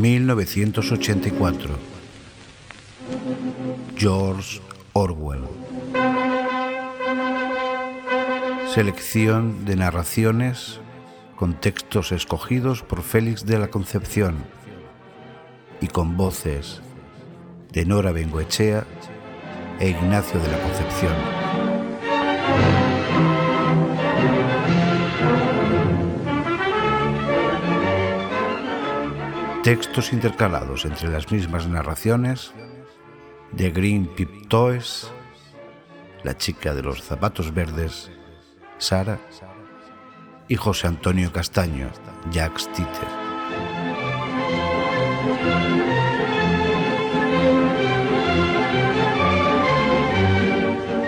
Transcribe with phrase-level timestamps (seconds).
[0.00, 1.74] 1984.
[3.96, 4.60] George
[4.94, 5.42] Orwell.
[8.74, 10.80] Selección de narraciones
[11.36, 14.36] con textos escogidos por Félix de la Concepción
[15.82, 16.80] y con voces
[17.72, 18.86] de Nora Bengoechea
[19.80, 21.12] e Ignacio de la Concepción.
[29.62, 32.52] Textos intercalados entre las mismas narraciones
[33.52, 35.12] de Green Piptoes,
[36.24, 38.10] la chica de los zapatos verdes,
[38.78, 39.18] Sara,
[40.48, 41.90] y José Antonio Castaño,
[42.32, 43.08] Jack Titter.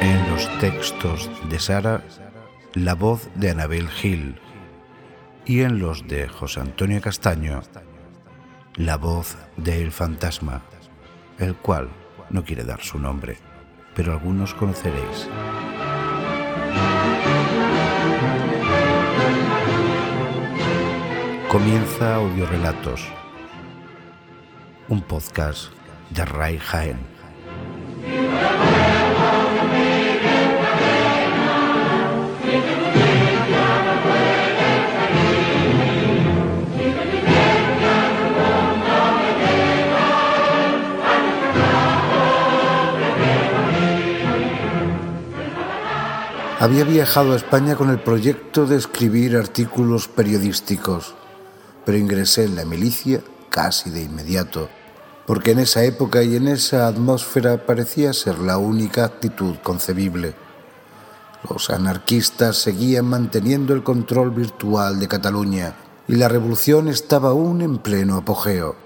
[0.02, 2.04] En los textos de Sara,
[2.74, 4.38] la voz de Anabel Gil
[5.46, 7.62] y en los de José Antonio Castaño,
[8.76, 10.62] la voz de El Fantasma,
[11.38, 11.90] el cual
[12.30, 13.36] no quiere dar su nombre,
[13.94, 15.28] pero algunos conoceréis.
[21.50, 23.06] Comienza Audio Relatos,
[24.88, 25.70] un podcast
[26.08, 27.11] de Ray Jaén.
[46.62, 51.16] Había viajado a España con el proyecto de escribir artículos periodísticos,
[51.84, 54.68] pero ingresé en la milicia casi de inmediato,
[55.26, 60.36] porque en esa época y en esa atmósfera parecía ser la única actitud concebible.
[61.50, 65.74] Los anarquistas seguían manteniendo el control virtual de Cataluña
[66.06, 68.76] y la revolución estaba aún en pleno apogeo.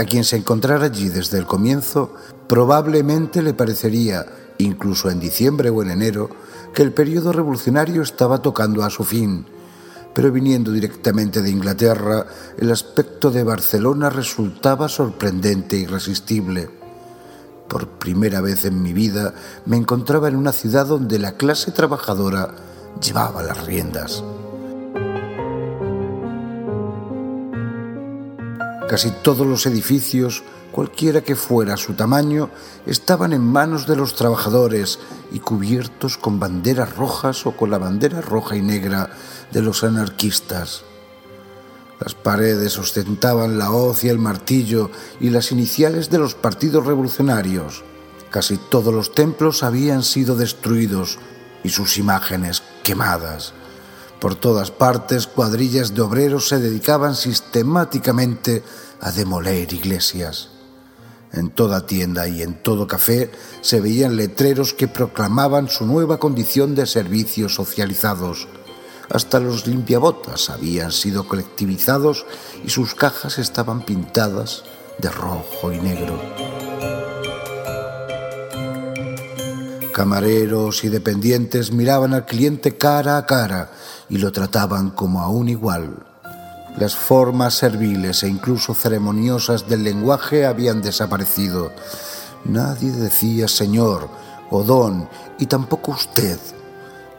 [0.00, 2.14] A quien se encontrara allí desde el comienzo,
[2.48, 4.24] probablemente le parecería,
[4.56, 6.30] incluso en diciembre o en enero,
[6.72, 9.44] que el periodo revolucionario estaba tocando a su fin.
[10.14, 12.24] Pero viniendo directamente de Inglaterra,
[12.56, 16.70] el aspecto de Barcelona resultaba sorprendente e irresistible.
[17.68, 19.34] Por primera vez en mi vida
[19.66, 22.54] me encontraba en una ciudad donde la clase trabajadora
[23.02, 24.24] llevaba las riendas.
[28.90, 30.42] Casi todos los edificios,
[30.72, 32.50] cualquiera que fuera su tamaño,
[32.86, 34.98] estaban en manos de los trabajadores
[35.30, 39.10] y cubiertos con banderas rojas o con la bandera roja y negra
[39.52, 40.82] de los anarquistas.
[42.00, 44.90] Las paredes ostentaban la hoz y el martillo
[45.20, 47.84] y las iniciales de los partidos revolucionarios.
[48.28, 51.20] Casi todos los templos habían sido destruidos
[51.62, 53.54] y sus imágenes quemadas.
[54.20, 58.62] Por todas partes, cuadrillas de obreros se dedicaban sistemáticamente
[59.00, 60.50] a demoler iglesias.
[61.32, 63.30] En toda tienda y en todo café
[63.62, 68.46] se veían letreros que proclamaban su nueva condición de servicios socializados.
[69.08, 72.26] Hasta los limpiabotas habían sido colectivizados
[72.64, 74.64] y sus cajas estaban pintadas
[74.98, 76.59] de rojo y negro.
[79.92, 83.70] Camareros y dependientes miraban al cliente cara a cara
[84.08, 86.06] y lo trataban como a un igual.
[86.78, 91.72] Las formas serviles e incluso ceremoniosas del lenguaje habían desaparecido.
[92.44, 94.08] Nadie decía señor
[94.50, 95.08] o don
[95.38, 96.38] y tampoco usted.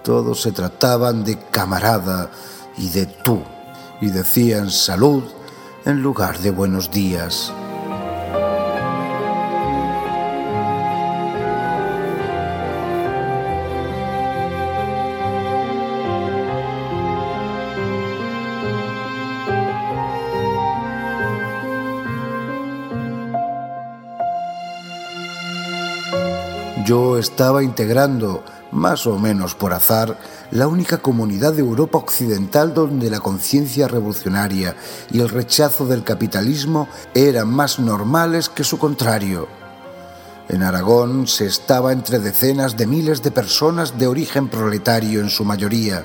[0.03, 2.31] Todos se trataban de camarada
[2.77, 3.41] y de tú
[3.99, 5.23] y decían salud
[5.85, 7.53] en lugar de buenos días.
[26.91, 28.43] Yo estaba integrando,
[28.73, 30.19] más o menos por azar,
[30.51, 34.75] la única comunidad de Europa Occidental donde la conciencia revolucionaria
[35.09, 39.47] y el rechazo del capitalismo eran más normales que su contrario.
[40.49, 45.45] En Aragón se estaba entre decenas de miles de personas de origen proletario en su
[45.45, 46.03] mayoría.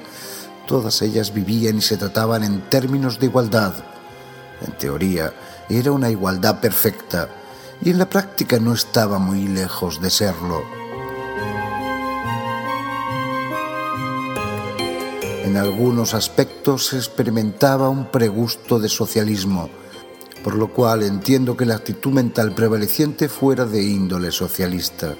[0.68, 3.74] Todas ellas vivían y se trataban en términos de igualdad.
[4.64, 5.32] En teoría,
[5.68, 7.28] era una igualdad perfecta
[7.82, 10.62] y en la práctica no estaba muy lejos de serlo.
[15.44, 19.70] En algunos aspectos se experimentaba un pregusto de socialismo,
[20.42, 25.14] por lo cual entiendo que la actitud mental prevaleciente fuera de índole socialista.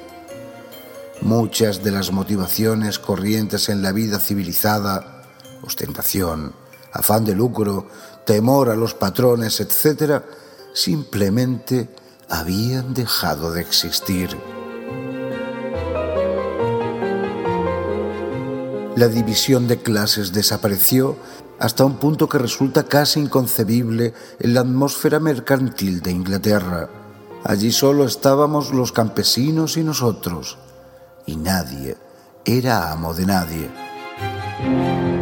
[1.22, 5.22] Muchas de las motivaciones corrientes en la vida civilizada
[5.62, 6.52] ostentación,
[6.92, 7.86] afán de lucro,
[8.24, 10.22] temor a los patrones, etc.,
[10.74, 11.88] simplemente
[12.28, 14.36] habían dejado de existir.
[18.96, 21.16] La división de clases desapareció
[21.58, 26.88] hasta un punto que resulta casi inconcebible en la atmósfera mercantil de Inglaterra.
[27.44, 30.58] Allí solo estábamos los campesinos y nosotros,
[31.26, 31.96] y nadie
[32.44, 35.15] era amo de nadie.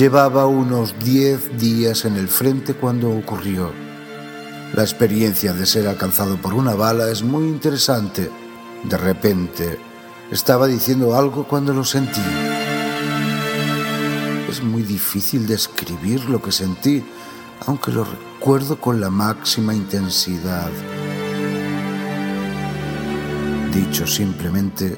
[0.00, 3.70] Llevaba unos diez días en el frente cuando ocurrió.
[4.72, 8.30] La experiencia de ser alcanzado por una bala es muy interesante.
[8.82, 9.78] De repente,
[10.30, 12.22] estaba diciendo algo cuando lo sentí.
[14.48, 17.04] Es muy difícil describir lo que sentí,
[17.66, 20.70] aunque lo recuerdo con la máxima intensidad.
[23.74, 24.96] Dicho simplemente,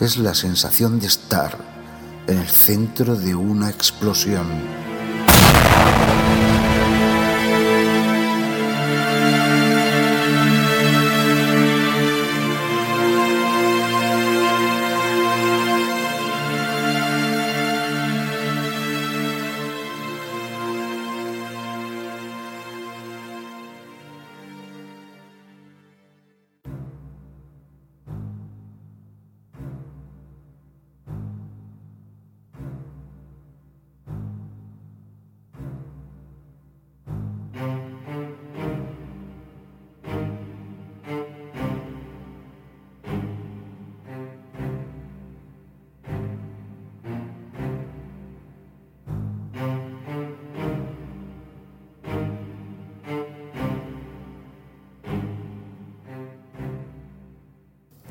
[0.00, 1.69] es la sensación de estar
[2.30, 4.79] en el centro de una explosión.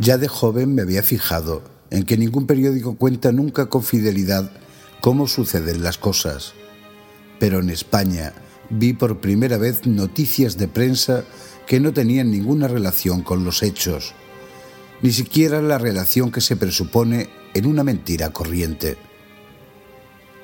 [0.10, 1.62] Ya de joven me había fijado
[1.92, 4.52] en que ningún periódico cuenta nunca con fidelidad
[5.02, 6.54] cómo suceden las cosas.
[7.40, 8.34] Pero en España
[8.72, 11.26] vi por primera vez noticias de prensa
[11.68, 14.16] que no tenían ninguna relación con los hechos,
[15.04, 18.98] ni siquiera la relación que se presupone en una mentira corriente.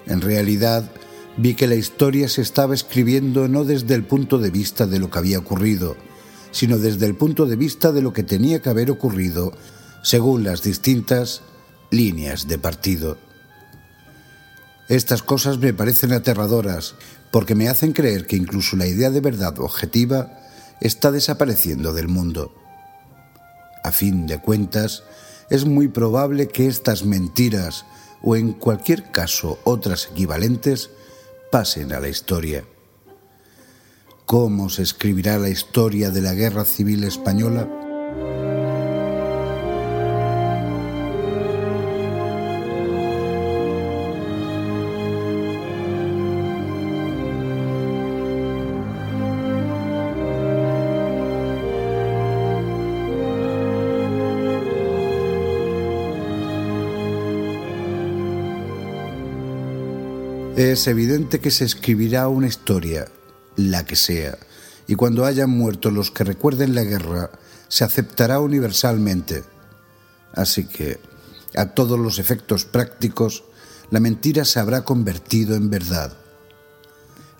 [0.05, 0.91] En realidad,
[1.37, 5.09] vi que la historia se estaba escribiendo no desde el punto de vista de lo
[5.09, 5.97] que había ocurrido,
[6.55, 9.51] sino desde el punto de vista de lo que tenía que haber ocurrido
[10.03, 11.41] según las distintas
[11.91, 13.17] líneas de partido.
[14.87, 16.95] Estas cosas me parecen aterradoras
[17.29, 20.31] porque me hacen creer que incluso la idea de verdad objetiva
[20.79, 22.55] está desapareciendo del mundo.
[23.83, 25.03] A fin de cuentas,
[25.49, 27.85] es muy probable que estas mentiras,
[28.21, 30.89] o en cualquier caso otras equivalentes,
[31.51, 32.63] pasen a la historia.
[34.25, 37.69] ¿Cómo se escribirá la historia de la Guerra Civil Española?
[60.57, 63.05] Es evidente que se escribirá una historia
[63.55, 64.37] la que sea,
[64.87, 67.31] y cuando hayan muerto los que recuerden la guerra,
[67.67, 69.43] se aceptará universalmente.
[70.33, 70.99] Así que,
[71.55, 73.43] a todos los efectos prácticos,
[73.89, 76.13] la mentira se habrá convertido en verdad.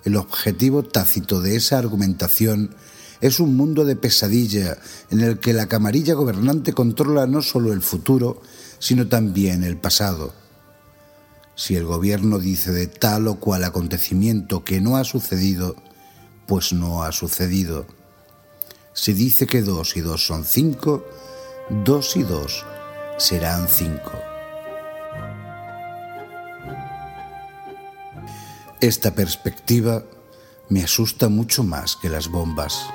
[0.04, 2.76] El objetivo tácito de esa argumentación
[3.22, 4.78] es un mundo de pesadilla
[5.10, 8.42] en el que la camarilla gobernante controla no solo el futuro,
[8.80, 10.34] sino también el pasado.
[11.56, 15.76] Si el gobierno dice de tal o cual acontecimiento que no ha sucedido,
[16.48, 17.86] pues no ha sucedido.
[18.94, 21.06] Se dice que dos y dos son cinco,
[21.70, 22.66] dos y dos
[23.18, 24.12] serán cinco.
[28.82, 30.04] Esta perspectiva
[30.70, 32.86] me asusta mucho más que las bombas.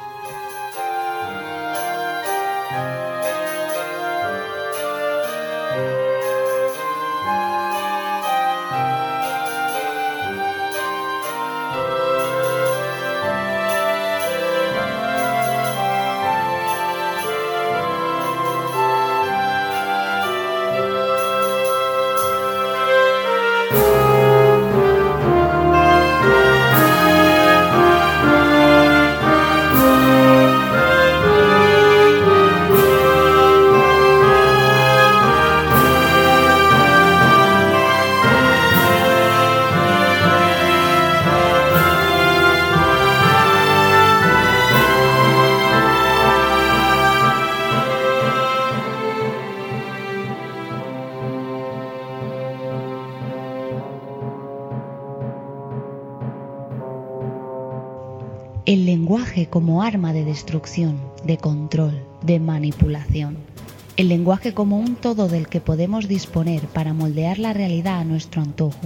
[64.55, 68.81] Como un todo del que podemos disponer para moldear la realidad a nuestro antojo.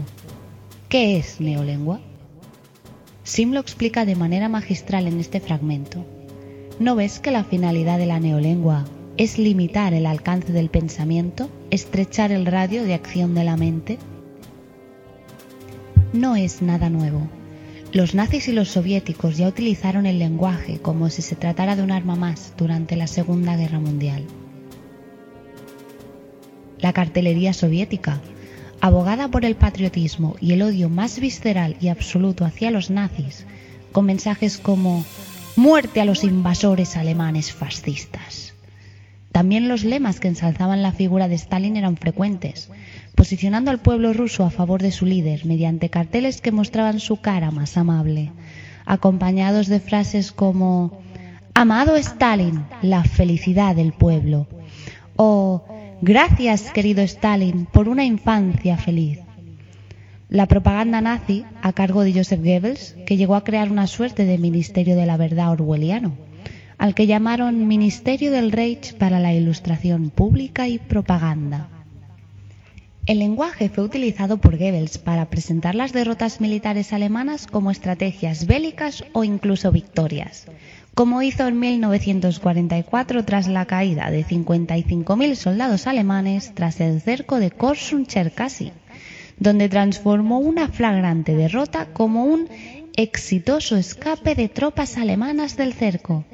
[0.88, 2.00] ¿Qué es neolengua?
[3.22, 6.04] Sim lo explica de manera magistral en este fragmento.
[6.80, 8.84] ¿No ves que la finalidad de la neolengua
[9.16, 13.98] es limitar el alcance del pensamiento, estrechar el radio de acción de la mente?
[16.12, 17.28] No es nada nuevo.
[17.92, 21.92] Los nazis y los soviéticos ya utilizaron el lenguaje como si se tratara de un
[21.92, 24.24] arma más durante la Segunda Guerra Mundial.
[26.94, 28.22] Cartelería soviética,
[28.80, 33.44] abogada por el patriotismo y el odio más visceral y absoluto hacia los nazis,
[33.92, 35.04] con mensajes como
[35.56, 38.54] Muerte a los invasores alemanes fascistas.
[39.30, 42.70] También los lemas que ensalzaban la figura de Stalin eran frecuentes,
[43.14, 47.52] posicionando al pueblo ruso a favor de su líder mediante carteles que mostraban su cara
[47.52, 48.32] más amable,
[48.84, 51.00] acompañados de frases como
[51.54, 54.48] Amado Stalin, la felicidad del pueblo,
[55.14, 55.64] o
[56.06, 59.20] Gracias, querido Stalin, por una infancia feliz.
[60.28, 64.36] La propaganda nazi, a cargo de Joseph Goebbels, que llegó a crear una suerte de
[64.36, 66.12] Ministerio de la Verdad orwelliano,
[66.76, 71.70] al que llamaron Ministerio del Reich para la Ilustración Pública y Propaganda.
[73.06, 79.04] El lenguaje fue utilizado por Goebbels para presentar las derrotas militares alemanas como estrategias bélicas
[79.14, 80.48] o incluso victorias,
[80.94, 87.50] como hizo en 1944 tras la caída de 55.000 soldados alemanes tras el cerco de
[87.50, 88.72] Korsun-Cherkasy,
[89.38, 92.48] donde transformó una flagrante derrota como un
[92.96, 96.24] exitoso escape de tropas alemanas del cerco,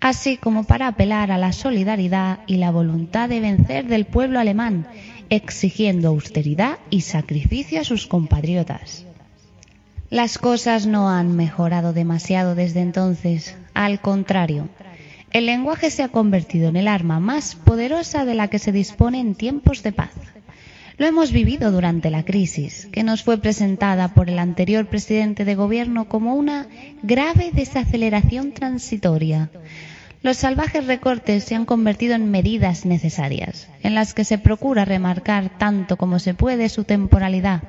[0.00, 4.88] así como para apelar a la solidaridad y la voluntad de vencer del pueblo alemán
[5.30, 9.06] exigiendo austeridad y sacrificio a sus compatriotas.
[10.14, 14.68] Las cosas no han mejorado demasiado desde entonces, al contrario,
[15.32, 19.18] el lenguaje se ha convertido en el arma más poderosa de la que se dispone
[19.18, 20.12] en tiempos de paz.
[20.98, 25.56] Lo hemos vivido durante la crisis, que nos fue presentada por el anterior presidente de
[25.56, 26.68] gobierno como una
[27.02, 29.50] grave desaceleración transitoria,
[30.24, 35.50] los salvajes recortes se han convertido en medidas necesarias, en las que se procura remarcar
[35.58, 37.62] tanto como se puede su temporalidad,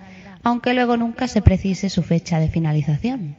[0.46, 3.36] aunque luego nunca se precise su fecha de finalización.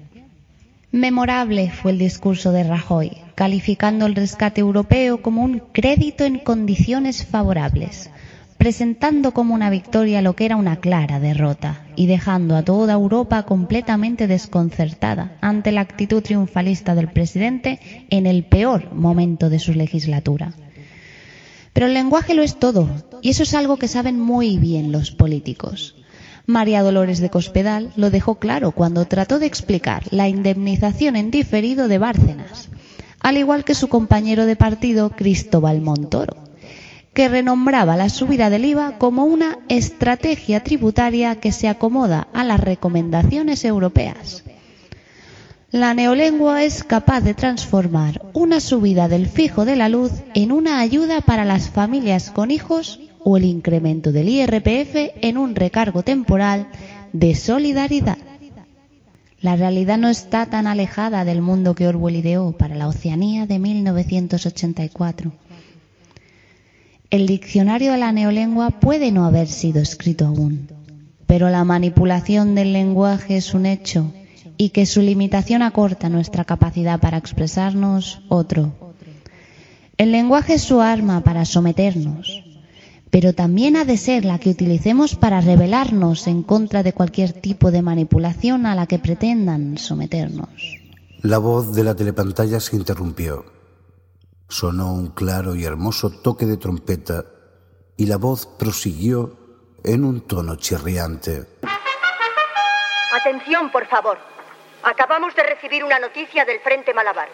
[0.90, 7.24] Memorable fue el discurso de Rajoy, calificando el rescate europeo como un crédito en condiciones
[7.24, 8.10] favorables,
[8.58, 13.44] presentando como una victoria lo que era una clara derrota y dejando a toda Europa
[13.44, 17.78] completamente desconcertada ante la actitud triunfalista del presidente
[18.10, 20.54] en el peor momento de su legislatura.
[21.72, 22.88] Pero el lenguaje lo es todo,
[23.22, 25.95] y eso es algo que saben muy bien los políticos.
[26.46, 31.88] María Dolores de Cospedal lo dejó claro cuando trató de explicar la indemnización en diferido
[31.88, 32.68] de Bárcenas,
[33.20, 36.46] al igual que su compañero de partido Cristóbal Montoro
[37.16, 42.60] que renombraba la subida del IVA como una estrategia tributaria que se acomoda a las
[42.60, 44.44] recomendaciones europeas.
[45.70, 50.78] La neolengua es capaz de transformar una subida del fijo de la luz en una
[50.78, 56.68] ayuda para las familias con hijos o el incremento del IRPF en un recargo temporal
[57.12, 58.18] de solidaridad.
[59.40, 63.58] La realidad no está tan alejada del mundo que Orwell ideó para la Oceanía de
[63.58, 65.32] 1984
[67.10, 70.68] el diccionario de la neolengua puede no haber sido escrito aún,
[71.26, 74.12] pero la manipulación del lenguaje es un hecho
[74.56, 78.72] y que su limitación acorta nuestra capacidad para expresarnos otro.
[79.98, 82.42] El lenguaje es su arma para someternos,
[83.10, 87.70] pero también ha de ser la que utilicemos para rebelarnos en contra de cualquier tipo
[87.70, 90.48] de manipulación a la que pretendan someternos.
[91.22, 93.44] La voz de la telepantalla se interrumpió.
[94.48, 97.24] Sonó un claro y hermoso toque de trompeta
[97.96, 99.36] y la voz prosiguió
[99.82, 101.46] en un tono chirriante.
[103.12, 104.18] Atención, por favor.
[104.82, 107.28] Acabamos de recibir una noticia del Frente Malabar.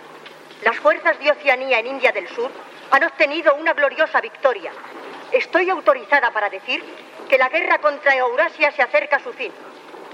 [0.64, 2.50] Las fuerzas de Oceanía en India del Sur
[2.90, 4.70] han obtenido una gloriosa victoria.
[5.32, 6.82] Estoy autorizada para decir
[7.28, 9.50] que la guerra contra Eurasia se acerca a su fin.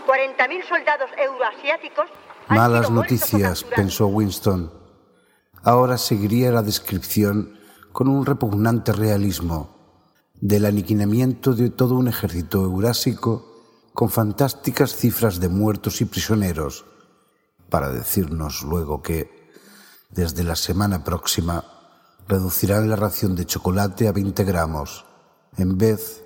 [0.06, 2.06] 40.000 soldados euroasiáticos.
[2.48, 4.72] Malas noticias, pensó Winston.
[5.62, 7.58] Ahora seguiría la descripción
[7.92, 9.76] con un repugnante realismo
[10.40, 13.44] del aniquilamiento de todo un ejército eurásico
[13.92, 16.84] con fantásticas cifras de muertos y prisioneros,
[17.68, 19.50] para decirnos luego que,
[20.10, 21.64] desde la semana próxima,
[22.28, 25.07] reducirán la ración de chocolate a 20 gramos,
[25.56, 26.22] en vez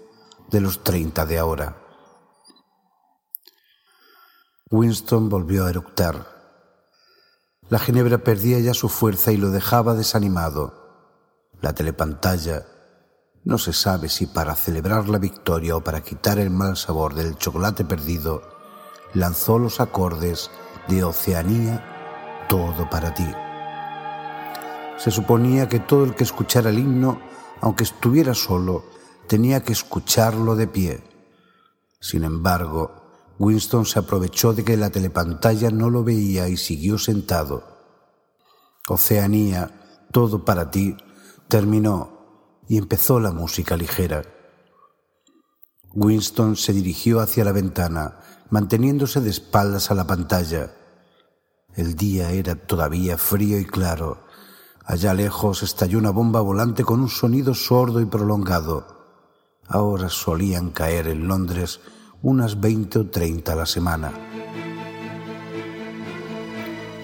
[0.50, 1.76] de los 30 de ahora.
[4.70, 6.32] Winston volvió a eructar
[7.72, 10.74] la ginebra perdía ya su fuerza y lo dejaba desanimado.
[11.62, 12.66] La telepantalla,
[13.44, 17.38] no se sabe si para celebrar la victoria o para quitar el mal sabor del
[17.38, 18.42] chocolate perdido,
[19.14, 20.50] lanzó los acordes
[20.86, 21.82] de Oceanía,
[22.46, 23.26] todo para ti.
[24.98, 27.22] Se suponía que todo el que escuchara el himno,
[27.62, 28.84] aunque estuviera solo,
[29.32, 31.02] tenía que escucharlo de pie.
[32.00, 37.64] Sin embargo, Winston se aprovechó de que la telepantalla no lo veía y siguió sentado.
[38.86, 40.98] Oceanía, todo para ti,
[41.48, 44.22] terminó y empezó la música ligera.
[45.94, 48.18] Winston se dirigió hacia la ventana,
[48.50, 50.74] manteniéndose de espaldas a la pantalla.
[51.74, 54.26] El día era todavía frío y claro.
[54.84, 59.01] Allá lejos estalló una bomba volante con un sonido sordo y prolongado.
[59.72, 61.80] Ahora solían caer en Londres
[62.20, 64.12] unas 20 o 30 a la semana.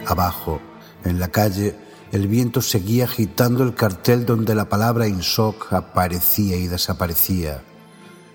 [0.07, 0.61] Abajo,
[1.03, 1.75] en la calle,
[2.13, 7.63] el viento seguía agitando el cartel donde la palabra INSOC aparecía y desaparecía.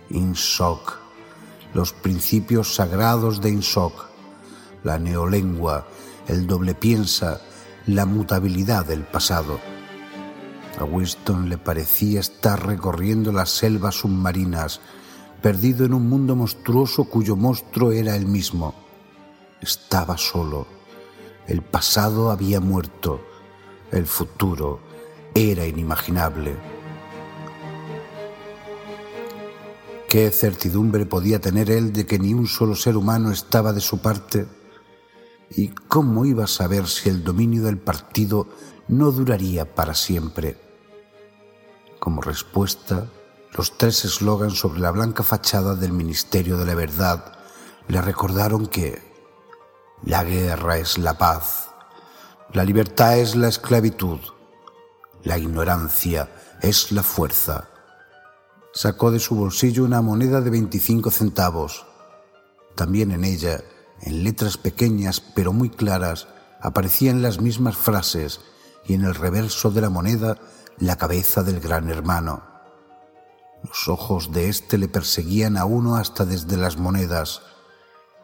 [0.09, 0.97] INSOC,
[1.75, 3.93] los principios sagrados de INSOC,
[4.83, 5.85] la neolengua,
[6.27, 7.39] el doble piensa,
[7.85, 9.59] la mutabilidad del pasado.
[10.79, 14.81] A Winston le parecía estar recorriendo las selvas submarinas,
[15.41, 18.73] perdido en un mundo monstruoso cuyo monstruo era él mismo.
[19.61, 20.65] Estaba solo.
[21.47, 23.21] El pasado había muerto.
[23.91, 24.79] El futuro
[25.35, 26.55] era inimaginable.
[30.09, 33.99] ¿Qué certidumbre podía tener él de que ni un solo ser humano estaba de su
[33.99, 34.47] parte?
[35.49, 38.47] ¿Y cómo iba a saber si el dominio del partido
[38.87, 40.62] no duraría para siempre?
[42.03, 43.07] Como respuesta,
[43.53, 47.31] los tres eslogans sobre la blanca fachada del Ministerio de la Verdad
[47.87, 49.01] le recordaron que
[50.03, 51.69] la guerra es la paz,
[52.51, 54.19] la libertad es la esclavitud,
[55.23, 56.29] la ignorancia
[56.61, 57.69] es la fuerza.
[58.73, 61.85] Sacó de su bolsillo una moneda de 25 centavos.
[62.75, 63.63] También en ella,
[64.01, 66.27] en letras pequeñas pero muy claras,
[66.59, 68.41] aparecían las mismas frases
[68.85, 70.37] y en el reverso de la moneda
[70.83, 72.43] la cabeza del gran hermano.
[73.63, 77.41] Los ojos de éste le perseguían a uno hasta desde las monedas.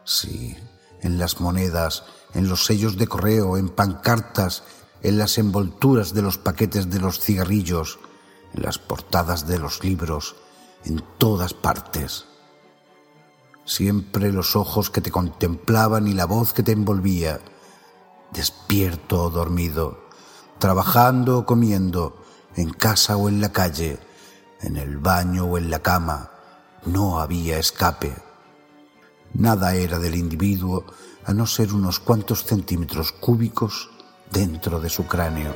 [0.04, 0.56] Sí,
[1.00, 4.62] en las monedas, en los sellos de correo, en pancartas,
[5.00, 7.98] en las envolturas de los paquetes de los cigarrillos,
[8.52, 10.36] en las portadas de los libros,
[10.84, 12.26] en todas partes.
[13.64, 17.40] Siempre los ojos que te contemplaban y la voz que te envolvía,
[18.32, 20.10] despierto o dormido,
[20.58, 22.19] trabajando o comiendo,
[22.56, 23.98] en casa o en la calle,
[24.60, 26.30] en el baño o en la cama,
[26.84, 28.14] no había escape.
[29.34, 30.84] Nada era del individuo
[31.24, 33.90] a no ser unos cuantos centímetros cúbicos
[34.30, 35.54] dentro de su cráneo.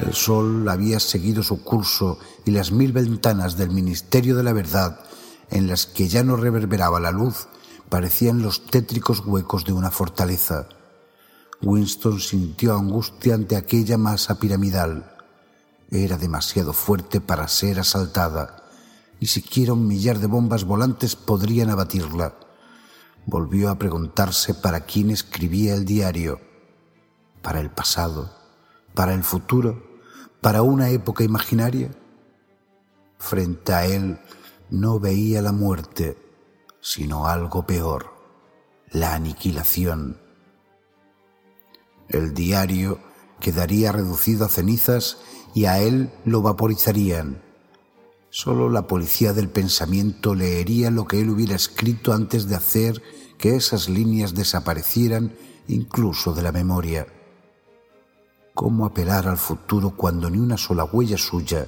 [0.00, 4.98] El sol había seguido su curso y las mil ventanas del Ministerio de la Verdad,
[5.50, 7.46] en las que ya no reverberaba la luz,
[7.88, 10.66] parecían los tétricos huecos de una fortaleza.
[11.62, 15.16] Winston sintió angustia ante aquella masa piramidal.
[15.90, 18.64] Era demasiado fuerte para ser asaltada.
[19.20, 22.34] Ni siquiera un millar de bombas volantes podrían abatirla.
[23.26, 26.40] Volvió a preguntarse para quién escribía el diario.
[27.42, 28.34] ¿Para el pasado?
[28.94, 30.00] ¿Para el futuro?
[30.40, 31.92] ¿Para una época imaginaria?
[33.18, 34.18] Frente a él
[34.70, 36.18] no veía la muerte,
[36.80, 38.12] sino algo peor,
[38.90, 40.21] la aniquilación.
[42.12, 42.98] El diario
[43.40, 45.18] quedaría reducido a cenizas
[45.54, 47.42] y a él lo vaporizarían.
[48.30, 53.02] Solo la policía del pensamiento leería lo que él hubiera escrito antes de hacer
[53.38, 55.34] que esas líneas desaparecieran
[55.68, 57.06] incluso de la memoria.
[58.54, 61.66] ¿Cómo apelar al futuro cuando ni una sola huella suya,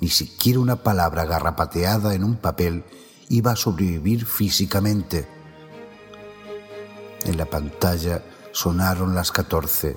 [0.00, 2.84] ni siquiera una palabra garrapateada en un papel,
[3.28, 5.26] iba a sobrevivir físicamente?
[7.24, 9.96] En la pantalla sonaron las catorce.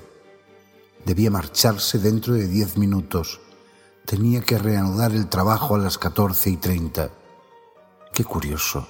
[1.04, 3.40] Debía marcharse dentro de diez minutos.
[4.06, 7.10] Tenía que reanudar el trabajo a las catorce y treinta.
[8.12, 8.86] Qué curioso.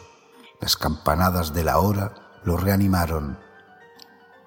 [0.61, 3.39] Las campanadas de la hora lo reanimaron.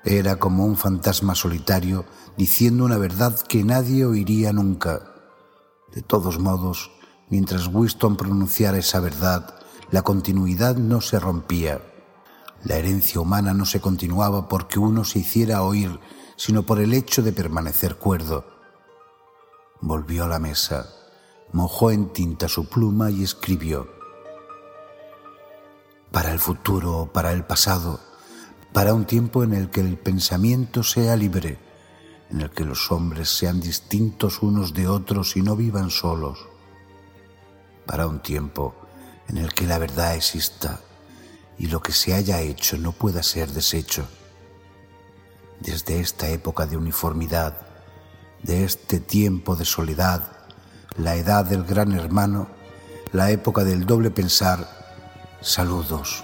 [0.04, 2.06] Era como un fantasma solitario
[2.38, 5.02] diciendo una verdad que nadie oiría nunca.
[5.94, 6.92] De todos modos,
[7.30, 9.60] mientras Winston pronunciara esa verdad,
[9.92, 11.82] la continuidad no se rompía.
[12.64, 16.00] La herencia humana no se continuaba porque uno se hiciera oír
[16.38, 18.46] sino por el hecho de permanecer cuerdo.
[19.82, 20.88] Volvió a la mesa,
[21.52, 23.90] mojó en tinta su pluma y escribió.
[26.12, 28.00] Para el futuro, para el pasado,
[28.72, 31.60] para un tiempo en el que el pensamiento sea libre,
[32.30, 36.48] en el que los hombres sean distintos unos de otros y no vivan solos,
[37.86, 38.76] para un tiempo
[39.28, 40.82] en el que la verdad exista
[41.60, 44.08] y lo que se haya hecho no pueda ser deshecho.
[45.60, 47.58] Desde esta época de uniformidad,
[48.44, 50.32] de este tiempo de soledad,
[50.98, 52.48] la edad del gran hermano,
[53.12, 54.68] la época del doble pensar,
[55.42, 56.24] saludos.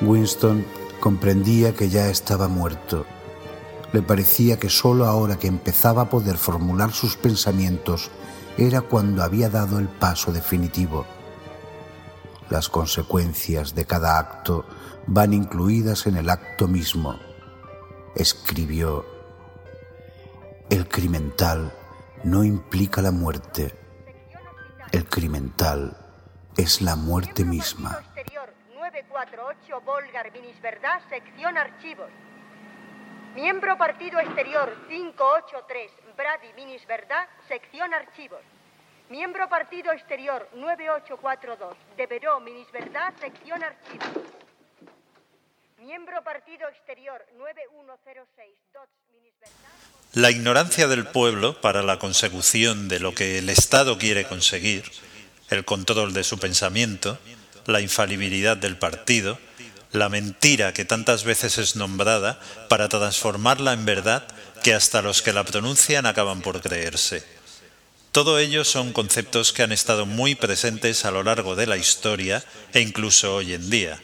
[0.00, 0.64] Winston
[1.00, 3.04] comprendía que ya estaba muerto.
[3.92, 8.10] Le parecía que sólo ahora que empezaba a poder formular sus pensamientos
[8.56, 11.06] era cuando había dado el paso definitivo.
[12.50, 14.64] Las consecuencias de cada acto
[15.06, 17.18] van incluidas en el acto mismo.
[18.14, 19.04] Escribió,
[20.70, 21.72] el crimental
[22.24, 23.74] no implica la muerte,
[24.92, 25.96] el crimental
[26.56, 28.00] es la muerte misma.
[28.74, 30.32] 948 Volgar
[30.62, 32.10] Verdad, sección archivos.
[33.34, 38.40] Miembro Partido Exterior 583 Brady Verdad, sección archivos.
[39.10, 44.22] Miembro Partido Exterior 9842 Deveró Verdad, sección archivos.
[45.78, 48.92] Miembro Partido Exterior 9106 Dots
[50.12, 54.84] La ignorancia del pueblo para la consecución de lo que el Estado quiere conseguir,
[55.48, 57.18] el control de su pensamiento,
[57.64, 59.38] la infalibilidad del partido,
[59.90, 64.28] la mentira que tantas veces es nombrada para transformarla en verdad
[64.62, 67.37] que hasta los que la pronuncian acaban por creerse.
[68.18, 72.42] Todo ello son conceptos que han estado muy presentes a lo largo de la historia
[72.74, 74.00] e incluso hoy en día.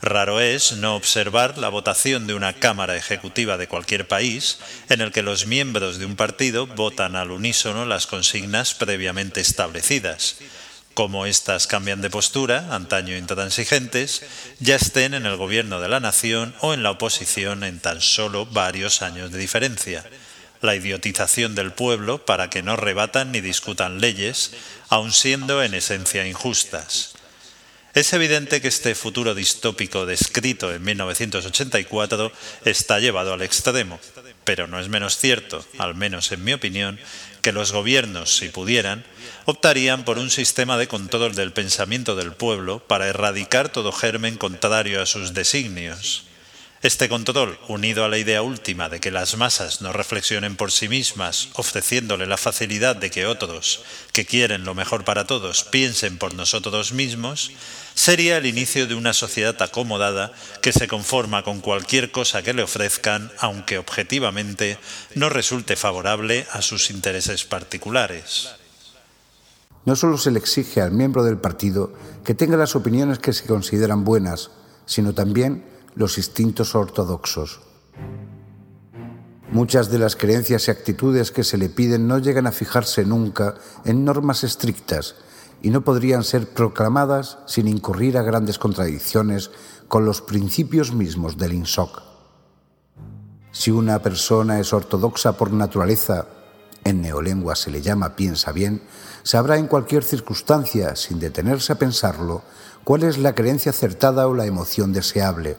[0.00, 5.10] Raro es no observar la votación de una Cámara Ejecutiva de cualquier país en el
[5.10, 10.36] que los miembros de un partido votan al unísono las consignas previamente establecidas,
[10.94, 14.22] como éstas cambian de postura, antaño intransigentes,
[14.60, 18.46] ya estén en el gobierno de la nación o en la oposición en tan solo
[18.46, 20.04] varios años de diferencia.
[20.60, 24.52] La idiotización del pueblo para que no rebatan ni discutan leyes,
[24.88, 27.14] aun siendo en esencia injustas.
[27.92, 32.30] Es evidente que este futuro distópico descrito en 1984
[32.64, 33.98] está llevado al extremo,
[34.44, 37.00] pero no es menos cierto, al menos en mi opinión,
[37.42, 39.04] que los gobiernos, si pudieran,
[39.44, 45.02] optarían por un sistema de control del pensamiento del pueblo para erradicar todo germen contrario
[45.02, 46.29] a sus designios.
[46.82, 50.88] Este control, unido a la idea última de que las masas no reflexionen por sí
[50.88, 53.82] mismas, ofreciéndole la facilidad de que otros,
[54.14, 57.52] que quieren lo mejor para todos, piensen por nosotros mismos,
[57.92, 62.62] sería el inicio de una sociedad acomodada que se conforma con cualquier cosa que le
[62.62, 64.78] ofrezcan, aunque objetivamente
[65.14, 68.54] no resulte favorable a sus intereses particulares.
[69.84, 71.92] No solo se le exige al miembro del partido
[72.24, 74.50] que tenga las opiniones que se consideran buenas,
[74.86, 77.60] sino también los instintos ortodoxos.
[79.52, 83.56] Muchas de las creencias y actitudes que se le piden no llegan a fijarse nunca
[83.84, 85.16] en normas estrictas
[85.60, 89.50] y no podrían ser proclamadas sin incurrir a grandes contradicciones
[89.88, 92.00] con los principios mismos del INSOC.
[93.50, 96.28] Si una persona es ortodoxa por naturaleza,
[96.84, 98.82] en neolengua se le llama piensa bien,
[99.24, 102.42] sabrá en cualquier circunstancia, sin detenerse a pensarlo,
[102.84, 105.58] cuál es la creencia acertada o la emoción deseable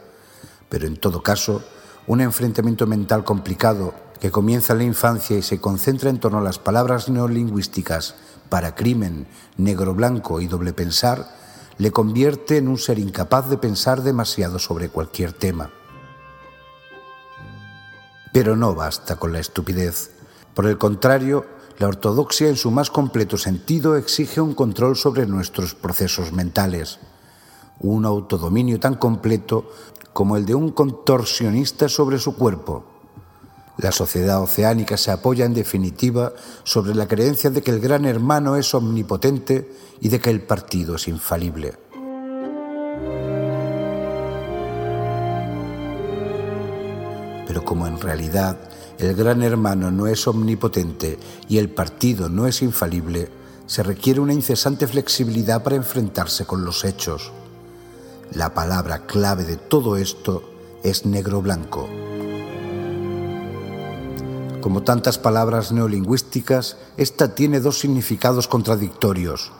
[0.72, 1.62] pero en todo caso,
[2.08, 6.44] un enfrentamiento mental complicado que comienza en la infancia y se concentra en torno a
[6.44, 8.16] las palabras neolingüísticas
[8.48, 11.28] para crimen, negro-blanco y doble pensar,
[11.78, 15.72] le convierte en un ser incapaz de pensar demasiado sobre cualquier tema.
[18.32, 20.12] Pero no basta con la estupidez.
[20.54, 21.46] Por el contrario,
[21.80, 27.00] la ortodoxia en su más completo sentido exige un control sobre nuestros procesos mentales,
[27.80, 29.70] un autodominio tan completo
[30.14, 32.84] como el de un contorsionista sobre su cuerpo.
[33.78, 38.56] La sociedad oceánica se apoya en definitiva sobre la creencia de que el gran hermano
[38.56, 41.74] es omnipotente y de que el partido es infalible.
[47.48, 48.58] Pero como en realidad
[49.00, 51.18] el gran hermano no es omnipotente
[51.50, 53.30] y el partido no es infalible,
[53.66, 57.32] se requiere una incesante flexibilidad para enfrentarse con los hechos.
[58.34, 60.50] La palabra clave de todo esto
[60.84, 61.90] es negro-blanco.
[64.62, 69.52] Como tantas palabras neolingüísticas, esta tiene dos significados contradictorios.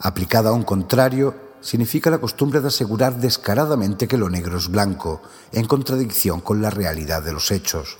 [0.00, 5.22] Aplicada a un contrario, significa la costumbre de asegurar descaradamente que lo negro es blanco,
[5.52, 7.98] en contradicción con la realidad de los hechos.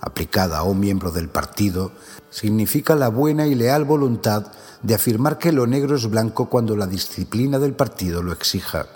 [0.00, 1.90] Aplicada a un miembro del partido,
[2.30, 4.52] significa la buena y leal voluntad
[4.84, 8.86] de afirmar que lo negro es blanco cuando la disciplina del partido lo exija.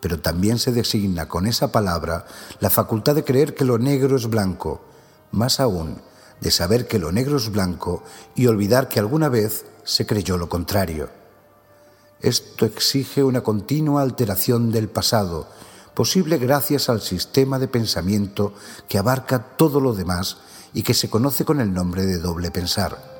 [0.00, 2.26] Pero también se designa con esa palabra
[2.60, 4.84] la facultad de creer que lo negro es blanco,
[5.32, 6.00] más aún,
[6.40, 8.02] de saber que lo negro es blanco
[8.34, 11.08] y olvidar que alguna vez se creyó lo contrario.
[12.20, 15.48] Esto exige una continua alteración del pasado,
[15.94, 18.54] posible gracias al sistema de pensamiento
[18.88, 20.38] que abarca todo lo demás
[20.72, 23.16] y que se conoce con el nombre de doble pensar.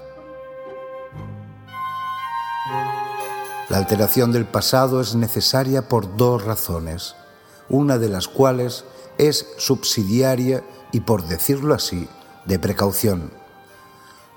[3.69, 7.17] La alteración del pasado es necesaria por dos razones,
[7.69, 8.85] una de las cuales
[9.19, 12.09] es subsidiaria y, por decirlo así,
[12.45, 13.33] de precaución.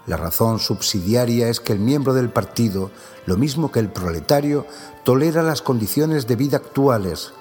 [0.08, 2.90] La razón subsidiaria es que el miembro del partido,
[3.28, 4.66] lo mismo que el proletario,
[5.04, 7.32] tolera las condiciones de vida actuales,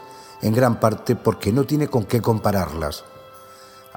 [0.43, 3.05] en gran parte porque no tiene con qué compararlas.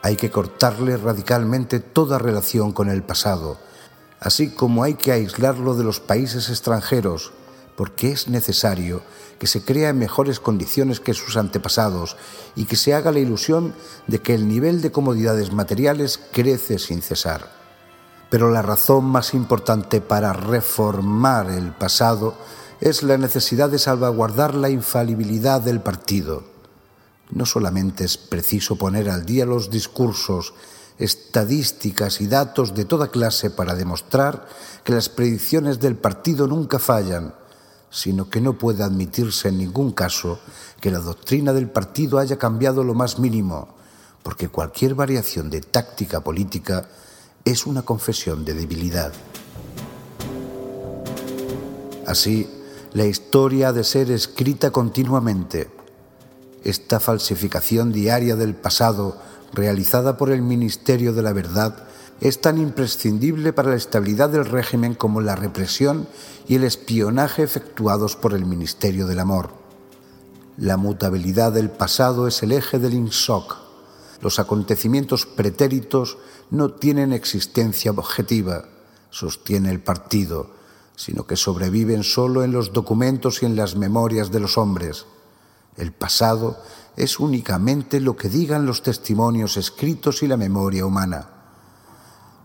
[0.02, 3.58] Hay que cortarle radicalmente toda relación con el pasado,
[4.22, 7.34] así como hay que aislarlo de los países extranjeros,
[7.76, 9.02] porque es necesario
[9.40, 12.16] que se crea en mejores condiciones que sus antepasados
[12.56, 13.74] y que se haga la ilusión
[14.08, 17.50] de que el nivel de comodidades materiales crece sin cesar.
[18.30, 22.36] Pero la razón más importante para reformar el pasado
[22.80, 26.44] es la necesidad de salvaguardar la infalibilidad del partido.
[27.32, 30.54] No solamente es preciso poner al día los discursos,
[30.98, 34.48] estadísticas y datos de toda clase para demostrar
[34.84, 37.34] que las predicciones del partido nunca fallan,
[37.92, 40.40] sino que no puede admitirse en ningún caso
[40.80, 43.68] que la doctrina del partido haya cambiado lo más mínimo,
[44.24, 46.88] porque cualquier variación de táctica política
[47.44, 49.12] es una confesión de debilidad.
[52.08, 52.50] Así,
[52.94, 55.70] la historia ha de ser escrita continuamente.
[56.64, 59.18] Esta falsificación diaria del pasado,
[59.54, 61.88] realizada por el Ministerio de la Verdad,
[62.22, 66.08] es tan imprescindible para la estabilidad del régimen como la represión
[66.48, 69.50] y el espionaje efectuados por el Ministerio del Amor.
[70.56, 73.58] La mutabilidad del pasado es el eje del INSOC.
[74.22, 76.20] Los acontecimientos pretéritos
[76.52, 78.66] no tienen existencia objetiva,
[79.10, 80.52] sostiene el partido,
[80.96, 85.08] sino que sobreviven solo en los documentos y en las memorias de los hombres.
[85.76, 86.62] El pasado
[86.96, 91.41] es únicamente lo que digan los testimonios escritos y la memoria humana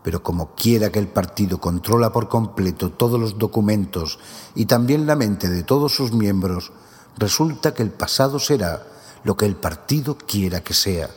[0.06, 4.20] pero como quiera que el partido controla por completo todos los documentos
[4.54, 6.70] y también la mente de todos sus miembros,
[7.18, 8.86] resulta que el pasado será
[9.24, 11.10] lo que el partido quiera que sea.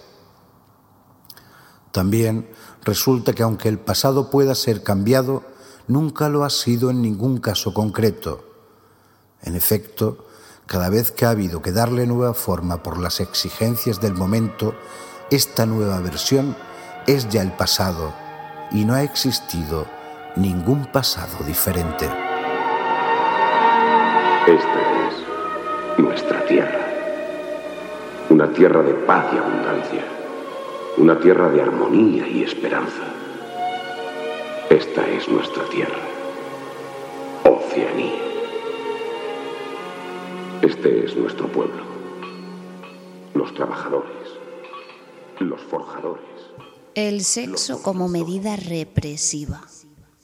[1.91, 2.49] También
[2.81, 5.43] resulta que aunque el pasado pueda ser cambiado,
[5.87, 8.43] nunca lo ha sido en ningún caso concreto.
[9.43, 10.25] En efecto,
[10.65, 14.73] cada vez que ha habido que darle nueva forma por las exigencias del momento,
[15.29, 16.57] esta nueva versión
[17.05, 18.28] es ya el pasado
[18.71, 19.87] y no ha existido
[20.35, 22.05] ningún pasado diferente.
[24.45, 26.79] Esta es nuestra tierra.
[28.29, 30.03] Una tierra de paz y abundancia.
[30.97, 33.03] Una tierra de armonía y esperanza.
[34.69, 35.99] Esta es nuestra tierra.
[37.43, 38.21] Oceanía.
[40.61, 41.83] Este es nuestro pueblo.
[43.33, 44.39] Los trabajadores.
[45.39, 46.28] Los forjadores.
[47.01, 49.65] El sexo como medida represiva.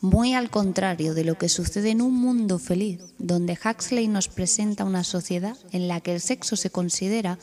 [0.02, 4.84] Muy al contrario de lo que sucede en un mundo feliz, donde Huxley nos presenta
[4.84, 7.40] una sociedad en la que el sexo se considera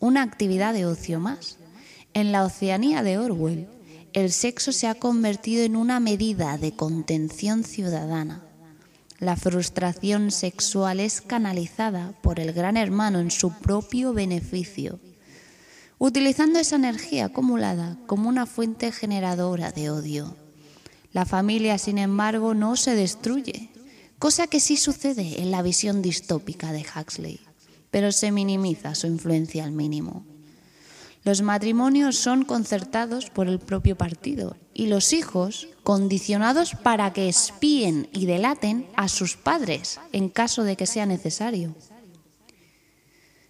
[0.00, 1.56] una actividad de ocio más.
[2.12, 3.68] En la Oceanía de Orwell,
[4.12, 8.44] el sexo se ha convertido en una medida de contención ciudadana.
[9.18, 15.00] La frustración sexual es canalizada por el gran hermano en su propio beneficio
[16.06, 20.36] utilizando esa energía acumulada como una fuente generadora de odio.
[21.12, 23.70] La familia, sin embargo, no se destruye,
[24.18, 27.40] cosa que sí sucede en la visión distópica de Huxley,
[27.90, 30.26] pero se minimiza su influencia al mínimo.
[31.22, 38.10] Los matrimonios son concertados por el propio partido y los hijos condicionados para que espíen
[38.12, 41.74] y delaten a sus padres en caso de que sea necesario.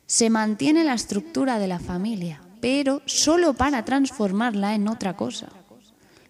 [0.06, 5.48] Se mantiene la estructura de la familia, pero solo para transformarla en otra cosa.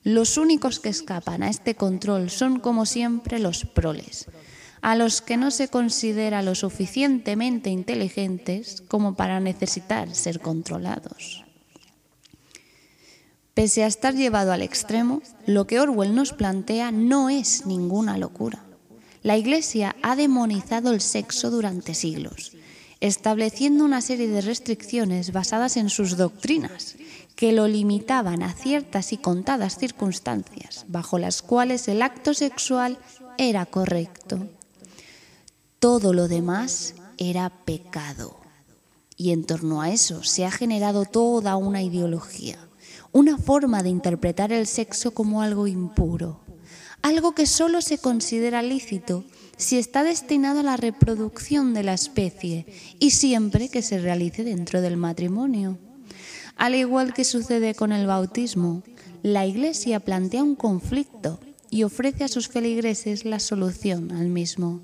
[0.03, 4.27] Los únicos que escapan a este control son, como siempre, los proles,
[4.83, 11.45] a los que no se considera lo suficientemente inteligentes como para necesitar ser controlados.
[13.55, 18.65] Pese a estar llevado al extremo, lo que Orwell nos plantea no es ninguna locura.
[19.23, 22.57] La Iglesia ha demonizado el sexo durante siglos
[23.05, 26.97] estableciendo una serie de restricciones basadas en sus doctrinas,
[27.37, 32.97] que lo limitaban a ciertas y contadas circunstancias, bajo las cuales el acto sexual
[33.37, 34.49] era correcto.
[35.79, 38.41] Todo lo demás era pecado.
[39.19, 42.57] Y en torno a eso se ha generado toda una ideología,
[43.13, 46.41] una forma de interpretar el sexo como algo impuro,
[47.03, 49.25] algo que solo se considera lícito
[49.57, 52.67] si está destinado a la reproducción de la especie
[52.99, 55.79] y siempre que se realice dentro del matrimonio.
[56.57, 58.83] Al igual que sucede con el bautismo,
[59.23, 61.41] la Iglesia plantea un conflicto
[61.71, 64.81] y ofrece a sus feligreses la solución al mismo.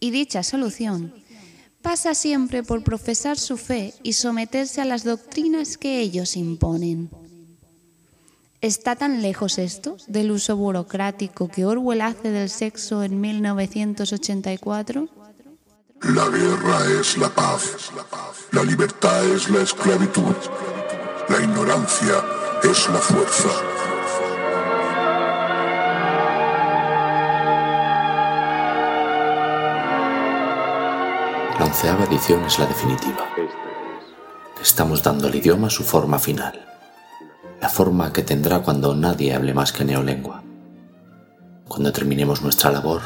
[0.00, 1.12] Y dicha solución
[1.82, 7.10] pasa siempre por profesar su fe y someterse a las doctrinas que ellos imponen.
[8.64, 15.06] ¿Está tan lejos esto del uso burocrático que Orwell hace del sexo en 1984?
[16.00, 17.90] La guerra es la paz,
[18.52, 20.34] la libertad es la esclavitud,
[21.28, 22.24] la ignorancia
[22.62, 23.50] es la fuerza.
[31.58, 33.28] La onceava edición es la definitiva.
[34.62, 36.73] Estamos dando al idioma su forma final,
[37.64, 40.44] la forma que tendrá cuando nadie hable más que neolengua.
[41.66, 43.00] Cuando terminemos nuestra labor,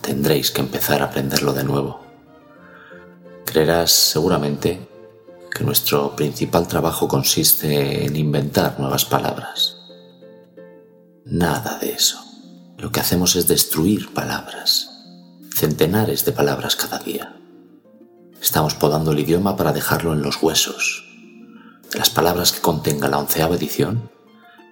[0.00, 2.00] tendréis que empezar a aprenderlo de nuevo.
[3.44, 4.88] Creerás seguramente
[5.54, 9.76] que nuestro principal trabajo consiste en inventar nuevas palabras.
[11.24, 12.18] Nada de eso.
[12.78, 14.90] Lo que hacemos es destruir palabras,
[15.54, 17.36] centenares de palabras cada día.
[18.42, 21.06] Estamos podando el idioma para dejarlo en los huesos.
[21.96, 24.10] De las palabras que contenga la onceava edición,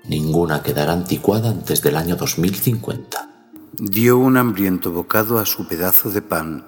[0.04, 3.48] ninguna quedará anticuada antes del año 2050.
[3.78, 6.66] Dio un hambriento bocado a su pedazo de pan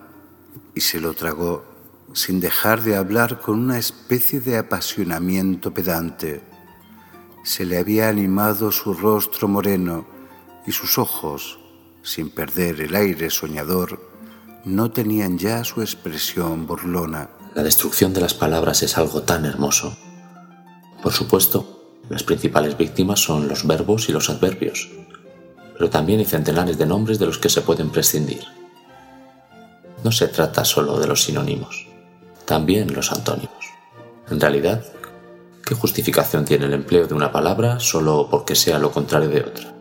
[0.74, 1.62] y se lo tragó
[2.14, 6.42] sin dejar de hablar con una especie de apasionamiento pedante.
[7.44, 10.06] Se le había animado su rostro moreno
[10.66, 11.58] y sus ojos,
[12.02, 14.00] sin perder el aire soñador,
[14.64, 17.28] no tenían ya su expresión burlona.
[17.54, 19.94] La destrucción de las palabras es algo tan hermoso.
[21.06, 21.64] Por supuesto,
[22.08, 24.90] las principales víctimas son los verbos y los adverbios,
[25.74, 28.42] pero también hay centenares de nombres de los que se pueden prescindir.
[30.02, 31.86] No se trata solo de los sinónimos,
[32.44, 33.52] también los antónimos.
[34.28, 34.84] En realidad,
[35.64, 39.74] ¿qué justificación tiene el empleo de una palabra solo porque sea lo contrario de otra?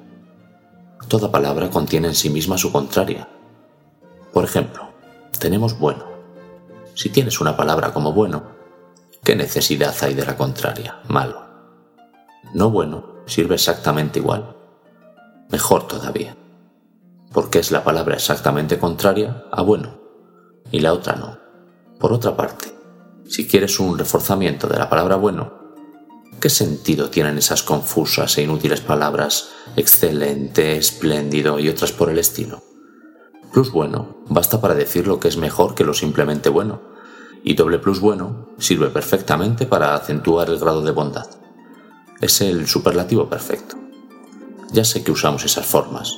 [1.08, 3.28] Toda palabra contiene en sí misma su contraria,
[4.32, 4.90] por ejemplo,
[5.40, 6.06] tenemos bueno.
[6.94, 8.55] Si tienes una palabra como bueno,
[9.26, 11.42] ¿qué necesidad hay de la contraria, malo?
[12.54, 14.56] No bueno sirve exactamente igual.
[15.50, 16.38] Mejor todavía.
[17.34, 20.00] Porque es la palabra exactamente contraria a bueno
[20.72, 21.40] y la otra no.
[22.00, 22.72] Por otra parte,
[23.28, 25.54] si quieres un reforzamiento de la palabra bueno,
[26.40, 32.62] ¿qué sentido tienen esas confusas e inútiles palabras excelente, espléndido y otras por el estilo?
[33.52, 36.95] Plus bueno basta para decir lo que es mejor que lo simplemente bueno,
[37.46, 41.28] y doble plus bueno sirve perfectamente para acentuar el grado de bondad.
[42.20, 43.78] Es el superlativo perfecto.
[44.72, 46.12] Ya sé que usamos esas formas,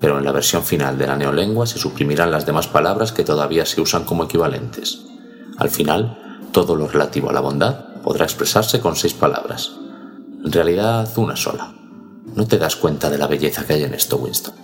[0.00, 3.66] pero en la versión final de la neolengua se suprimirán las demás palabras que todavía
[3.66, 5.04] se usan como equivalentes.
[5.58, 9.72] Al final, todo lo relativo a la bondad podrá expresarse con seis palabras.
[10.42, 11.74] En realidad, una sola.
[12.34, 14.54] No te das cuenta de la belleza que hay en esto, Winston.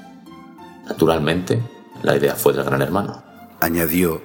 [0.87, 1.63] Naturalmente,
[2.03, 3.23] la idea fue del gran hermano.
[3.61, 4.23] Añadió,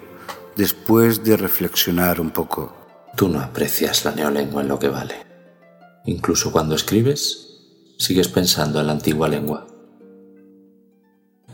[0.61, 2.71] después de reflexionar un poco.
[3.17, 5.15] Tú no aprecias la neolengua en lo que vale.
[6.05, 7.63] Incluso cuando escribes,
[7.97, 9.65] sigues pensando en la antigua lengua.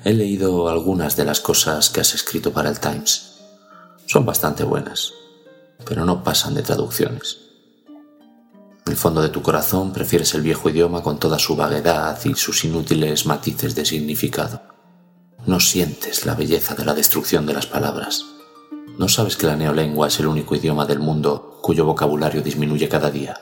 [0.03, 3.39] He leído algunas de las cosas que has escrito para el Times.
[4.07, 5.13] Son bastante buenas,
[5.85, 7.37] pero no pasan de traducciones.
[8.85, 12.35] En el fondo de tu corazón prefieres el viejo idioma con toda su vaguedad y
[12.35, 14.63] sus inútiles matices de significado.
[15.45, 18.36] No sientes la belleza de la destrucción de las palabras.
[18.97, 23.11] No sabes que la neolengua es el único idioma del mundo cuyo vocabulario disminuye cada
[23.11, 23.39] día.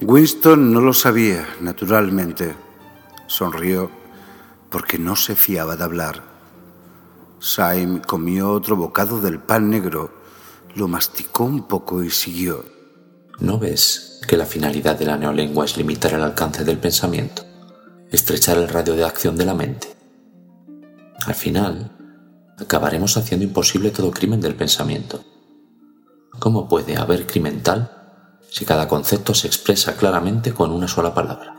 [0.00, 2.54] Winston no lo sabía, naturalmente.
[3.26, 3.90] Sonrió
[4.70, 6.22] porque no se fiaba de hablar.
[7.40, 10.12] Syme comió otro bocado del pan negro,
[10.74, 12.64] lo masticó un poco y siguió.
[13.38, 17.44] ¿No ves que la finalidad de la neolengua es limitar el alcance del pensamiento,
[18.10, 19.94] estrechar el radio de acción de la mente?
[21.26, 21.92] Al final,
[22.60, 25.24] acabaremos haciendo imposible todo crimen del pensamiento.
[26.38, 27.90] ¿Cómo puede haber crimen tal
[28.50, 31.54] si cada concepto se expresa claramente con una sola palabra?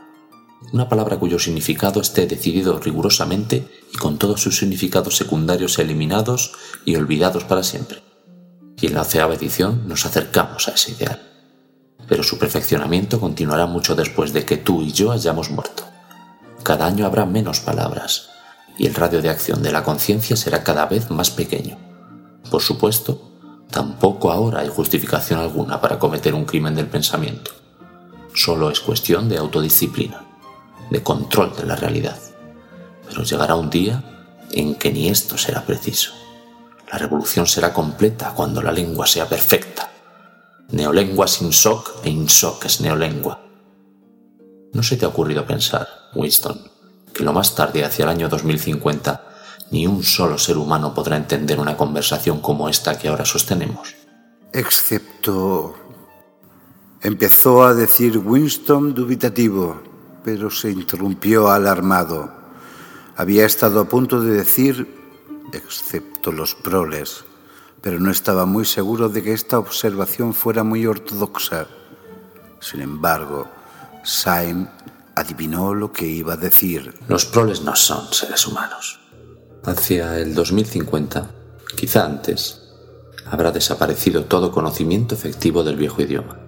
[0.72, 6.52] Una palabra cuyo significado esté decidido rigurosamente y con todos sus significados secundarios eliminados
[6.84, 8.02] y olvidados para siempre.
[8.80, 11.20] Y en la onceava edición nos acercamos a ese ideal.
[12.08, 15.84] Pero su perfeccionamiento continuará mucho después de que tú y yo hayamos muerto.
[16.62, 18.30] Cada año habrá menos palabras,
[18.80, 21.78] y el radio de acción de la conciencia será cada vez más pequeño.
[22.50, 23.30] Por supuesto,
[23.70, 27.52] Tampoco ahora hay justificación alguna para cometer un crimen del pensamiento.
[28.34, 30.26] Solo es cuestión de autodisciplina,
[30.90, 32.18] de control de la realidad.
[33.08, 34.02] Pero llegará un día
[34.50, 36.12] en que ni esto será preciso.
[36.90, 39.92] La revolución será completa cuando la lengua sea perfecta.
[40.72, 43.40] Neolengua sin SOC e INSOC es neolengua.
[44.72, 46.60] ¿No se te ha ocurrido pensar, Winston,
[47.20, 49.28] que lo más tarde, hacia el año 2050,
[49.72, 53.94] ni un solo ser humano podrá entender una conversación como esta que ahora sostenemos?
[54.54, 55.74] Excepto...
[57.02, 59.82] Empezó a decir Winston dubitativo,
[60.24, 62.32] pero se interrumpió alarmado.
[63.16, 64.88] Había estado a punto de decir,
[65.52, 67.24] excepto los proles,
[67.82, 71.66] pero no estaba muy seguro de que esta observación fuera muy ortodoxa.
[72.60, 73.46] Sin embargo,
[74.04, 74.66] Saim
[75.20, 76.94] adivinó lo que iba a decir.
[77.08, 78.98] Los proles no son seres humanos.
[79.64, 81.30] Hacia el 2050,
[81.76, 82.72] quizá antes,
[83.26, 86.38] habrá desaparecido todo conocimiento efectivo del viejo idioma.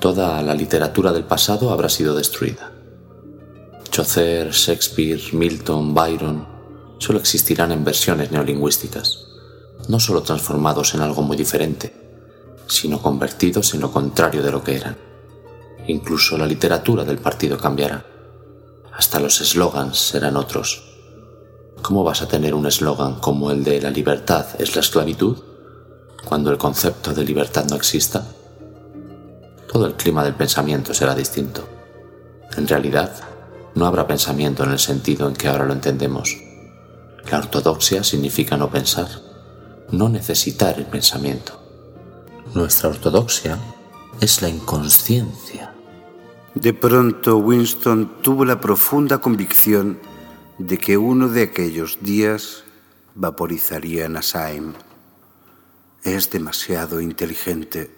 [0.00, 2.72] Toda la literatura del pasado habrá sido destruida.
[3.90, 6.46] Chaucer, Shakespeare, Milton, Byron
[6.98, 9.26] solo existirán en versiones neolingüísticas,
[9.88, 11.92] no solo transformados en algo muy diferente,
[12.66, 15.11] sino convertidos en lo contrario de lo que eran.
[15.86, 18.04] Incluso la literatura del partido cambiará.
[18.92, 20.82] Hasta los eslogans serán otros.
[21.80, 25.38] ¿Cómo vas a tener un eslogan como el de la libertad es la esclavitud
[26.24, 28.24] cuando el concepto de libertad no exista?
[29.70, 31.66] Todo el clima del pensamiento será distinto.
[32.56, 33.12] En realidad,
[33.74, 36.36] no habrá pensamiento en el sentido en que ahora lo entendemos.
[37.30, 39.08] La ortodoxia significa no pensar,
[39.90, 41.58] no necesitar el pensamiento.
[42.54, 43.58] Nuestra ortodoxia
[44.20, 45.71] es la inconsciencia.
[46.54, 49.98] De pronto Winston tuvo la profunda convicción
[50.58, 52.64] de que uno de aquellos días
[53.14, 54.74] vaporizaría a Nasaim.
[56.02, 57.90] Es demasiado inteligente,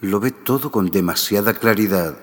[0.00, 2.18] lo ve todo con demasiada claridad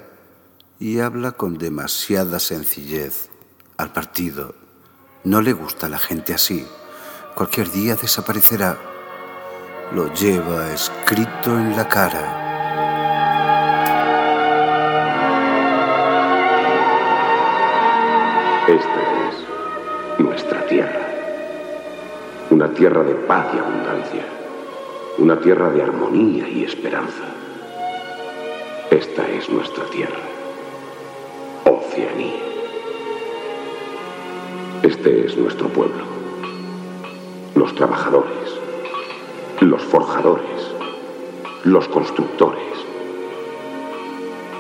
[0.80, 3.30] y habla con demasiada sencillez.
[3.78, 4.54] Al partido
[5.24, 6.66] no le gusta la gente así.
[7.34, 8.78] Cualquier día desaparecerá.
[9.94, 12.49] Lo lleva escrito en la cara.
[18.70, 21.02] Esta es nuestra tierra.
[22.52, 24.24] Una tierra de paz y abundancia.
[25.18, 27.24] Una tierra de armonía y esperanza.
[28.92, 30.22] Esta es nuestra tierra.
[31.66, 32.44] Oceanía.
[34.84, 36.04] Este es nuestro pueblo.
[37.56, 38.54] Los trabajadores,
[39.62, 40.76] los forjadores,
[41.64, 42.86] los constructores.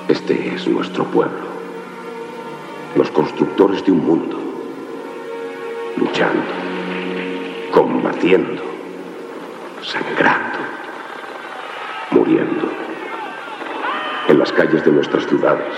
[0.07, 1.48] Este es nuestro pueblo.
[2.95, 4.39] Los constructores de un mundo.
[5.97, 6.51] Luchando,
[7.71, 8.63] combatiendo,
[9.83, 10.59] sangrando,
[12.11, 12.69] muriendo.
[14.27, 15.73] En las calles de nuestras ciudades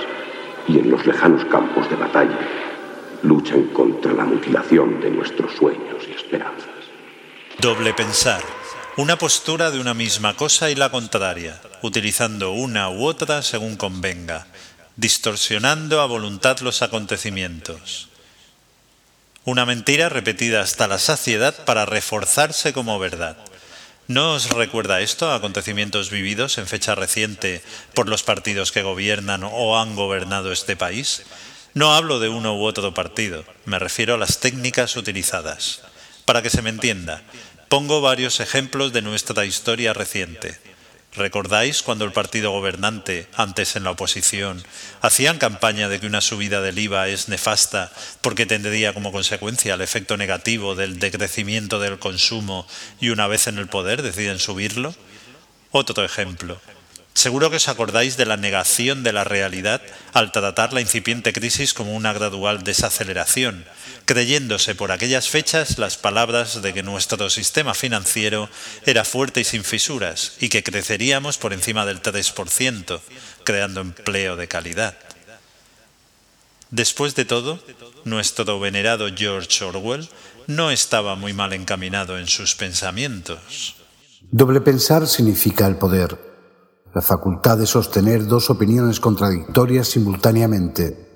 [0.68, 2.40] y en los lejanos campos de batalla
[3.24, 6.70] luchan contra la mutilación de nuestros sueños y esperanzas.
[7.60, 8.42] Doble pensar.
[8.98, 14.48] Una postura de una misma cosa y la contraria, utilizando una u otra según convenga,
[14.96, 18.10] distorsionando a voluntad los acontecimientos.
[19.44, 23.38] Una mentira repetida hasta la saciedad para reforzarse como verdad.
[24.08, 27.64] ¿No os recuerda esto a acontecimientos vividos en fecha reciente
[27.94, 31.24] por los partidos que gobiernan o han gobernado este país?
[31.74, 35.82] No hablo de uno u otro partido, me refiero a las técnicas utilizadas.
[36.26, 37.22] Para que se me entienda,
[37.70, 40.60] pongo varios ejemplos de nuestra historia reciente.
[41.14, 44.64] ¿Recordáis cuando el partido gobernante, antes en la oposición,
[45.02, 47.92] hacían campaña de que una subida del IVA es nefasta
[48.22, 52.66] porque tendría como consecuencia el efecto negativo del decrecimiento del consumo
[53.02, 54.96] y una vez en el poder deciden subirlo?
[55.72, 56.62] Otro ejemplo.
[57.14, 59.82] Seguro que os acordáis de la negación de la realidad
[60.14, 63.66] al tratar la incipiente crisis como una gradual desaceleración,
[64.06, 68.50] creyéndose por aquellas fechas las palabras de que nuestro sistema financiero
[68.86, 73.02] era fuerte y sin fisuras y que creceríamos por encima del 3%,
[73.44, 74.98] creando empleo de calidad.
[76.72, 77.60] Después de todo,
[78.06, 80.08] nuestro venerado George Orwell
[80.48, 83.76] no estaba muy mal encaminado en sus pensamientos.
[84.32, 86.31] Doble pensar significa el poder
[86.94, 91.08] la facultad de sostener dos opiniones contradictorias simultáneamente,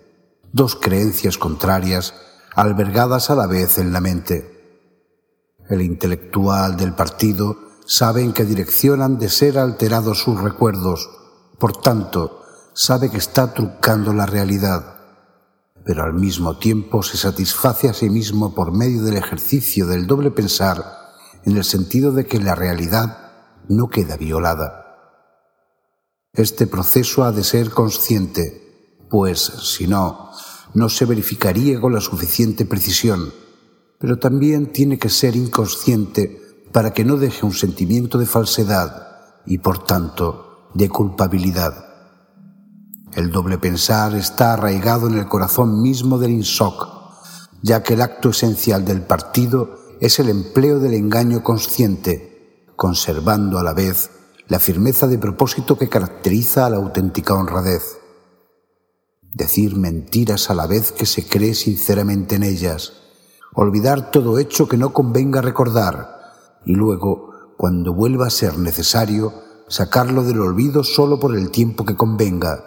[0.54, 2.14] dos creencias contrarias
[2.56, 4.88] albergadas a la vez en la mente.
[5.70, 11.10] El intelectual del partido sabe en qué dirección han de ser alterados sus recuerdos,
[11.60, 12.42] por tanto,
[12.74, 14.96] sabe que está trucando la realidad,
[15.86, 20.32] pero al mismo tiempo se satisface a sí mismo por medio del ejercicio del doble
[20.32, 20.84] pensar,
[21.44, 23.34] en el sentido de que la realidad
[23.68, 24.85] no queda violada.
[26.36, 30.32] Este proceso ha de ser consciente, pues si no,
[30.74, 33.32] no se verificaría con la suficiente precisión,
[34.00, 36.42] pero también tiene que ser inconsciente
[36.74, 39.08] para que no deje un sentimiento de falsedad
[39.46, 41.74] y, por tanto, de culpabilidad.
[43.14, 46.86] El doble pensar está arraigado en el corazón mismo del INSOC,
[47.62, 53.64] ya que el acto esencial del partido es el empleo del engaño consciente, conservando a
[53.64, 54.10] la vez
[54.48, 57.98] la firmeza de propósito que caracteriza a la auténtica honradez.
[59.34, 62.94] Decir mentiras a la vez que se cree sinceramente en ellas,
[63.54, 66.16] olvidar todo hecho que no convenga recordar
[66.66, 69.34] y luego, cuando vuelva a ser necesario,
[69.68, 72.64] sacarlo del olvido solo por el tiempo que convenga,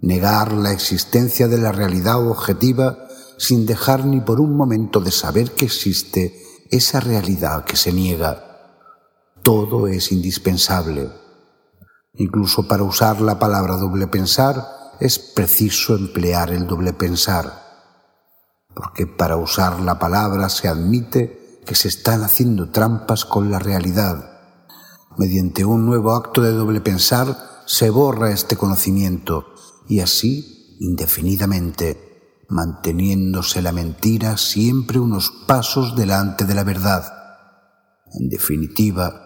[0.00, 5.52] negar la existencia de la realidad objetiva sin dejar ni por un momento de saber
[5.52, 6.40] que existe
[6.70, 8.53] esa realidad que se niega.
[9.44, 11.10] Todo es indispensable.
[12.14, 14.66] Incluso para usar la palabra doble pensar
[15.00, 17.52] es preciso emplear el doble pensar,
[18.74, 24.30] porque para usar la palabra se admite que se están haciendo trampas con la realidad.
[25.18, 27.36] Mediante un nuevo acto de doble pensar
[27.66, 29.52] se borra este conocimiento
[29.86, 37.04] y así indefinidamente, manteniéndose la mentira siempre unos pasos delante de la verdad.
[38.14, 39.23] En definitiva,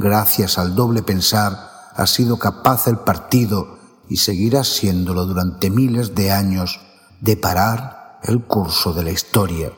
[0.00, 3.78] gracias al doble pensar, ha sido capaz el partido,
[4.08, 6.80] y seguirá siéndolo durante miles de años,
[7.20, 9.72] de parar el curso de la historia.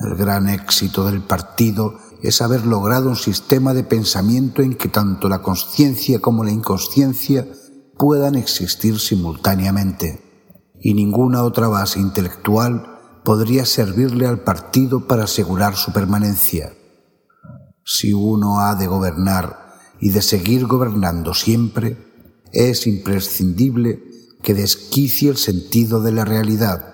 [0.00, 5.30] El gran éxito del partido es haber logrado un sistema de pensamiento en que tanto
[5.30, 7.48] la conciencia como la inconsciencia
[7.96, 10.22] puedan existir simultáneamente,
[10.78, 16.74] y ninguna otra base intelectual podría servirle al partido para asegurar su permanencia
[17.92, 21.96] si uno ha de gobernar y de seguir gobernando siempre,
[22.52, 24.00] es imprescindible
[24.44, 26.84] que desquicie el sentido de la realidad,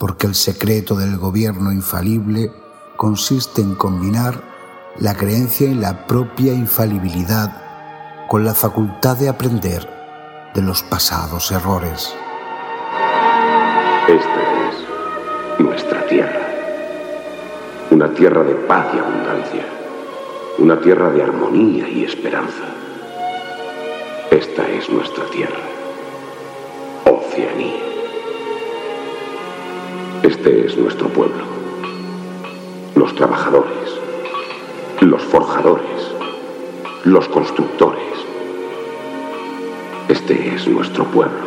[0.00, 2.50] porque el secreto del gobierno infalible
[2.96, 4.42] consiste en combinar
[4.98, 9.88] la creencia en la propia infalibilidad con la facultad de aprender
[10.56, 12.12] de los pasados errores.
[14.08, 16.48] Esta es nuestra tierra,
[17.92, 19.79] una tierra de paz y abundancia
[20.60, 22.64] una tierra de armonía y esperanza.
[24.30, 25.58] Esta es nuestra tierra,
[27.06, 27.80] Oceanía.
[30.22, 31.44] Este es nuestro pueblo,
[32.94, 33.98] los trabajadores,
[35.00, 36.14] los forjadores,
[37.04, 38.02] los constructores.
[40.08, 41.46] Este es nuestro pueblo,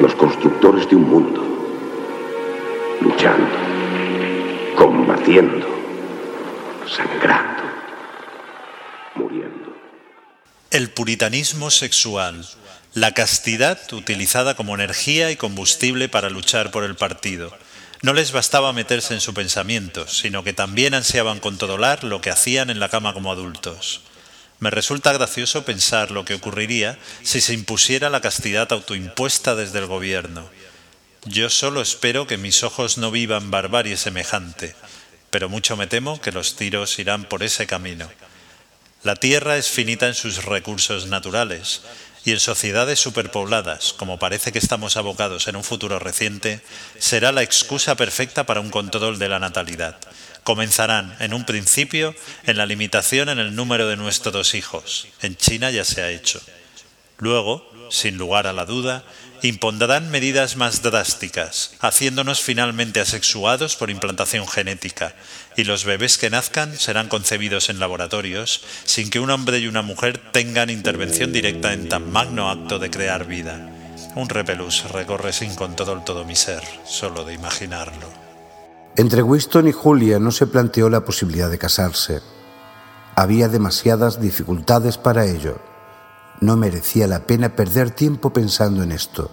[0.00, 1.40] los constructores de un mundo,
[3.00, 3.56] luchando,
[4.76, 5.73] combatiendo,
[6.88, 7.62] sangrando.
[10.70, 12.44] El puritanismo sexual,
[12.94, 17.56] la castidad utilizada como energía y combustible para luchar por el partido.
[18.02, 22.70] No les bastaba meterse en su pensamiento, sino que también ansiaban controlar lo que hacían
[22.70, 24.02] en la cama como adultos.
[24.60, 29.86] Me resulta gracioso pensar lo que ocurriría si se impusiera la castidad autoimpuesta desde el
[29.86, 30.48] gobierno.
[31.24, 34.74] Yo solo espero que mis ojos no vivan barbarie semejante,
[35.34, 38.08] pero mucho me temo que los tiros irán por ese camino.
[39.02, 41.82] La Tierra es finita en sus recursos naturales
[42.24, 46.60] y en sociedades superpobladas, como parece que estamos abocados en un futuro reciente,
[47.00, 49.98] será la excusa perfecta para un control de la natalidad.
[50.44, 52.14] Comenzarán, en un principio,
[52.44, 55.08] en la limitación en el número de nuestros hijos.
[55.20, 56.40] En China ya se ha hecho.
[57.18, 59.04] Luego, sin lugar a la duda,
[59.42, 65.14] impondrán medidas más drásticas, haciéndonos finalmente asexuados por implantación genética,
[65.56, 69.82] y los bebés que nazcan serán concebidos en laboratorios sin que un hombre y una
[69.82, 73.70] mujer tengan intervención directa en tan magno acto de crear vida.
[74.16, 78.08] Un repelús recorre sin control todo mi ser, solo de imaginarlo.
[78.96, 82.22] Entre Winston y Julia no se planteó la posibilidad de casarse.
[83.16, 85.73] Había demasiadas dificultades para ello
[86.44, 89.30] no merecía la pena perder tiempo pensando en esto.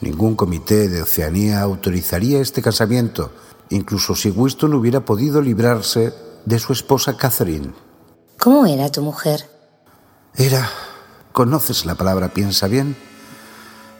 [0.00, 3.30] Ningún comité de Oceanía autorizaría este casamiento,
[3.70, 6.12] incluso si Winston hubiera podido librarse
[6.44, 7.72] de su esposa Catherine.
[8.38, 9.48] ¿Cómo era tu mujer?
[10.34, 10.68] Era,
[11.32, 12.96] conoces la palabra piensa bien,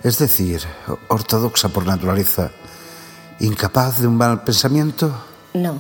[0.03, 0.63] es decir,
[1.09, 2.51] ortodoxa por naturaleza,
[3.39, 5.15] incapaz de un mal pensamiento.
[5.55, 5.79] No,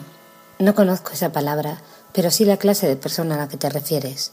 [0.60, 4.32] no conozco esa palabra, pero sí la clase de persona a la que te refieres.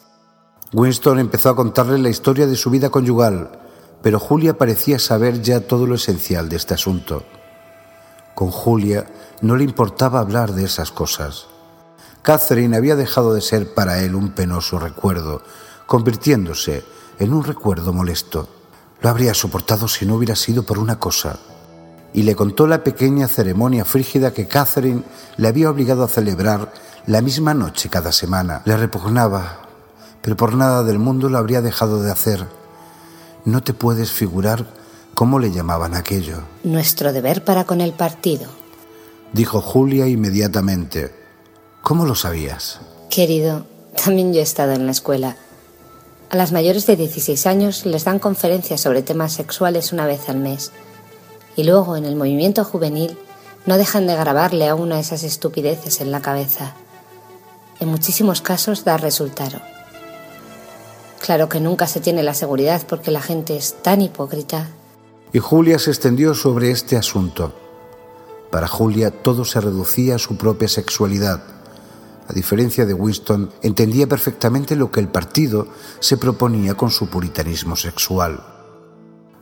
[0.74, 3.59] Winston empezó a contarle la historia de su vida conyugal,
[4.01, 7.24] pero Julia parecía saber ya todo lo esencial de este asunto.
[8.36, 9.05] Con Julia
[9.41, 11.47] no le importaba hablar de esas cosas.
[12.22, 15.41] Catherine había dejado de ser para él un penoso recuerdo,
[15.88, 16.86] convirtiéndose
[17.19, 18.47] en un recuerdo molesto.
[19.01, 21.39] Lo habría soportado si no hubiera sido por una cosa.
[22.13, 25.03] Y le contó la pequeña ceremonia frígida que Catherine
[25.36, 26.72] le había obligado a celebrar
[27.07, 28.61] la misma noche cada semana.
[28.65, 29.70] Le repugnaba,
[30.22, 32.45] pero por nada del mundo lo habría dejado de hacer.
[33.45, 34.65] No te puedes figurar
[35.13, 36.43] cómo le llamaban aquello.
[36.63, 38.47] Nuestro deber para con el partido,
[39.34, 41.13] dijo Julia inmediatamente.
[41.82, 42.80] ¿Cómo lo sabías?
[43.09, 43.65] Querido,
[44.03, 45.36] también yo he estado en la escuela.
[46.30, 50.38] A las mayores de 16 años les dan conferencias sobre temas sexuales una vez al
[50.38, 50.72] mes.
[51.57, 53.17] Y luego, en el movimiento juvenil,
[53.65, 56.74] no dejan de grabarle a una esas estupideces en la cabeza.
[57.80, 59.59] En muchísimos casos da resultado.
[61.22, 64.69] Claro que nunca se tiene la seguridad porque la gente es tan hipócrita.
[65.32, 67.53] Y Julia se extendió sobre este asunto.
[68.49, 71.43] Para Julia todo se reducía a su propia sexualidad.
[72.28, 75.67] A diferencia de Winston, entendía perfectamente lo que el partido
[75.99, 78.43] se proponía con su puritanismo sexual.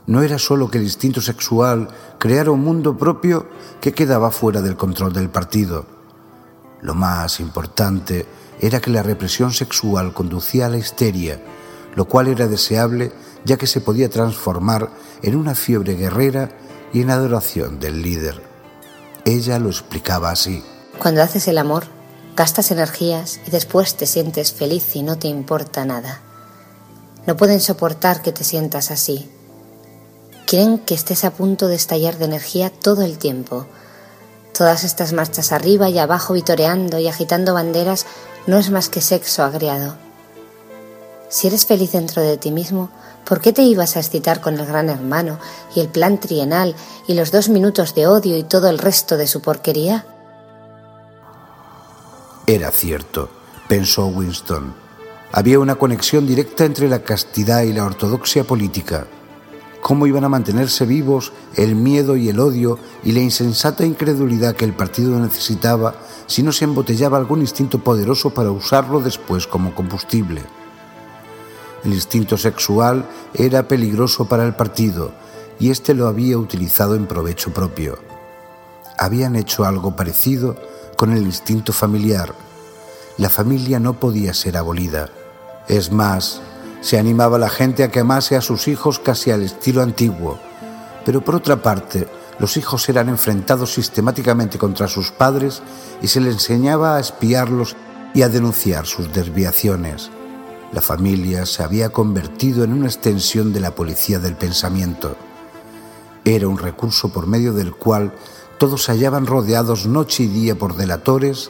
[0.06, 3.48] No era solo que el instinto sexual creara un mundo propio
[3.80, 5.86] que quedaba fuera del control del partido.
[6.82, 8.26] Lo más importante
[8.60, 11.42] era que la represión sexual conducía a la histeria
[11.96, 13.12] lo cual era deseable
[13.46, 14.90] ya que se podía transformar
[15.22, 16.52] en una fiebre guerrera
[16.94, 18.42] y en adoración del líder.
[19.26, 20.64] Ella lo explicaba así.
[21.00, 21.86] Cuando haces el amor,
[22.36, 26.22] gastas energías y después te sientes feliz y no te importa nada.
[27.26, 29.30] No pueden soportar que te sientas así.
[30.46, 33.68] Quieren que estés a punto de estallar de energía todo el tiempo.
[34.58, 38.06] Todas estas marchas arriba y abajo vitoreando y agitando banderas
[38.48, 40.09] no es más que sexo agriado.
[41.30, 42.90] Si eres feliz dentro de ti mismo,
[43.24, 45.38] ¿por qué te ibas a excitar con el gran hermano
[45.76, 46.76] y el plan trienal
[47.08, 50.08] y los dos minutos de odio y todo el resto de su porquería?
[52.48, 53.30] Era cierto,
[53.68, 54.74] pensó Winston.
[55.32, 59.06] Había una conexión directa entre la castidad y la ortodoxia política.
[59.82, 64.66] ¿Cómo iban a mantenerse vivos el miedo y el odio y la insensata incredulidad que
[64.66, 65.94] el partido necesitaba
[66.26, 70.42] si no se embotellaba algún instinto poderoso para usarlo después como combustible?
[71.84, 75.12] El instinto sexual era peligroso para el partido
[75.60, 78.00] y éste lo había utilizado en provecho propio.
[78.98, 80.58] Habían hecho algo parecido
[80.98, 82.34] con el instinto familiar.
[83.18, 85.10] La familia no podía ser abolida.
[85.68, 86.42] Es más,
[86.82, 90.40] se animaba la gente a que amase a sus hijos casi al estilo antiguo.
[91.06, 92.08] Pero por otra parte,
[92.40, 95.62] los hijos eran enfrentados sistemáticamente contra sus padres
[96.02, 97.76] y se les enseñaba a espiarlos
[98.14, 100.10] y a denunciar sus desviaciones.
[100.72, 105.16] La familia se había convertido en una extensión de la policía del pensamiento.
[106.26, 108.14] Era un recurso por medio del cual
[108.60, 111.50] todos se hallaban rodeados noche y día por delatores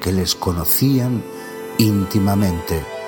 [0.00, 1.22] que les conocían
[1.78, 2.99] íntimamente.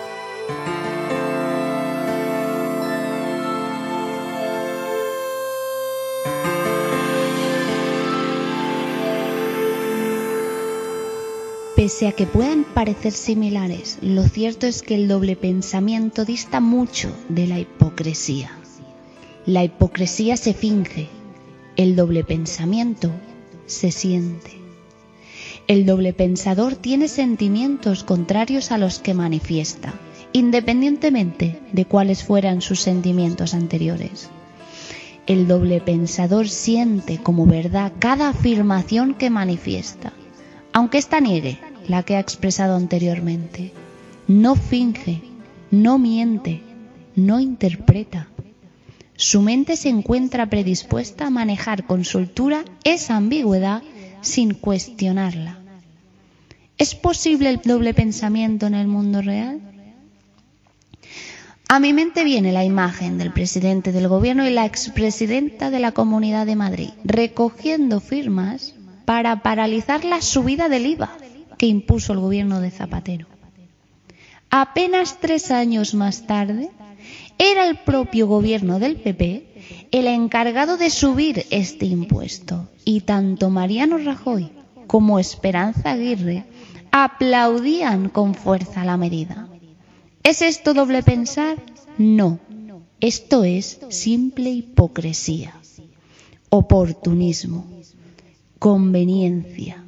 [11.92, 17.14] Pese a que puedan parecer similares, lo cierto es que el doble pensamiento dista mucho
[17.28, 18.50] de la hipocresía.
[19.44, 21.10] La hipocresía se finge,
[21.76, 23.10] el doble pensamiento
[23.66, 24.52] se siente.
[25.66, 29.92] El doble pensador tiene sentimientos contrarios a los que manifiesta,
[30.32, 34.30] independientemente de cuáles fueran sus sentimientos anteriores.
[35.26, 40.14] El doble pensador siente como verdad cada afirmación que manifiesta,
[40.72, 41.58] aunque ésta niegue
[41.88, 43.72] la que ha expresado anteriormente.
[44.28, 45.22] No finge,
[45.70, 46.62] no miente,
[47.16, 48.28] no interpreta.
[49.16, 53.82] Su mente se encuentra predispuesta a manejar con soltura esa ambigüedad
[54.20, 55.58] sin cuestionarla.
[56.78, 59.60] ¿Es posible el doble pensamiento en el mundo real?
[61.68, 65.92] A mi mente viene la imagen del presidente del gobierno y la expresidenta de la
[65.92, 68.74] Comunidad de Madrid recogiendo firmas
[69.04, 71.16] para paralizar la subida del IVA
[71.62, 73.28] que impuso el gobierno de Zapatero.
[74.50, 76.70] Apenas tres años más tarde,
[77.38, 83.98] era el propio gobierno del PP el encargado de subir este impuesto y tanto Mariano
[83.98, 84.50] Rajoy
[84.88, 86.46] como Esperanza Aguirre
[86.90, 89.46] aplaudían con fuerza la medida.
[90.24, 91.62] ¿Es esto doble pensar?
[91.96, 92.40] No,
[92.98, 95.54] esto es simple hipocresía,
[96.50, 97.64] oportunismo,
[98.58, 99.81] conveniencia.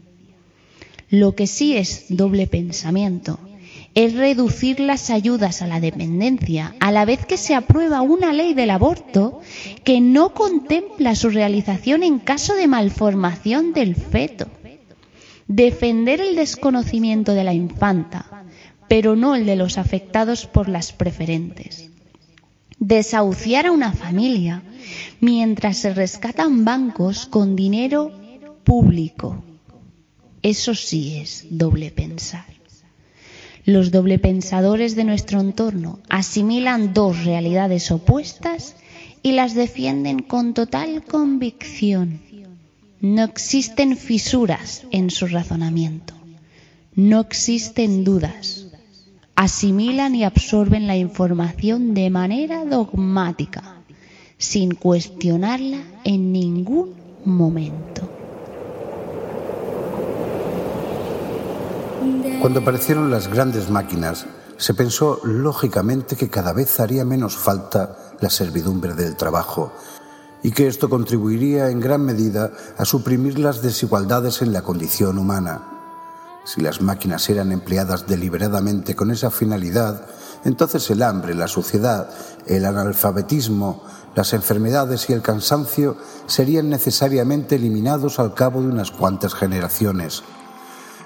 [1.14, 3.38] Lo que sí es doble pensamiento
[3.94, 8.52] es reducir las ayudas a la dependencia a la vez que se aprueba una ley
[8.52, 9.40] del aborto
[9.84, 14.48] que no contempla su realización en caso de malformación del feto.
[15.46, 18.44] defender el desconocimiento de la infanta,
[18.88, 21.90] pero no el de los afectados por las preferentes,
[22.80, 24.64] desahuciar a una familia
[25.20, 28.10] mientras se rescatan bancos con dinero
[28.64, 29.44] público.
[30.45, 32.45] Eso sí es doble pensar.
[33.64, 38.76] Los doble pensadores de nuestro entorno asimilan dos realidades opuestas
[39.22, 42.20] y las defienden con total convicción.
[43.01, 46.12] No existen fisuras en su razonamiento.
[46.95, 48.66] No existen dudas.
[49.36, 53.78] Asimilan y absorben la información de manera dogmática,
[54.36, 56.90] sin cuestionarla en ningún
[57.24, 58.13] momento.
[62.40, 64.26] Cuando aparecieron las grandes máquinas,
[64.57, 69.72] se pensó lógicamente que cada vez haría menos falta la servidumbre del trabajo
[70.42, 75.62] y que esto contribuiría en gran medida a suprimir las desigualdades en la condición humana.
[76.44, 80.07] Si las máquinas eran empleadas deliberadamente con esa finalidad,
[80.44, 82.11] entonces el hambre, la suciedad,
[82.46, 83.82] el analfabetismo,
[84.14, 85.96] las enfermedades y el cansancio
[86.26, 90.22] serían necesariamente eliminados al cabo de unas cuantas generaciones.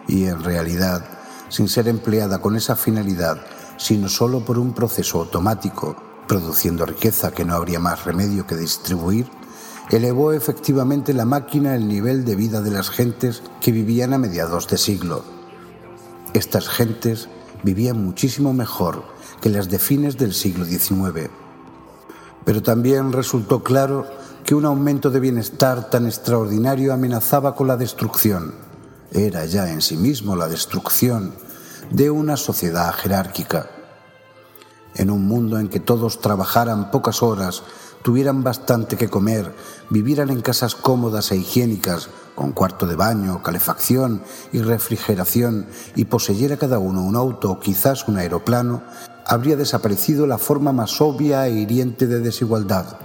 [0.08, 1.04] Y en realidad,
[1.48, 3.38] sin ser empleada con esa finalidad,
[3.76, 5.94] sino solo por un proceso automático,
[6.26, 9.26] produciendo riqueza que no habría más remedio que distribuir,
[9.90, 14.66] elevó efectivamente la máquina el nivel de vida de las gentes que vivían a mediados
[14.68, 15.24] de siglo.
[16.34, 17.28] Estas gentes
[17.62, 19.04] vivían muchísimo mejor
[19.40, 21.30] que las de fines del siglo XIX.
[22.44, 24.06] Pero también resultó claro
[24.44, 28.67] que un aumento de bienestar tan extraordinario amenazaba con la destrucción.
[29.12, 31.34] Era ya en sí mismo la destrucción
[31.90, 33.70] de una sociedad jerárquica
[34.98, 37.62] en un mundo en que todos trabajaran pocas horas,
[38.02, 39.54] tuvieran bastante que comer,
[39.90, 46.56] vivieran en casas cómodas e higiénicas, con cuarto de baño, calefacción y refrigeración, y poseyera
[46.56, 48.82] cada uno un auto o quizás un aeroplano,
[49.24, 52.98] habría desaparecido la forma más obvia e hiriente de desigualdad.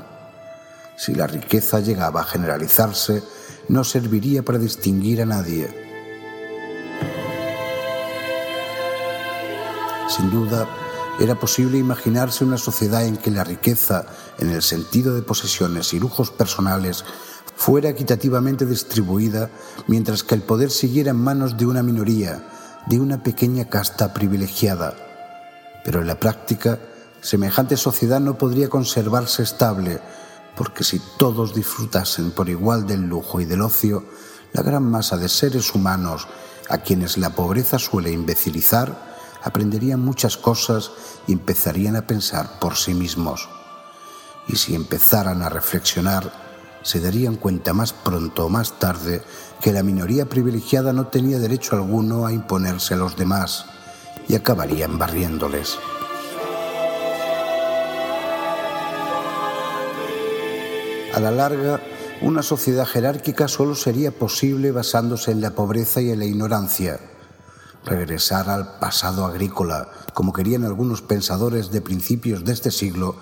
[0.95, 3.23] Si la riqueza llegaba a generalizarse,
[3.69, 5.82] no serviría para distinguir a nadie.
[10.15, 10.67] Sin duda,
[11.19, 14.05] era posible imaginarse una sociedad en que la riqueza,
[14.37, 17.03] en el sentido de posesiones y lujos personales,
[17.55, 19.49] fuera equitativamente distribuida,
[19.87, 22.43] mientras que el poder siguiera en manos de una minoría,
[22.85, 24.93] de una pequeña casta privilegiada.
[25.83, 26.77] Pero en la práctica,
[27.21, 29.99] semejante sociedad no podría conservarse estable,
[30.55, 34.05] porque si todos disfrutasen por igual del lujo y del ocio,
[34.51, 36.27] la gran masa de seres humanos
[36.69, 39.12] a quienes la pobreza suele imbecilizar,
[39.43, 40.91] aprenderían muchas cosas
[41.27, 43.49] y empezarían a pensar por sí mismos.
[44.47, 46.31] Y si empezaran a reflexionar,
[46.81, 49.21] se darían cuenta más pronto o más tarde
[49.61, 53.65] que la minoría privilegiada no tenía derecho alguno a imponerse a los demás
[54.27, 55.77] y acabarían barriéndoles.
[61.13, 61.79] A la larga,
[62.21, 66.99] una sociedad jerárquica solo sería posible basándose en la pobreza y en la ignorancia
[67.85, 73.15] regresar al pasado agrícola, como querían algunos pensadores de principios de este siglo,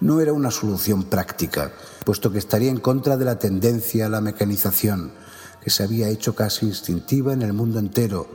[0.00, 1.72] no era una solución práctica,
[2.04, 5.12] puesto que estaría en contra de la tendencia a la mecanización,
[5.60, 8.26] que se había hecho casi instintiva en el mundo entero,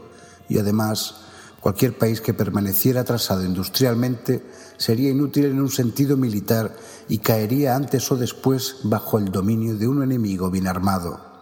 [0.49, 1.15] y además
[1.61, 4.43] cualquier país que permaneciera atrasado industrialmente
[4.77, 6.75] sería inútil en un sentido militar
[7.07, 11.32] y caería antes o después bajo el dominio de un enemigo bien armado.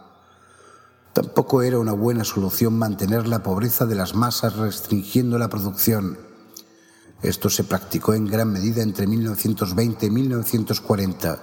[1.14, 6.18] Tampoco era una buena solución mantener la pobreza de las masas restringiendo la producción.
[7.22, 11.40] Esto se practicó en gran medida entre 1920 y 1940.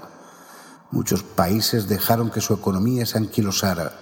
[0.91, 3.93] Muchos países dejaron que su economía se anquilosara.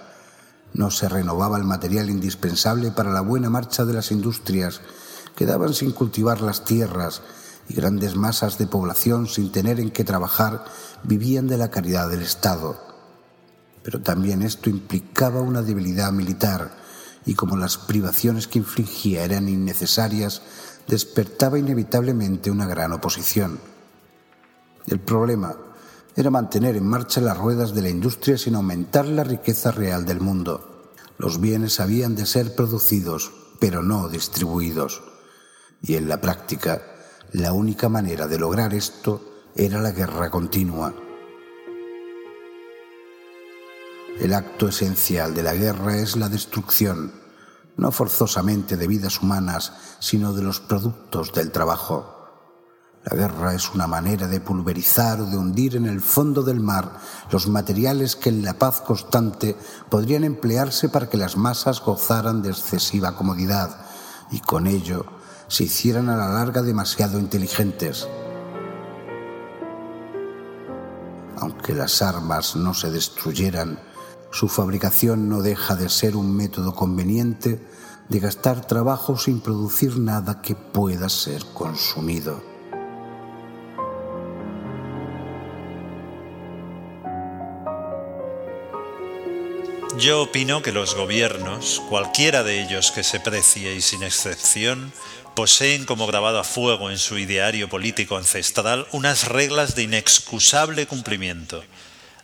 [0.73, 4.79] No se renovaba el material indispensable para la buena marcha de las industrias,
[5.35, 7.21] quedaban sin cultivar las tierras
[7.67, 10.63] y grandes masas de población sin tener en qué trabajar
[11.03, 12.86] vivían de la caridad del Estado
[13.87, 16.71] pero también esto implicaba una debilidad militar
[17.25, 20.41] y como las privaciones que infligía eran innecesarias,
[20.89, 23.61] despertaba inevitablemente una gran oposición.
[24.87, 25.55] El problema
[26.17, 30.19] era mantener en marcha las ruedas de la industria sin aumentar la riqueza real del
[30.19, 30.91] mundo.
[31.17, 33.31] Los bienes habían de ser producidos,
[33.61, 35.01] pero no distribuidos.
[35.81, 36.81] Y en la práctica,
[37.31, 40.93] la única manera de lograr esto era la guerra continua.
[44.19, 47.11] El acto esencial de la guerra es la destrucción,
[47.75, 52.15] no forzosamente de vidas humanas, sino de los productos del trabajo.
[53.03, 56.97] La guerra es una manera de pulverizar o de hundir en el fondo del mar
[57.31, 59.55] los materiales que en la paz constante
[59.87, 63.85] podrían emplearse para que las masas gozaran de excesiva comodidad
[64.31, 65.05] y con ello
[65.47, 68.07] se hicieran a la larga demasiado inteligentes.
[71.37, 73.79] Aunque las armas no se destruyeran,
[74.31, 77.59] su fabricación no deja de ser un método conveniente
[78.09, 82.41] de gastar trabajo sin producir nada que pueda ser consumido.
[89.97, 94.93] Yo opino que los gobiernos, cualquiera de ellos que se precie y sin excepción,
[95.33, 101.63] poseen como grabado a fuego en su ideario político ancestral unas reglas de inexcusable cumplimiento.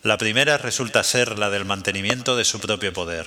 [0.04, 3.26] La primera resulta ser la del mantenimiento de su propio poder,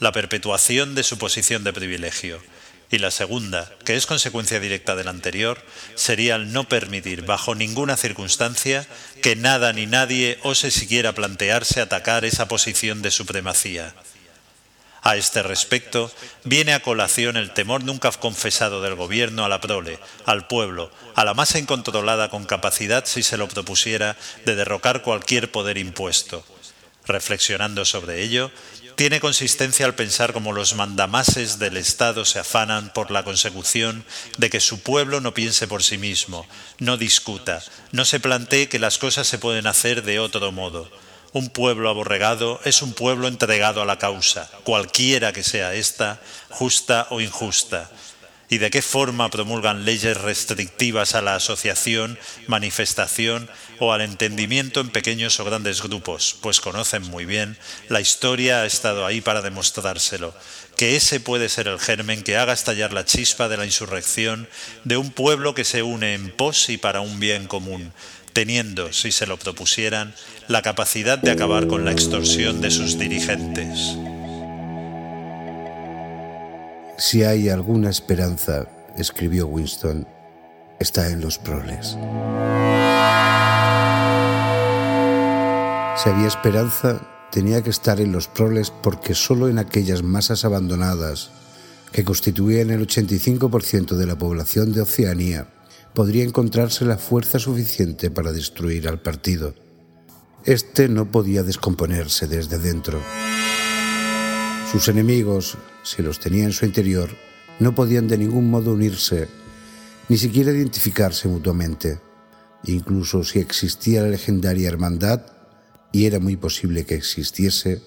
[0.00, 2.42] la perpetuación de su posición de privilegio.
[2.90, 5.62] Y la segunda, que es consecuencia directa de la anterior,
[5.94, 8.88] sería el no permitir bajo ninguna circunstancia
[9.22, 13.94] que nada ni nadie ose siquiera plantearse atacar esa posición de supremacía.
[15.06, 16.10] A este respecto,
[16.42, 21.24] viene a colación el temor nunca confesado del gobierno a la prole, al pueblo, a
[21.24, 26.44] la masa incontrolada con capacidad, si se lo propusiera, de derrocar cualquier poder impuesto.
[27.06, 28.50] Reflexionando sobre ello,
[28.96, 34.04] tiene consistencia al pensar como los mandamases del Estado se afanan por la consecución
[34.38, 36.48] de que su pueblo no piense por sí mismo,
[36.80, 40.90] no discuta, no se plantee que las cosas se pueden hacer de otro modo.
[41.36, 46.18] Un pueblo aborregado es un pueblo entregado a la causa, cualquiera que sea esta,
[46.48, 47.90] justa o injusta.
[48.48, 54.88] Y de qué forma promulgan leyes restrictivas a la asociación, manifestación o al entendimiento en
[54.88, 57.58] pequeños o grandes grupos, pues conocen muy bien,
[57.90, 60.32] la historia ha estado ahí para demostrárselo,
[60.78, 64.48] que ese puede ser el germen que haga estallar la chispa de la insurrección
[64.84, 67.92] de un pueblo que se une en pos y para un bien común,
[68.36, 70.12] teniendo, si se lo propusieran,
[70.46, 73.96] la capacidad de acabar con la extorsión de sus dirigentes.
[76.98, 78.68] Si hay alguna esperanza,
[78.98, 80.06] escribió Winston,
[80.78, 81.96] está en los proles.
[85.96, 87.00] Si había esperanza,
[87.32, 91.30] tenía que estar en los proles porque solo en aquellas masas abandonadas,
[91.90, 95.46] que constituían el 85% de la población de Oceanía,
[95.96, 99.54] podría encontrarse la fuerza suficiente para destruir al partido.
[100.44, 103.00] Este no podía descomponerse desde dentro.
[104.70, 107.08] Sus enemigos, si los tenía en su interior,
[107.60, 109.26] no podían de ningún modo unirse,
[110.10, 111.98] ni siquiera identificarse mutuamente.
[112.64, 115.22] Incluso si existía la legendaria hermandad,
[115.92, 117.80] y era muy posible que existiese,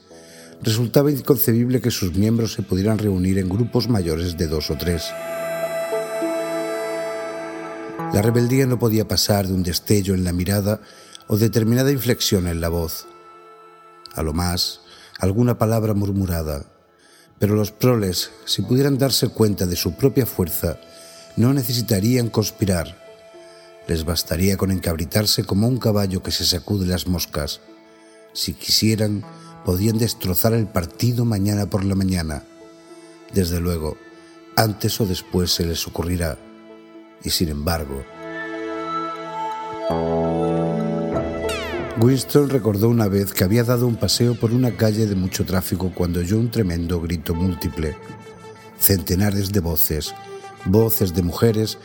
[0.63, 5.03] resultaba inconcebible que sus miembros se pudieran reunir en grupos mayores de dos o tres.
[8.13, 10.81] La rebeldía no podía pasar de un destello en la mirada
[11.27, 13.05] o determinada inflexión en la voz.
[14.15, 14.81] A lo más,
[15.19, 16.65] alguna palabra murmurada,
[17.37, 20.79] pero los proles, si pudieran darse cuenta de su propia fuerza,
[21.37, 22.97] no necesitarían conspirar.
[23.87, 27.61] Les bastaría con encabritarse como un caballo que se sacude las moscas.
[28.33, 29.23] Si quisieran,
[29.65, 32.43] podían destrozar el partido mañana por la mañana.
[33.33, 33.97] Desde luego,
[34.55, 36.48] antes o después se les ocurrirá.
[37.23, 38.03] Y sin embargo...
[42.01, 45.91] Winston recordó una vez que había dado un paseo por una calle de mucho tráfico
[45.93, 47.97] cuando oyó un tremendo grito múltiple.
[48.79, 50.15] Centenares de voces,
[50.63, 51.77] voces de mujeres,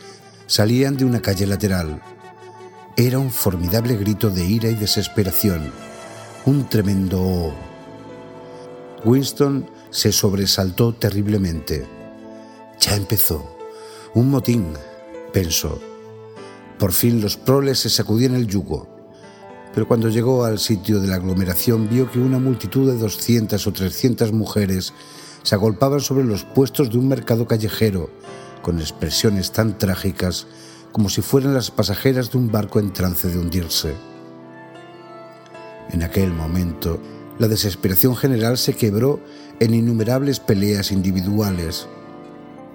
[0.47, 2.01] salían de una calle lateral.
[2.95, 5.69] Era un formidable grito de ira y desesperación,
[6.45, 7.53] un tremendo oh.
[9.03, 11.85] Winston se sobresaltó terriblemente.
[12.79, 13.57] Ya empezó.
[14.13, 14.73] Un motín,
[15.35, 15.79] pensó.
[16.79, 18.95] Por fin los proles se sacudían el yugo
[19.75, 23.73] pero cuando llegó al sitio de la aglomeración vio que una multitud de 200 o
[23.73, 24.93] 300 mujeres
[25.43, 28.09] se agolpaban sobre los puestos de un mercado callejero,
[28.61, 30.47] con expresiones tan trágicas
[30.93, 33.93] como si fueran las pasajeras de un barco en trance de hundirse.
[35.91, 37.01] En aquel momento,
[37.37, 39.19] la desesperación general se quebró
[39.59, 41.85] en innumerables peleas individuales.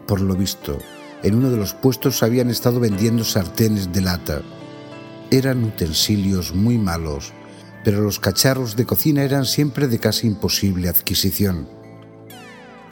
[0.06, 0.76] Por lo visto,
[1.22, 4.42] en uno de los puestos habían estado vendiendo sartenes de lata,
[5.30, 7.32] eran utensilios muy malos,
[7.84, 11.68] pero los cacharros de cocina eran siempre de casi imposible adquisición.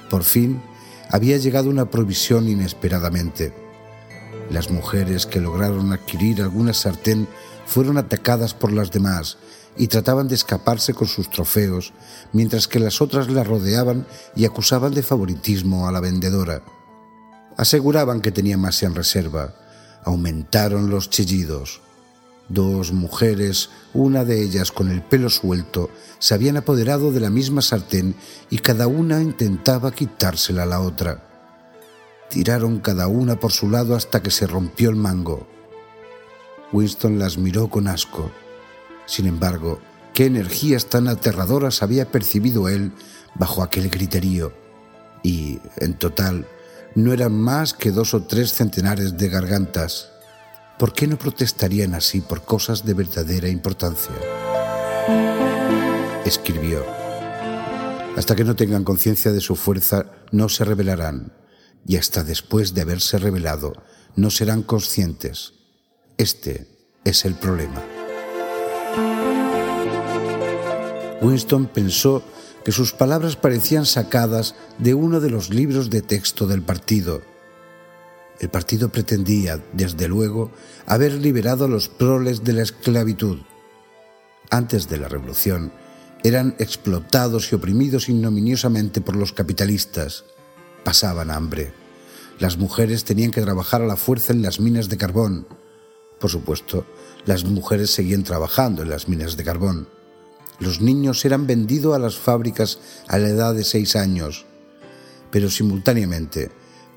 [0.09, 0.63] Por fin,
[1.11, 3.53] había llegado una provisión inesperadamente.
[4.51, 7.27] Las mujeres que lograron adquirir alguna sartén
[7.67, 9.39] fueron atacadas por las demás
[9.77, 11.93] y trataban de escaparse con sus trofeos,
[12.33, 16.63] mientras que las otras la rodeaban y acusaban de favoritismo a la vendedora.
[17.59, 19.53] Aseguraban que tenía más en reserva,
[20.05, 21.83] Aumentaron los chillidos.
[22.49, 27.61] Dos mujeres, una de ellas con el pelo suelto, se habían apoderado de la misma
[27.61, 28.15] sartén
[28.49, 31.25] y cada una intentaba quitársela a la otra.
[32.31, 35.47] Tiraron cada una por su lado hasta que se rompió el mango.
[36.73, 38.31] Winston las miró con asco.
[39.05, 39.81] Sin embargo,
[40.15, 42.93] qué energías tan aterradoras había percibido él
[43.35, 44.55] bajo aquel griterío.
[45.23, 46.47] Y, en total,
[46.95, 50.11] no eran más que dos o tres centenares de gargantas.
[50.79, 54.15] ¿Por qué no protestarían así por cosas de verdadera importancia?
[56.25, 56.85] Escribió.
[58.17, 61.33] Hasta que no tengan conciencia de su fuerza, no se rebelarán,
[61.87, 63.73] y hasta después de haberse revelado,
[64.17, 65.55] no serán conscientes.
[66.17, 66.67] Este
[67.05, 67.83] es el problema.
[71.21, 72.23] Winston pensó
[72.69, 77.23] que sus palabras parecían sacadas de uno de los libros de texto del partido.
[78.41, 80.51] El partido pretendía, desde luego,
[80.85, 83.39] haber liberado a los proles de la esclavitud.
[84.51, 85.73] Antes de la revolución,
[86.23, 90.27] eran explotados y oprimidos ignominiosamente por los capitalistas.
[90.85, 91.73] Pasaban hambre.
[92.39, 95.49] Las mujeres tenían que trabajar a la fuerza en las minas de carbón.
[96.21, 96.85] Por supuesto,
[97.25, 99.89] las mujeres seguían trabajando en las minas de carbón.
[100.61, 104.47] Los niños eran vendidos a las fábricas a la edad de seis años,
[105.31, 106.51] pero simultáneamente,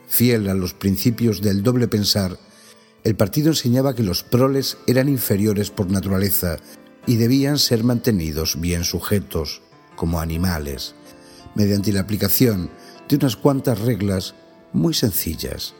[0.07, 2.38] fiel a los principios del doble pensar,
[3.03, 6.57] el partido enseñaba que los proles eran inferiores por naturaleza
[7.07, 9.62] y debían ser mantenidos bien sujetos,
[9.95, 10.95] como animales,
[11.55, 12.70] mediante la aplicación
[13.09, 14.36] de unas cuantas reglas
[14.74, 15.74] muy sencillas.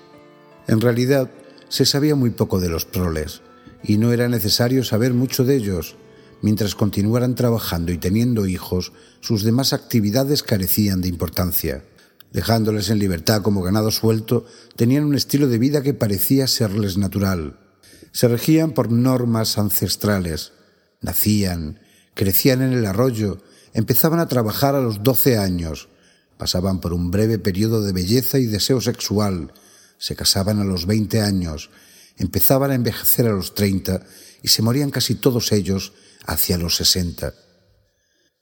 [0.68, 1.30] En realidad,
[1.70, 3.42] se sabía muy poco de los proles,
[3.84, 5.96] y no era necesario saber mucho de ellos,
[6.42, 11.84] Mientras continuaran trabajando y teniendo hijos, sus demás actividades carecían de importancia.
[12.34, 17.60] Dejándoles en libertad como ganado suelto, tenían un estilo de vida que parecía serles natural.
[18.12, 20.54] Se regían por normas ancestrales.
[21.02, 21.80] Nacían,
[22.14, 23.40] crecían en el arroyo,
[23.74, 25.90] empezaban a trabajar a los doce años,
[26.38, 29.54] pasaban por un breve periodo de belleza y deseo sexual,
[29.98, 31.70] se casaban a los veinte años,
[32.18, 34.04] empezaban a envejecer a los treinta
[34.42, 35.94] y se morían casi todos ellos
[36.26, 37.34] hacia los sesenta.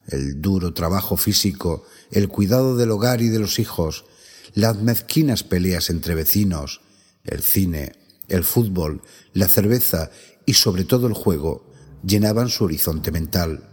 [0.08, 4.06] El duro trabajo físico, el cuidado del hogar y de los hijos,
[4.54, 6.82] las mezquinas peleas entre vecinos,
[7.24, 7.94] el cine,
[8.28, 9.02] el fútbol,
[9.34, 10.12] la cerveza
[10.46, 11.72] y sobre todo el juego
[12.04, 13.66] llenaban su horizonte mental.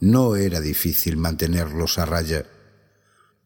[0.00, 2.46] No era difícil mantenerlos a raya.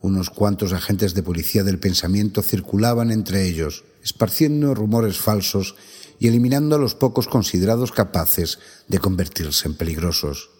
[0.00, 5.74] Unos cuantos agentes de policía del pensamiento circulaban entre ellos, esparciendo rumores falsos
[6.18, 8.58] y eliminando a los pocos considerados capaces
[8.88, 10.50] de convertirse en peligrosos.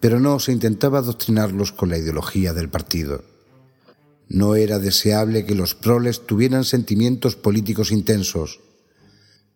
[0.00, 3.24] Pero no se intentaba adoctrinarlos con la ideología del partido.
[4.28, 8.60] No era deseable que los proles tuvieran sentimientos políticos intensos.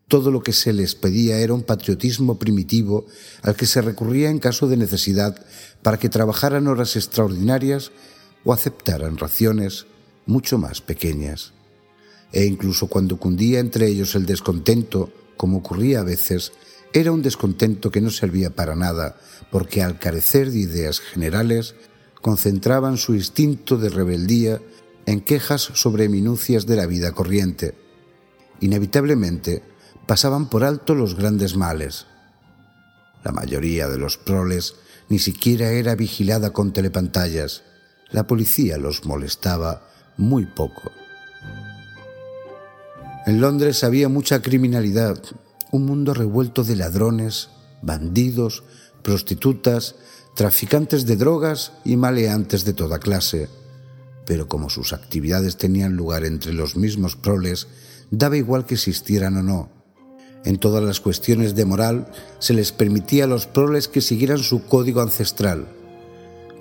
[0.09, 3.07] Todo lo que se les pedía era un patriotismo primitivo
[3.43, 5.45] al que se recurría en caso de necesidad
[5.83, 7.91] para que trabajaran horas extraordinarias
[8.45, 9.87] o aceptaran raciones
[10.27, 11.53] mucho más pequeñas.
[12.33, 16.53] E incluso cuando cundía entre ellos el descontento como ocurría a veces,
[16.93, 19.17] era un descontento que no servía para nada,
[19.51, 21.75] porque al carecer de ideas generales,
[22.23, 24.61] concentraban su instinto de rebeldía
[25.07, 27.75] en quejas sobre minucias de la vida corriente.
[28.61, 29.63] Inevitablemente,
[30.07, 32.07] pasaban por alto los grandes males.
[33.23, 34.75] La mayoría de los proles
[35.09, 37.63] ni siquiera era vigilada con telepantallas.
[38.11, 40.93] La policía los molestaba muy poco.
[43.27, 45.21] En Londres había mucha criminalidad,
[45.73, 47.49] un mundo revuelto de ladrones,
[47.83, 48.63] bandidos,
[49.03, 49.97] prostitutas,
[50.37, 53.49] traficantes de drogas y maleantes de toda clase.
[54.27, 57.67] Pero como sus actividades tenían lugar entre los mismos proles,
[58.13, 59.71] daba igual que existieran o no.
[60.45, 62.07] En todas las cuestiones de moral
[62.39, 65.67] se les permitía a los proles que siguieran su código ancestral.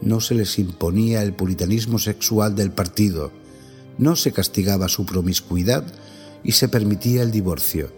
[0.01, 3.31] No se les imponía el puritanismo sexual del partido,
[3.99, 5.85] no se castigaba su promiscuidad
[6.45, 7.91] y se permitía el divorcio.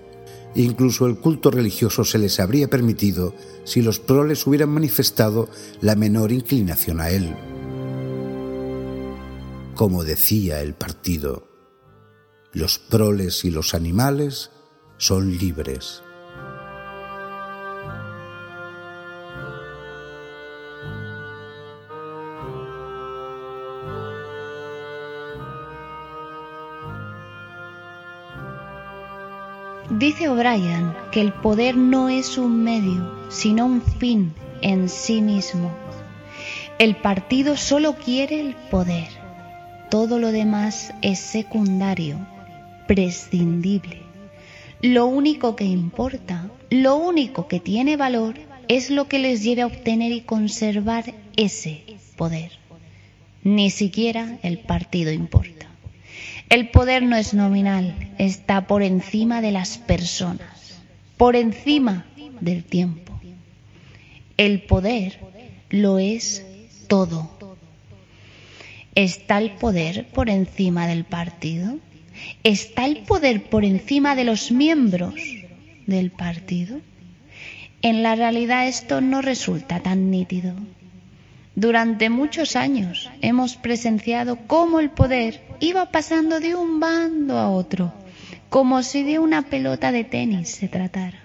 [0.55, 3.35] Incluso el culto religioso se les habría permitido
[3.65, 5.49] si los proles hubieran manifestado
[5.81, 7.35] la menor inclinación a él.
[9.75, 11.47] Como decía el partido,
[12.53, 14.49] los proles y los animales
[14.97, 16.01] son libres.
[29.97, 34.31] Dice O'Brien que el poder no es un medio, sino un fin
[34.61, 35.71] en sí mismo.
[36.77, 39.07] El partido solo quiere el poder.
[39.89, 42.19] Todo lo demás es secundario.
[42.87, 44.03] prescindible.
[44.83, 48.35] Lo único que importa, lo único que tiene valor
[48.67, 51.81] es lo que les lleve a obtener y conservar ese
[52.15, 52.51] poder.
[53.43, 55.67] Ni siquiera el partido importa.
[56.49, 60.79] El poder no es nominal, está por encima de las personas,
[61.17, 62.05] por encima
[62.39, 63.19] del tiempo.
[64.37, 65.19] El poder
[65.69, 66.45] lo es
[66.87, 67.29] todo.
[68.95, 71.79] ¿Está el poder por encima del partido?
[72.43, 75.15] ¿Está el poder por encima de los miembros
[75.85, 76.79] del partido?
[77.81, 80.53] En la realidad esto no resulta tan nítido.
[81.55, 87.93] Durante muchos años hemos presenciado cómo el poder iba pasando de un bando a otro,
[88.49, 91.19] como si de una pelota de tenis se tratara.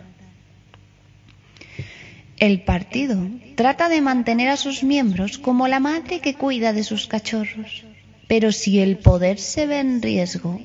[2.38, 3.18] El partido
[3.54, 7.84] trata de mantener a sus miembros como la madre que cuida de sus cachorros,
[8.26, 10.60] pero si el poder se ve en riesgo,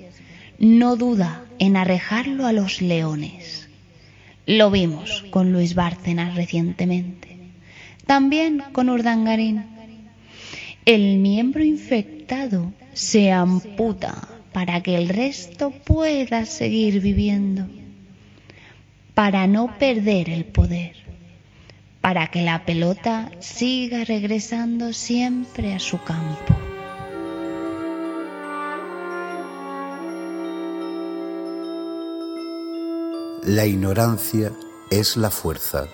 [0.57, 3.69] no duda en arrejarlo a los leones.
[4.47, 7.37] Lo vimos con Luis Bárcenas recientemente,
[8.05, 9.65] también con Urdangarín.
[10.85, 11.63] El miembro
[12.93, 17.67] se amputa para que el resto pueda seguir viviendo,
[19.13, 20.95] para no perder el poder,
[22.01, 26.55] para que la pelota siga regresando siempre a su campo.
[33.43, 34.51] La ignorancia
[34.89, 35.87] es la fuerza.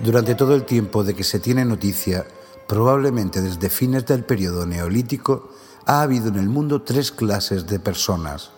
[0.00, 2.26] Durante todo el tiempo de que se tiene noticia,
[2.66, 5.50] probablemente desde fines del periodo neolítico,
[5.86, 8.50] ha habido en el mundo tres clases de personas.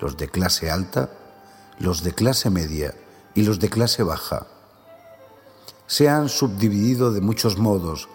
[0.00, 1.10] Los de clase alta,
[1.78, 2.94] los de clase media
[3.34, 4.46] y los de clase baja.
[5.86, 8.08] Se han subdividido de muchos modos,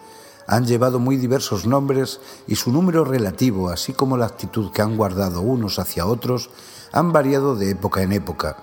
[0.46, 4.96] han llevado muy diversos nombres y su número relativo, así como la actitud que han
[4.96, 6.50] guardado unos hacia otros,
[6.90, 8.56] han variado de época en época,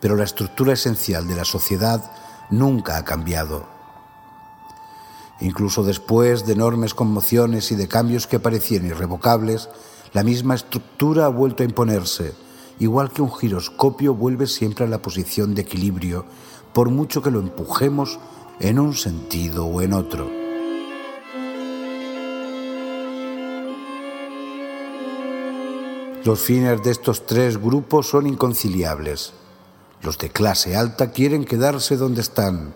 [0.00, 2.10] pero la estructura esencial de la sociedad
[2.50, 3.66] nunca ha cambiado.
[5.40, 9.68] Incluso después de enormes conmociones y de cambios que parecían irrevocables,
[10.12, 12.34] la misma estructura ha vuelto a imponerse,
[12.78, 16.24] igual que un giroscopio vuelve siempre a la posición de equilibrio,
[16.72, 18.18] por mucho que lo empujemos
[18.60, 20.28] en un sentido o en otro.
[26.24, 29.32] Los fines de estos tres grupos son inconciliables.
[30.02, 32.74] Los de clase alta quieren quedarse donde están.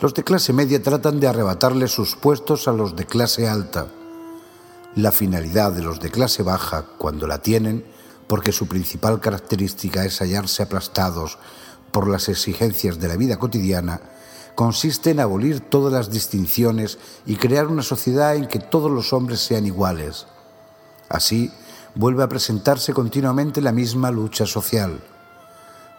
[0.00, 3.86] Los de clase media tratan de arrebatarle sus puestos a los de clase alta.
[4.94, 7.84] La finalidad de los de clase baja, cuando la tienen,
[8.28, 11.38] porque su principal característica es hallarse aplastados
[11.90, 14.00] por las exigencias de la vida cotidiana,
[14.54, 19.40] consiste en abolir todas las distinciones y crear una sociedad en que todos los hombres
[19.40, 20.26] sean iguales.
[21.08, 21.50] Así,
[21.94, 25.00] vuelve a presentarse continuamente la misma lucha social.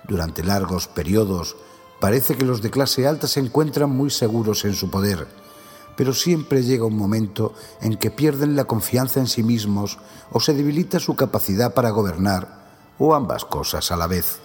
[0.08, 1.56] Durante largos periodos
[2.00, 5.28] parece que los de clase alta se encuentran muy seguros en su poder,
[5.96, 9.98] pero siempre llega un momento en que pierden la confianza en sí mismos
[10.32, 12.68] o se debilita su capacidad para gobernar,
[13.00, 14.40] o ambas cosas a la vez.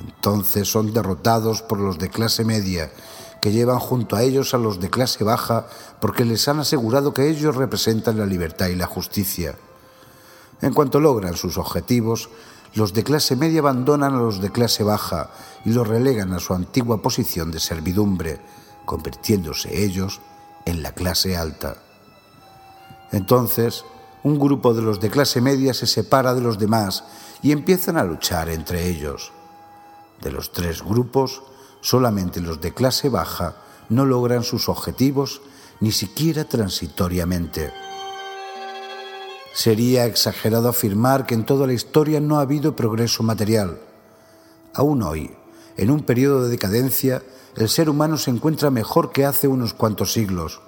[0.00, 2.92] Entonces son derrotados por los de clase media,
[3.40, 5.66] que llevan junto a ellos a los de clase baja
[6.00, 9.56] porque les han asegurado que ellos representan la libertad y la justicia.
[10.62, 12.30] En cuanto logran sus objetivos,
[12.74, 15.30] los de clase media abandonan a los de clase baja
[15.64, 18.40] y los relegan a su antigua posición de servidumbre,
[18.84, 20.20] convirtiéndose ellos
[20.64, 21.76] en la clase alta.
[23.12, 23.84] Entonces,
[24.24, 27.04] un grupo de los de clase media se separa de los demás
[27.42, 29.32] y empiezan a luchar entre ellos.
[30.20, 31.42] De los tres grupos,
[31.80, 33.56] solamente los de clase baja
[33.88, 35.42] no logran sus objetivos
[35.80, 37.72] ni siquiera transitoriamente.
[39.54, 43.78] Sería exagerado afirmar que en toda la historia no ha habido progreso material.
[44.74, 45.30] Aún hoy,
[45.76, 47.22] en un periodo de decadencia,
[47.56, 50.60] el ser humano se encuentra mejor que hace unos cuantos siglos,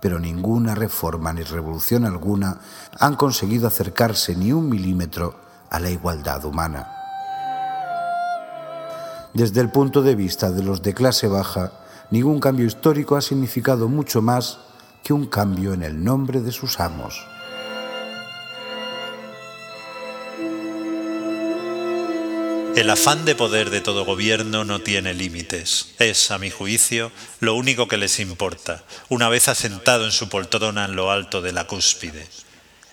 [0.00, 2.58] pero ninguna reforma ni revolución alguna
[2.98, 5.36] han conseguido acercarse ni un milímetro
[5.70, 6.88] a la igualdad humana.
[9.34, 11.70] Desde el punto de vista de los de clase baja,
[12.10, 14.58] ningún cambio histórico ha significado mucho más
[15.04, 17.35] que un cambio en el nombre de sus amos.
[22.76, 25.94] El afán de poder de todo gobierno no tiene límites.
[25.98, 30.84] Es, a mi juicio, lo único que les importa, una vez asentado en su poltrona
[30.84, 32.28] en lo alto de la cúspide.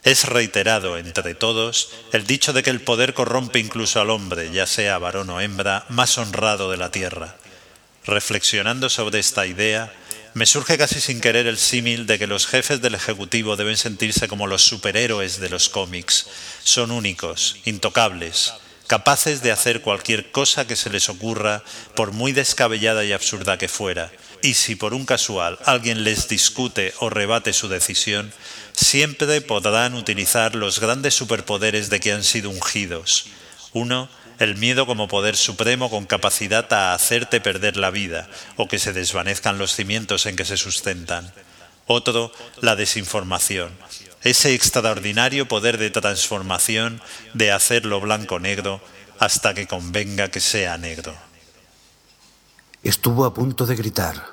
[0.06, 4.68] Es reiterado entre todos el dicho de que el poder corrompe incluso al hombre, ya
[4.68, 7.36] sea varón o hembra, más honrado de la tierra.
[8.06, 9.94] Reflexionando sobre esta idea,
[10.34, 14.30] me surge casi sin querer el símil de que los jefes del Ejecutivo deben sentirse
[14.30, 16.28] como los superhéroes de los cómics.
[16.64, 18.54] Son únicos, intocables,
[18.88, 21.64] capaces de hacer cualquier cosa que se les ocurra,
[21.96, 24.12] por muy descabellada y absurda que fuera.
[24.42, 28.34] Y si por un casual alguien les discute o rebate su decisión,
[28.74, 33.28] siempre podrán utilizar los grandes superpoderes de que han sido ungidos.
[33.72, 38.28] Uno, el miedo como poder supremo con capacidad a hacerte perder la vida
[38.58, 41.32] o que se desvanezcan los cimientos en que se sustentan.
[41.86, 42.32] Otro,
[42.62, 43.72] la desinformación,
[44.24, 47.02] ese extraordinario poder de transformación
[47.34, 48.82] de hacerlo blanco negro
[49.20, 51.14] hasta que convenga que sea negro.
[52.84, 54.26] Estuvo a punto de gritar.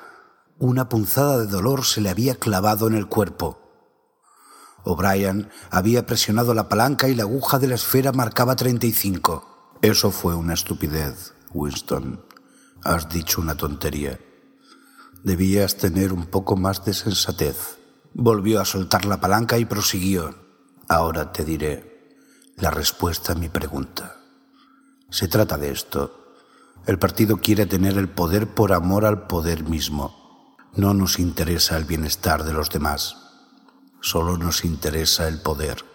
[0.59, 3.57] Una punzada de dolor se le había clavado en el cuerpo.
[4.83, 9.77] O'Brien había presionado la palanca y la aguja de la esfera marcaba 35.
[9.81, 12.25] Eso fue una estupidez, Winston.
[12.83, 14.19] Has dicho una tontería.
[15.23, 17.80] Debías tener un poco más de sensatez.
[18.13, 20.35] Volvió a soltar la palanca y prosiguió.
[20.89, 22.17] Ahora te diré
[22.57, 24.17] la respuesta a mi pregunta.
[25.09, 26.35] Se trata de esto.
[26.85, 30.57] El partido quiere tener el poder por amor al poder mismo.
[30.75, 33.17] No nos interesa el bienestar de los demás.
[34.01, 35.85] Solo nos interesa el poder.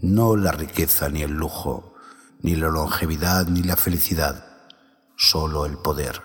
[0.00, 1.94] No la riqueza ni el lujo,
[2.40, 4.46] ni la longevidad ni la felicidad.
[5.16, 6.22] Solo el poder.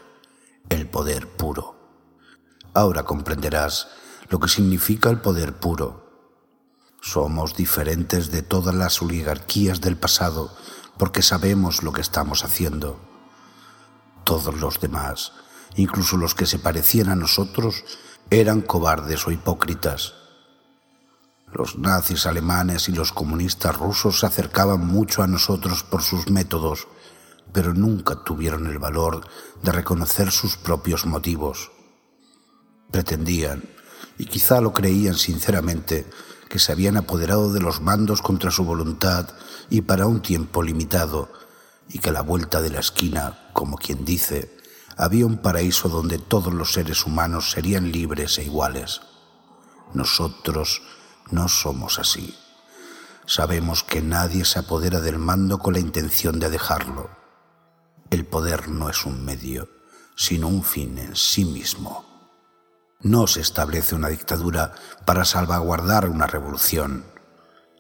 [0.70, 1.76] El poder puro.
[2.74, 3.88] Ahora comprenderás
[4.30, 6.08] lo que significa el poder puro.
[7.02, 10.56] Somos diferentes de todas las oligarquías del pasado
[10.98, 13.00] porque sabemos lo que estamos haciendo.
[14.26, 15.32] Todos los demás,
[15.76, 17.84] incluso los que se parecían a nosotros,
[18.30, 20.14] eran cobardes o hipócritas.
[21.52, 26.88] Los nazis alemanes y los comunistas rusos se acercaban mucho a nosotros por sus métodos,
[27.52, 29.28] pero nunca tuvieron el valor
[29.64, 31.72] de reconocer sus propios motivos.
[32.92, 33.64] Pretendían
[34.20, 36.06] y quizá lo creían sinceramente,
[36.50, 39.30] que se habían apoderado de los mandos contra su voluntad
[39.70, 41.32] y para un tiempo limitado,
[41.88, 44.56] y que a la vuelta de la esquina, como quien dice,
[44.98, 49.00] había un paraíso donde todos los seres humanos serían libres e iguales.
[49.94, 50.82] Nosotros
[51.32, 52.38] no somos así.
[53.26, 57.10] Sabemos que nadie se apodera del mando con la intención de dejarlo.
[58.10, 59.70] El poder no es un medio,
[60.18, 62.09] sino un fin en sí mismo.
[63.02, 64.74] No se establece una dictadura
[65.06, 67.06] para salvaguardar una revolución.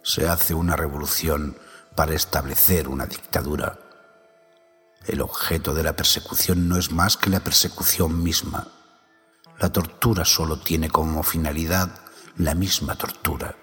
[0.01, 1.57] Se hace una revolución
[1.93, 3.79] para establecer una dictadura.
[5.05, 8.69] El objeto de la persecución no es más que la persecución misma.
[9.59, 11.89] La tortura solo tiene como finalidad
[12.37, 13.57] la misma tortura.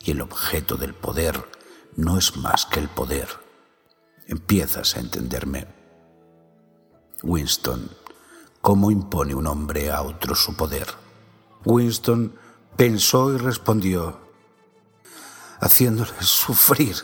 [0.00, 1.48] Y el objeto del poder
[1.94, 3.28] no es más que el poder.
[4.26, 5.68] Empiezas a entenderme.
[7.22, 7.88] Winston
[8.64, 10.86] ¿Cómo impone un hombre a otro su poder?
[11.66, 12.34] Winston
[12.78, 14.18] pensó y respondió,
[15.60, 16.96] haciéndole sufrir.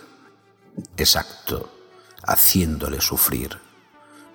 [0.97, 1.69] Exacto,
[2.27, 3.59] haciéndole sufrir.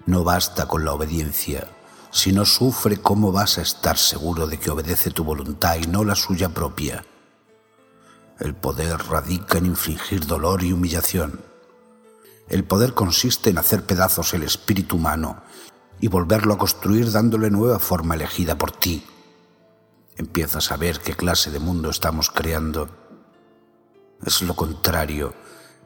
[0.06, 1.68] No basta con la obediencia.
[2.12, 6.04] Si no sufre, ¿cómo vas a estar seguro de que obedece tu voluntad y no
[6.04, 7.08] la suya propia?
[8.40, 11.42] El poder radica en infligir dolor y humillación.
[12.50, 15.42] El poder consiste en hacer pedazos el espíritu humano
[16.00, 19.06] y volverlo a construir dándole nueva forma elegida por ti.
[20.18, 22.90] Empiezas a ver qué clase de mundo estamos creando.
[24.26, 25.34] Es lo contrario,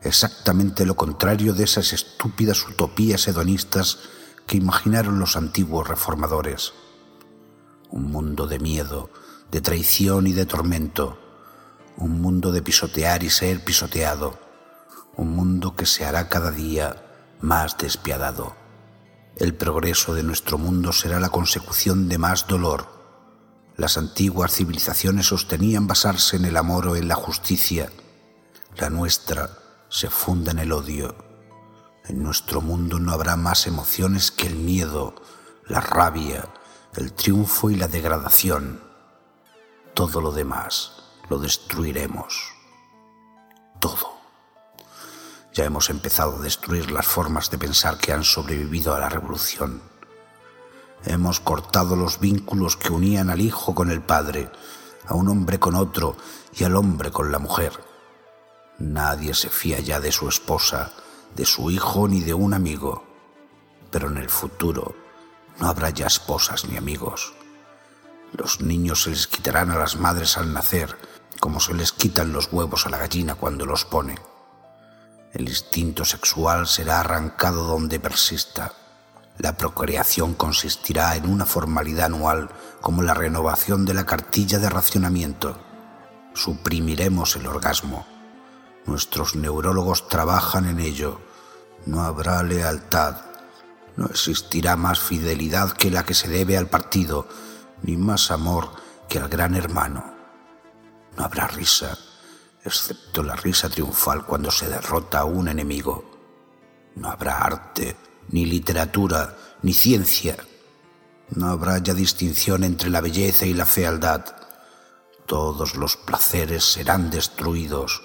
[0.02, 4.00] exactamente lo contrario de esas estúpidas utopías hedonistas
[4.46, 6.74] que imaginaron los antiguos reformadores.
[7.90, 9.10] Un mundo de miedo,
[9.52, 11.20] de traición y de tormento.
[11.98, 14.40] Un mundo de pisotear y ser pisoteado.
[15.16, 16.96] Un mundo que se hará cada día
[17.42, 18.56] más despiadado.
[19.40, 22.88] El progreso de nuestro mundo será la consecución de más dolor.
[23.78, 27.90] Las antiguas civilizaciones sostenían basarse en el amor o en la justicia.
[28.76, 29.50] La nuestra
[29.88, 31.16] se funda en el odio.
[32.10, 35.16] En nuestro mundo no habrá más emociones que el miedo,
[35.68, 36.50] la rabia,
[36.98, 38.82] el triunfo y la degradación.
[39.94, 40.92] Todo lo demás
[41.30, 42.52] lo destruiremos.
[43.80, 44.19] Todo.
[45.54, 49.82] Ya hemos empezado a destruir las formas de pensar que han sobrevivido a la revolución.
[51.06, 54.50] Hemos cortado los vínculos que unían al hijo con el padre,
[55.08, 56.16] a un hombre con otro
[56.56, 57.74] y al hombre con la mujer.
[58.78, 60.92] Nadie se fía ya de su esposa,
[61.36, 63.04] de su hijo ni de un amigo.
[63.92, 64.96] Pero en el futuro
[65.60, 67.34] no habrá ya esposas ni amigos.
[68.34, 70.96] Los niños se les quitarán a las madres al nacer,
[71.40, 74.16] como se les quitan los huevos a la gallina cuando los pone.
[75.34, 78.74] El instinto sexual será arrancado donde persista.
[79.38, 82.50] La procreación consistirá en una formalidad anual
[82.82, 85.58] como la renovación de la cartilla de racionamiento.
[86.34, 88.08] Suprimiremos el orgasmo.
[88.86, 91.22] Nuestros neurólogos trabajan en ello.
[91.86, 93.18] No habrá lealtad.
[93.98, 97.28] No existirá más fidelidad que la que se debe al partido,
[97.84, 98.72] ni más amor
[99.08, 100.14] que al gran hermano.
[101.18, 101.98] No habrá risa,
[102.70, 106.06] excepto la risa triunfal cuando se derrota a un enemigo.
[106.96, 107.98] No habrá arte,
[108.30, 110.38] ni literatura, ni ciencia.
[111.30, 114.24] No habrá ya distinción entre la belleza y la fealdad.
[115.26, 118.02] Todos los placeres serán destruidos,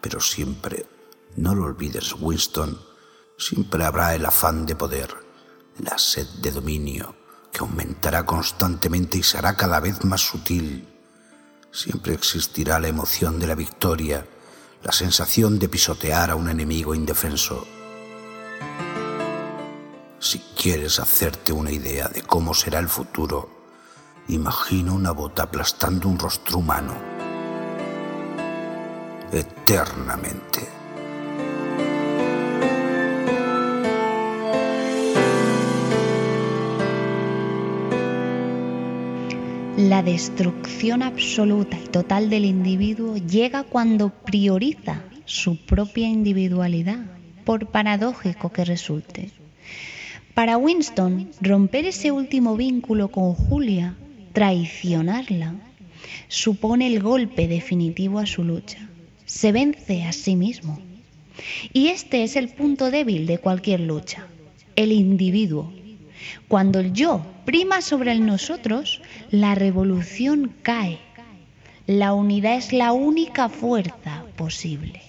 [0.00, 0.86] pero siempre,
[1.36, 2.78] no lo olvides, Winston,
[3.38, 5.14] siempre habrá el afán de poder,
[5.78, 7.14] la sed de dominio,
[7.52, 10.91] que aumentará constantemente y será cada vez más sutil.
[11.72, 14.26] Siempre existirá la emoción de la victoria,
[14.82, 17.66] la sensación de pisotear a un enemigo indefenso.
[20.18, 23.48] Si quieres hacerte una idea de cómo será el futuro,
[24.28, 27.12] imagina una bota aplastando un rostro humano
[29.32, 30.81] eternamente.
[39.76, 47.06] La destrucción absoluta y total del individuo llega cuando prioriza su propia individualidad,
[47.46, 49.30] por paradójico que resulte.
[50.34, 53.96] Para Winston, romper ese último vínculo con Julia,
[54.34, 55.54] traicionarla,
[56.28, 58.90] supone el golpe definitivo a su lucha.
[59.24, 60.78] Se vence a sí mismo.
[61.72, 64.26] Y este es el punto débil de cualquier lucha,
[64.76, 65.72] el individuo.
[66.48, 69.00] Cuando el yo prima sobre el nosotros,
[69.30, 70.98] la revolución cae.
[71.86, 75.00] La unidad es la única fuerza posible.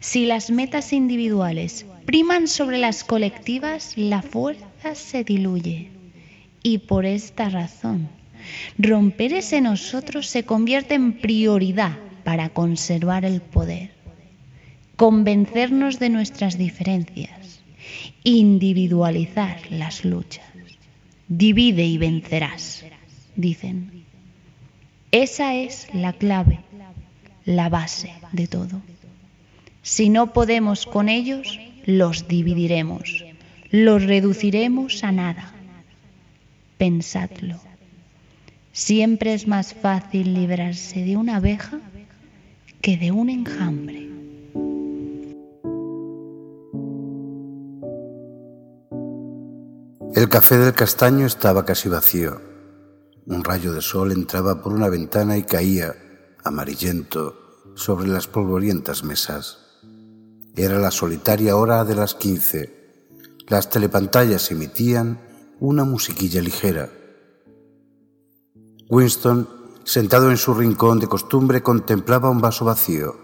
[0.00, 5.90] Si las metas individuales priman sobre las colectivas, la fuerza se diluye.
[6.62, 8.08] Y por esta razón,
[8.78, 13.90] romper ese nosotros se convierte en prioridad para conservar el poder.
[14.96, 17.37] Convencernos de nuestras diferencias,
[18.24, 20.44] individualizar las luchas.
[21.28, 22.84] Divide y vencerás,
[23.36, 24.04] dicen.
[25.10, 26.60] Esa es la clave,
[27.44, 28.82] la base de todo.
[29.82, 33.24] Si no podemos con ellos, los dividiremos,
[33.70, 35.52] los reduciremos a nada.
[36.76, 37.58] Pensadlo.
[38.72, 41.80] Siempre es más fácil librarse de una abeja
[42.80, 44.07] que de un enjambre.
[50.18, 52.40] El café del castaño estaba casi vacío.
[53.26, 55.94] Un rayo de sol entraba por una ventana y caía,
[56.42, 57.36] amarillento,
[57.76, 59.58] sobre las polvorientas mesas.
[60.56, 63.14] Era la solitaria hora de las quince.
[63.46, 65.20] Las telepantallas emitían
[65.60, 66.90] una musiquilla ligera.
[68.90, 69.48] Winston,
[69.84, 73.14] sentado en su rincón de costumbre, contemplaba un vaso vacío.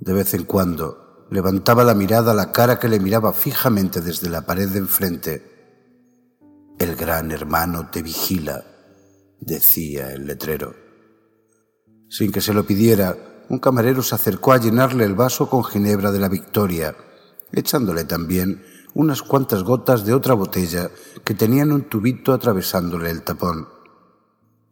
[0.00, 4.28] De vez en cuando levantaba la mirada a la cara que le miraba fijamente desde
[4.28, 5.53] la pared de enfrente.
[6.78, 8.64] El gran hermano te vigila,
[9.40, 10.74] decía el letrero.
[12.08, 13.16] Sin que se lo pidiera,
[13.48, 16.96] un camarero se acercó a llenarle el vaso con ginebra de la Victoria,
[17.52, 18.64] echándole también
[18.94, 20.90] unas cuantas gotas de otra botella
[21.24, 23.68] que tenían un tubito atravesándole el tapón.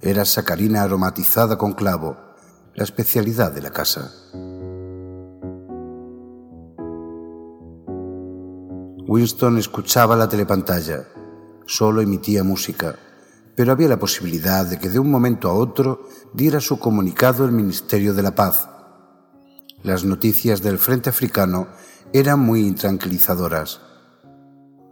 [0.00, 2.16] Era sacarina aromatizada con clavo,
[2.74, 4.10] la especialidad de la casa.
[9.06, 11.06] Winston escuchaba la telepantalla.
[11.66, 12.96] Solo emitía música
[13.54, 17.52] pero había la posibilidad de que de un momento a otro diera su comunicado el
[17.52, 18.68] Ministerio de la Paz.
[19.82, 21.68] Las noticias del frente africano
[22.12, 23.80] eran muy intranquilizadoras.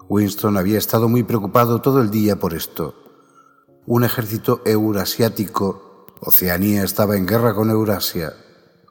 [0.08, 2.94] Winston había estado muy preocupado todo el día por esto.
[3.86, 8.34] Un ejército eurasiático, Oceanía estaba en guerra con Eurasia.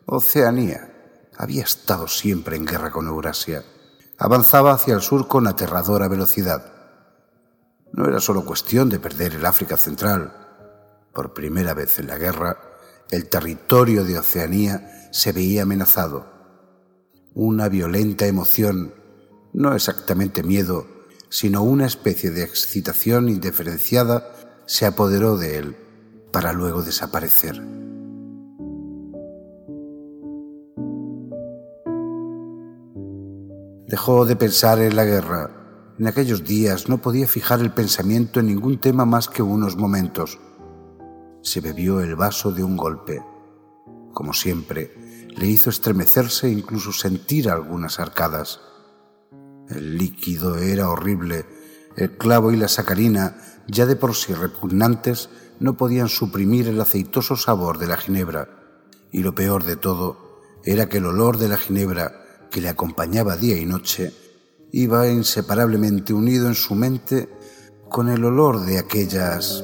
[0.05, 0.93] Oceanía
[1.37, 3.63] había estado siempre en guerra con Eurasia.
[4.17, 6.78] Avanzaba hacia el sur con aterradora velocidad.
[7.93, 10.33] No era solo cuestión de perder el África Central.
[11.13, 12.57] Por primera vez en la guerra,
[13.11, 16.27] el territorio de Oceanía se veía amenazado.
[17.33, 18.93] Una violenta emoción,
[19.53, 20.85] no exactamente miedo,
[21.29, 24.31] sino una especie de excitación indiferenciada,
[24.65, 25.75] se apoderó de él
[26.31, 27.61] para luego desaparecer.
[33.87, 35.58] Dejó de pensar en la guerra
[35.99, 40.39] en aquellos días no podía fijar el pensamiento en ningún tema más que unos momentos.
[41.41, 43.21] Se bebió el vaso de un golpe.
[44.13, 48.61] Como siempre, le hizo estremecerse e incluso sentir algunas arcadas.
[49.67, 51.45] El líquido era horrible,
[51.97, 53.35] El clavo y la sacarina,
[53.67, 58.47] ya de por sí repugnantes, no podían suprimir el aceitoso sabor de la ginebra.
[59.11, 63.35] Y lo peor de todo era que el olor de la ginebra, que le acompañaba
[63.35, 64.13] día y noche,
[64.71, 67.29] iba inseparablemente unido en su mente
[67.89, 69.63] con el olor de aquellas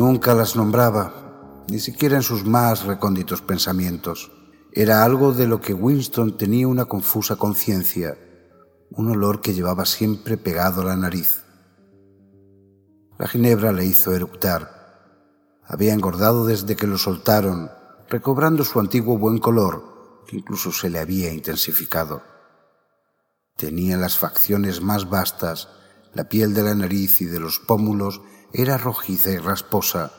[0.00, 4.32] Nunca las nombraba, ni siquiera en sus más recónditos pensamientos.
[4.72, 8.16] Era algo de lo que Winston tenía una confusa conciencia,
[8.92, 11.44] un olor que llevaba siempre pegado a la nariz.
[13.18, 14.79] La ginebra le hizo eructar.
[15.70, 17.70] Había engordado desde que lo soltaron,
[18.08, 22.24] recobrando su antiguo buen color, que incluso se le había intensificado.
[23.54, 25.68] Tenía las facciones más vastas,
[26.12, 28.20] la piel de la nariz y de los pómulos
[28.52, 30.10] era rojiza y rasposa,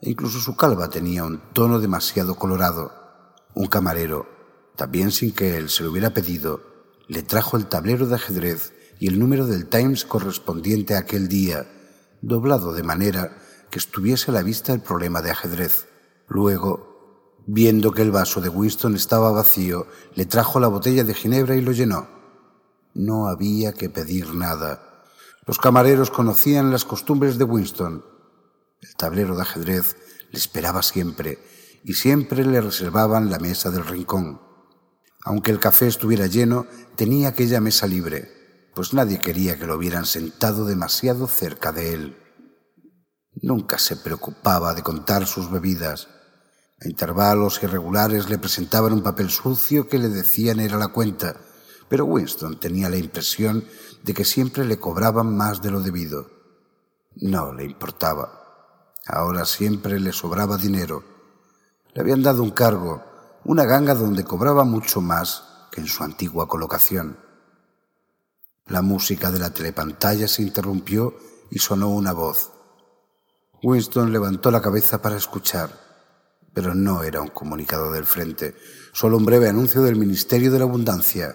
[0.00, 2.90] e incluso su calva tenía un tono demasiado colorado.
[3.54, 4.26] Un camarero,
[4.74, 6.62] también sin que él se lo hubiera pedido,
[7.08, 11.66] le trajo el tablero de ajedrez y el número del Times correspondiente a aquel día,
[12.22, 13.36] doblado de manera
[13.70, 15.88] que estuviese a la vista el problema de ajedrez.
[16.26, 21.56] Luego, viendo que el vaso de Winston estaba vacío, le trajo la botella de ginebra
[21.56, 22.08] y lo llenó.
[22.94, 25.04] No había que pedir nada.
[25.46, 28.04] Los camareros conocían las costumbres de Winston.
[28.80, 29.96] El tablero de ajedrez
[30.30, 31.38] le esperaba siempre
[31.84, 34.42] y siempre le reservaban la mesa del rincón.
[35.24, 36.66] Aunque el café estuviera lleno,
[36.96, 42.27] tenía aquella mesa libre, pues nadie quería que lo hubieran sentado demasiado cerca de él.
[43.42, 46.08] Nunca se preocupaba de contar sus bebidas.
[46.80, 51.36] A intervalos irregulares le presentaban un papel sucio que le decían era la cuenta,
[51.88, 53.64] pero Winston tenía la impresión
[54.02, 56.30] de que siempre le cobraban más de lo debido.
[57.16, 58.94] No le importaba.
[59.06, 61.04] Ahora siempre le sobraba dinero.
[61.94, 63.02] Le habían dado un cargo,
[63.44, 67.18] una ganga donde cobraba mucho más que en su antigua colocación.
[68.66, 71.14] La música de la telepantalla se interrumpió
[71.50, 72.52] y sonó una voz.
[73.62, 75.70] Winston levantó la cabeza para escuchar,
[76.54, 78.54] pero no era un comunicado del frente,
[78.92, 81.34] solo un breve anuncio del Ministerio de la Abundancia.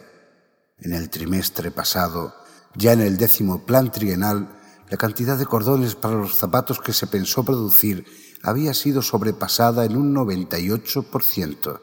[0.80, 2.34] En el trimestre pasado,
[2.76, 4.58] ya en el décimo plan trienal,
[4.90, 8.06] la cantidad de cordones para los zapatos que se pensó producir
[8.42, 11.82] había sido sobrepasada en un 98%.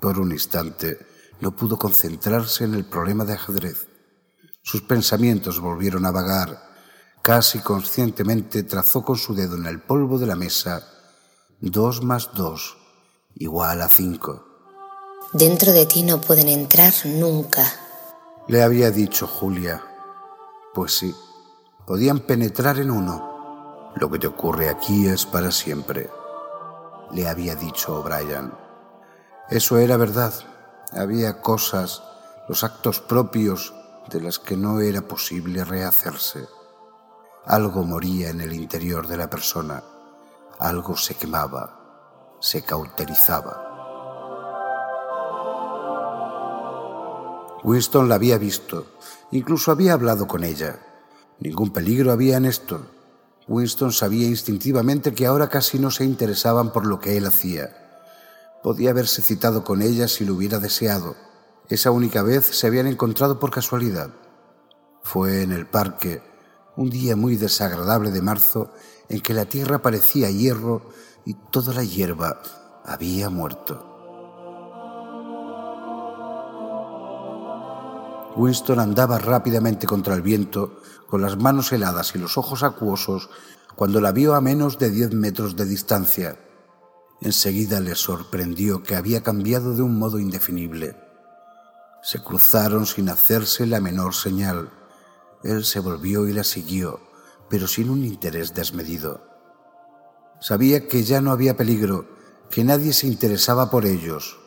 [0.00, 0.98] Por un instante
[1.40, 3.88] no pudo concentrarse en el problema de ajedrez.
[4.62, 6.73] Sus pensamientos volvieron a vagar.
[7.24, 10.86] Casi conscientemente trazó con su dedo en el polvo de la mesa
[11.60, 12.76] dos más dos
[13.34, 14.44] igual a cinco.
[15.32, 17.64] Dentro de ti no pueden entrar nunca
[18.46, 19.82] le había dicho Julia.
[20.74, 21.14] Pues sí,
[21.86, 23.92] podían penetrar en uno.
[23.96, 26.10] Lo que te ocurre aquí es para siempre,
[27.12, 28.52] le había dicho O'Brien.
[29.48, 30.34] Eso era verdad.
[30.92, 32.02] Había cosas,
[32.48, 33.72] los actos propios
[34.10, 36.46] de las que no era posible rehacerse.
[37.46, 39.82] Algo moría en el interior de la persona,
[40.58, 43.70] algo se quemaba, se cauterizaba.
[47.62, 48.86] Winston la había visto,
[49.30, 50.78] incluso había hablado con ella.
[51.38, 52.80] Ningún peligro había en esto.
[53.46, 57.76] Winston sabía instintivamente que ahora casi no se interesaban por lo que él hacía.
[58.62, 61.14] Podía haberse citado con ella si lo hubiera deseado.
[61.68, 64.08] Esa única vez se habían encontrado por casualidad.
[65.02, 66.22] Fue en el parque,
[66.76, 68.70] un día muy desagradable de marzo,
[69.08, 70.82] en que la tierra parecía hierro
[71.24, 72.40] y toda la hierba
[72.84, 73.90] había muerto.
[78.36, 83.30] Winston andaba rápidamente contra el viento, con las manos heladas y los ojos acuosos,
[83.76, 86.38] cuando la vio a menos de diez metros de distancia.
[87.20, 90.96] Enseguida le sorprendió que había cambiado de un modo indefinible.
[92.02, 94.70] Se cruzaron sin hacerse la menor señal.
[95.44, 97.00] Él se volvió y la siguió,
[97.50, 99.22] pero sin un interés desmedido.
[100.40, 102.08] Sabía que ya no había peligro,
[102.50, 104.38] que nadie se interesaba por ellos.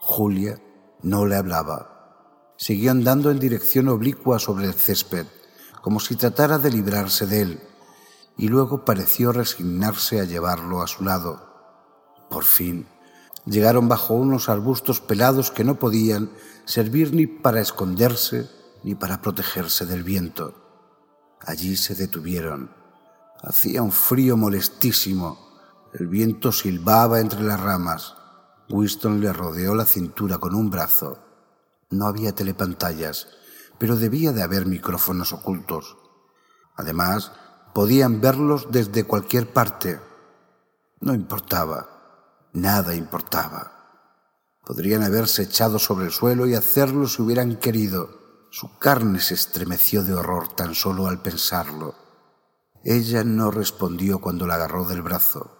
[0.00, 0.60] Julia
[1.02, 2.54] no le hablaba.
[2.56, 5.26] Siguió andando en dirección oblicua sobre el césped,
[5.80, 7.60] como si tratara de librarse de él,
[8.36, 11.48] y luego pareció resignarse a llevarlo a su lado.
[12.28, 12.86] Por fin,
[13.46, 16.30] llegaron bajo unos arbustos pelados que no podían
[16.64, 18.48] servir ni para esconderse
[18.82, 20.54] ni para protegerse del viento.
[21.40, 22.70] Allí se detuvieron.
[23.42, 25.38] Hacía un frío molestísimo.
[25.92, 28.14] El viento silbaba entre las ramas.
[28.68, 31.30] Winston le rodeó la cintura con un brazo
[31.90, 33.26] no había telepantallas,
[33.78, 35.96] pero debía de haber micrófonos ocultos.
[36.76, 37.32] Además,
[37.74, 40.00] podían verlos desde cualquier parte.
[41.00, 42.48] No importaba.
[42.52, 43.72] Nada importaba.
[44.64, 48.19] Podrían haberse echado sobre el suelo y hacerlo si hubieran querido.
[48.52, 51.94] Su carne se estremeció de horror tan solo al pensarlo.
[52.82, 55.56] Ella no respondió cuando la agarró del brazo.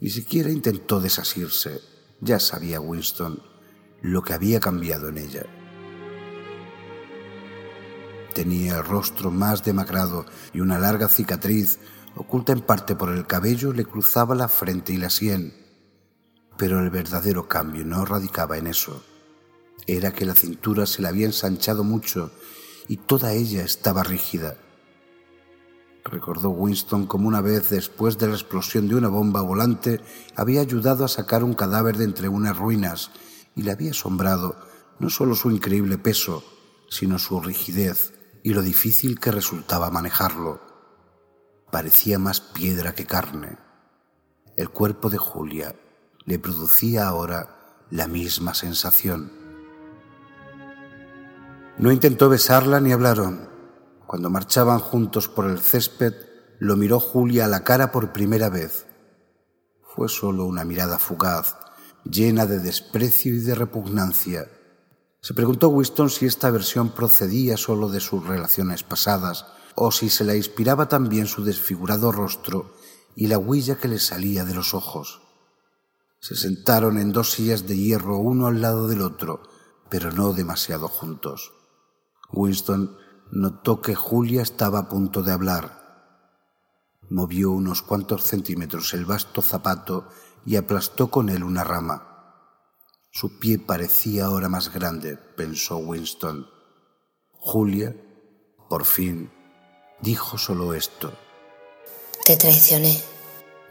[0.00, 1.82] Ni siquiera intentó desasirse.
[2.22, 3.42] Ya sabía Winston
[4.00, 5.44] lo que había cambiado en ella.
[8.34, 10.24] Tenía el rostro más demacrado
[10.54, 11.78] y una larga cicatriz,
[12.16, 15.54] oculta en parte por el cabello, le cruzaba la frente y la sien.
[16.56, 19.04] Pero el verdadero cambio no radicaba en eso.
[19.86, 22.30] Era que la cintura se le había ensanchado mucho
[22.88, 24.56] y toda ella estaba rígida.
[26.04, 30.00] Recordó Winston como una vez después de la explosión de una bomba volante
[30.36, 33.10] había ayudado a sacar un cadáver de entre unas ruinas
[33.56, 34.56] y le había asombrado
[34.98, 36.44] no solo su increíble peso,
[36.90, 38.12] sino su rigidez
[38.42, 40.60] y lo difícil que resultaba manejarlo.
[41.70, 43.58] Parecía más piedra que carne.
[44.56, 45.74] El cuerpo de Julia
[46.24, 49.43] le producía ahora la misma sensación.
[51.78, 53.48] No intentó besarla ni hablaron.
[54.06, 56.14] Cuando marchaban juntos por el césped,
[56.58, 58.86] lo miró Julia a la cara por primera vez.
[59.82, 61.56] Fue solo una mirada fugaz,
[62.04, 64.48] llena de desprecio y de repugnancia
[65.24, 70.22] se preguntó Winston si esta versión procedía solo de sus relaciones pasadas o si se
[70.22, 72.74] la inspiraba también su desfigurado rostro
[73.16, 75.22] y la huella que le salía de los ojos.
[76.20, 79.40] Se sentaron en dos sillas de hierro uno al lado del otro,
[79.88, 81.54] pero no demasiado juntos.
[82.34, 82.96] Winston
[83.30, 85.82] notó que Julia estaba a punto de hablar.
[87.08, 90.08] Movió unos cuantos centímetros el vasto zapato
[90.44, 92.10] y aplastó con él una rama.
[93.10, 96.46] Su pie parecía ahora más grande, pensó Winston.
[97.32, 97.94] Julia,
[98.68, 99.30] por fin,
[100.00, 101.12] dijo solo esto.
[102.26, 103.00] Te traicioné.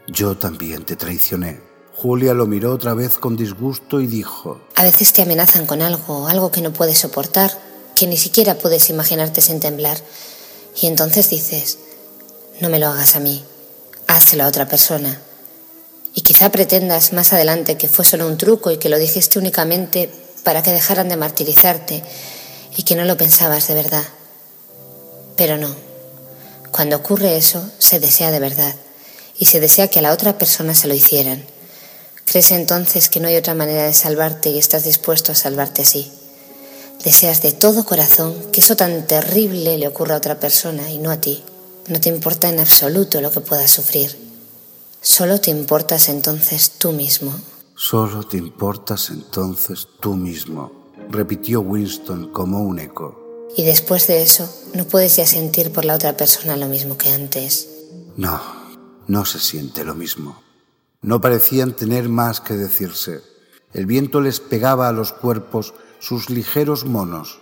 [0.06, 1.60] Yo también te traicioné.
[1.94, 4.60] Julia lo miró otra vez con disgusto y dijo...
[4.76, 7.50] A veces te amenazan con algo, algo que no puedes soportar,
[7.94, 9.98] que ni siquiera puedes imaginarte sin temblar.
[10.80, 11.78] Y entonces dices,
[12.60, 13.44] no me lo hagas a mí,
[14.06, 15.20] hazlo a otra persona.
[16.14, 20.10] Y quizá pretendas más adelante que fue solo un truco y que lo dijiste únicamente
[20.44, 22.02] para que dejaran de martirizarte
[22.76, 24.04] y que no lo pensabas de verdad.
[25.36, 25.74] Pero no.
[26.70, 28.74] Cuando ocurre eso, se desea de verdad
[29.38, 31.44] y se desea que a la otra persona se lo hicieran.
[32.24, 36.12] Crees entonces que no hay otra manera de salvarte y estás dispuesto a salvarte así.
[37.02, 41.10] Deseas de todo corazón que eso tan terrible le ocurra a otra persona y no
[41.10, 41.42] a ti.
[41.88, 44.16] No te importa en absoluto lo que puedas sufrir.
[45.00, 47.34] Solo te importas entonces tú mismo.
[47.76, 53.48] Solo te importas entonces tú mismo, repitió Winston como un eco.
[53.56, 57.10] Y después de eso, no puedes ya sentir por la otra persona lo mismo que
[57.10, 57.68] antes.
[58.16, 58.40] No,
[59.06, 60.42] no se siente lo mismo.
[61.02, 63.20] No parecían tener más que decirse.
[63.72, 65.74] El viento les pegaba a los cuerpos
[66.04, 67.40] sus ligeros monos.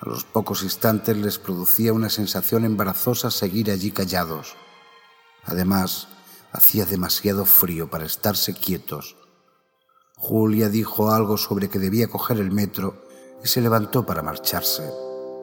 [0.00, 4.54] A los pocos instantes les producía una sensación embarazosa seguir allí callados.
[5.44, 6.08] Además,
[6.54, 9.16] Hacía demasiado frío para estarse quietos.
[10.14, 13.02] Julia dijo algo sobre que debía coger el metro
[13.42, 14.88] y se levantó para marcharse.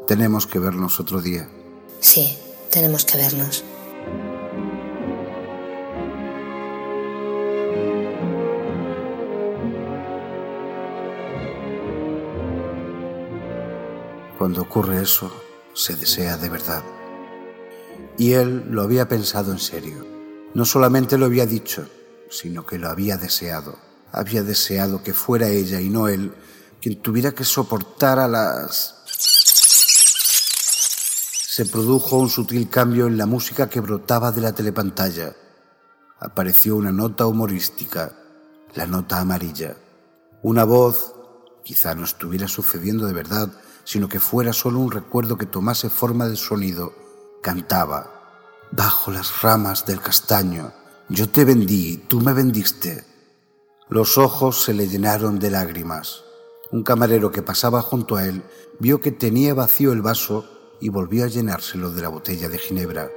[0.07, 1.49] Tenemos que vernos otro día.
[1.99, 2.37] Sí,
[2.71, 3.65] tenemos que vernos.
[14.41, 15.31] Cuando ocurre eso,
[15.75, 16.81] se desea de verdad.
[18.17, 20.03] Y él lo había pensado en serio.
[20.55, 21.87] No solamente lo había dicho,
[22.27, 23.77] sino que lo había deseado.
[24.11, 26.33] Había deseado que fuera ella y no él
[26.81, 28.95] quien tuviera que soportar a las...
[31.47, 35.35] Se produjo un sutil cambio en la música que brotaba de la telepantalla.
[36.19, 38.15] Apareció una nota humorística,
[38.73, 39.77] la nota amarilla.
[40.41, 41.13] Una voz,
[41.63, 43.51] quizá no estuviera sucediendo de verdad,
[43.83, 46.93] sino que fuera solo un recuerdo que tomase forma de sonido,
[47.41, 48.21] cantaba
[48.71, 50.73] bajo las ramas del castaño.
[51.09, 53.03] Yo te vendí, tú me vendiste.
[53.89, 56.23] Los ojos se le llenaron de lágrimas.
[56.71, 58.43] Un camarero que pasaba junto a él
[58.79, 60.45] vio que tenía vacío el vaso
[60.79, 63.09] y volvió a llenárselo de la botella de ginebra.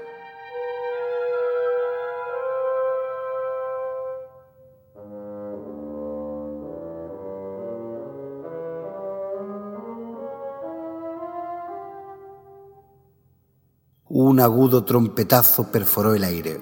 [14.16, 16.61] Un agudo trompetazo perforó el aire.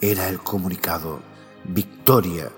[0.00, 1.18] Era el comunicado.
[1.64, 2.52] Victoria.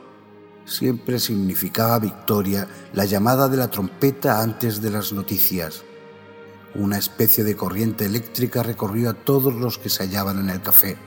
[0.67, 5.85] Siempre significaba victoria la llamada de la trompeta antes de las noticias.
[6.75, 10.99] Una especie de corriente eléctrica recorrió a todos los que se hallaban en el café.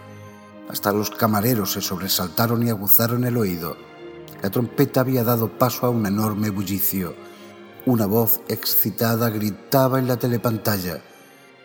[0.68, 3.78] Hasta los camareros se sobresaltaron y aguzaron el oído.
[4.42, 7.14] la trompeta había dado paso a un enorme bullicio.
[7.86, 11.04] Una voz excitada gritaba en la telepantalla,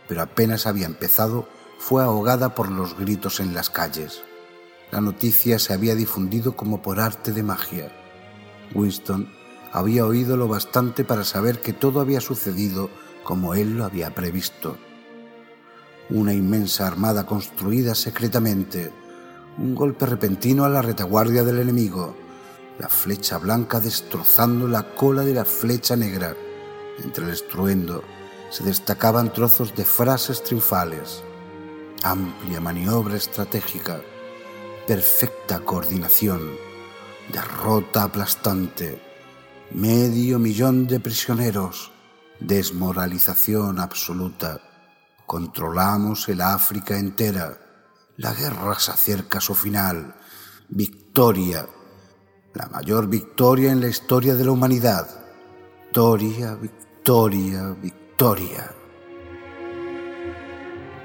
[0.09, 1.47] pero apenas había empezado,
[1.79, 4.23] fue ahogada por los gritos en las calles.
[4.91, 7.93] La noticia se había difundido como por arte de magia.
[8.75, 9.31] Winston
[9.71, 12.91] había oído lo bastante para saber que todo había sucedido
[13.23, 14.79] como él lo había previsto.
[16.09, 18.91] Una inmensa armada construida secretamente,
[19.59, 22.17] un golpe repentino a la retaguardia del enemigo,
[22.79, 26.35] la flecha blanca destrozando la cola de la flecha negra.
[27.05, 28.03] Entre el estruendo
[28.51, 31.23] se destacaban trozos de frases triunfales,
[32.03, 34.01] amplia maniobra estratégica,
[34.87, 36.41] perfecta coordinación,
[37.33, 39.03] derrota aplastante,
[39.71, 41.93] medio millón de prisioneros,
[42.41, 44.61] desmoralización absoluta.
[45.27, 47.61] Controlamos el África entera.
[48.17, 50.15] La guerra se acerca a su final.
[50.71, 51.69] Victoria.
[52.55, 55.07] La mayor victoria en la historia de la humanidad.
[55.85, 58.08] Victoria, victoria, victoria.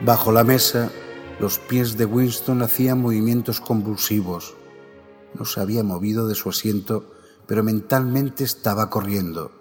[0.02, 0.92] Bajo la mesa,
[1.40, 4.56] los pies de Winston hacían movimientos convulsivos.
[5.34, 7.14] No se había movido de su asiento
[7.46, 9.52] pero mentalmente estaba corriendo,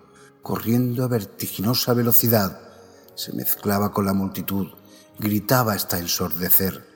[0.42, 2.60] corriendo a vertiginosa velocidad.
[3.14, 4.68] Se mezclaba con la multitud,
[5.18, 6.86] gritaba hasta ensordecer.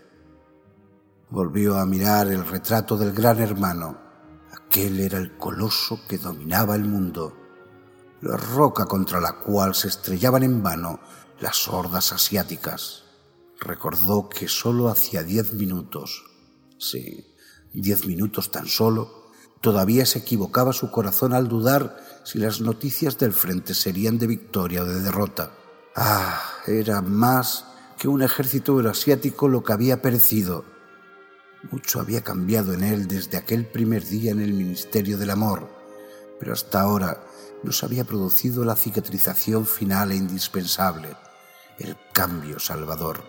[1.28, 3.98] Volvió a mirar el retrato del gran hermano.
[4.52, 7.36] Aquel era el coloso que dominaba el mundo,
[8.20, 11.00] la roca contra la cual se estrellaban en vano
[11.40, 13.04] las hordas asiáticas.
[13.60, 16.24] Recordó que sólo hacía diez minutos,
[16.78, 17.34] sí,
[17.72, 19.26] diez minutos tan solo,
[19.60, 24.82] Todavía se equivocaba su corazón al dudar si las noticias del frente serían de victoria
[24.82, 25.50] o de derrota.
[25.94, 27.64] Ah, era más
[27.98, 30.64] que un ejército euroasiático lo que había perecido.
[31.70, 35.68] Mucho había cambiado en él desde aquel primer día en el Ministerio del Amor,
[36.38, 37.26] pero hasta ahora
[37.62, 41.16] no se había producido la cicatrización final e indispensable,
[41.78, 43.24] el cambio salvador.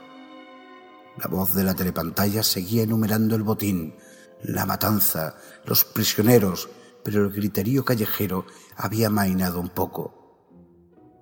[1.17, 3.95] La voz de la telepantalla seguía enumerando el botín,
[4.43, 5.35] la matanza,
[5.65, 6.69] los prisioneros,
[7.03, 8.45] pero el griterío callejero
[8.75, 10.17] había mainado un poco.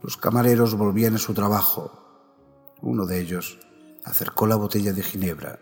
[0.01, 2.35] Los camareros volvían a su trabajo.
[2.81, 3.59] Uno de ellos
[4.03, 5.59] acercó la botella de ginebra.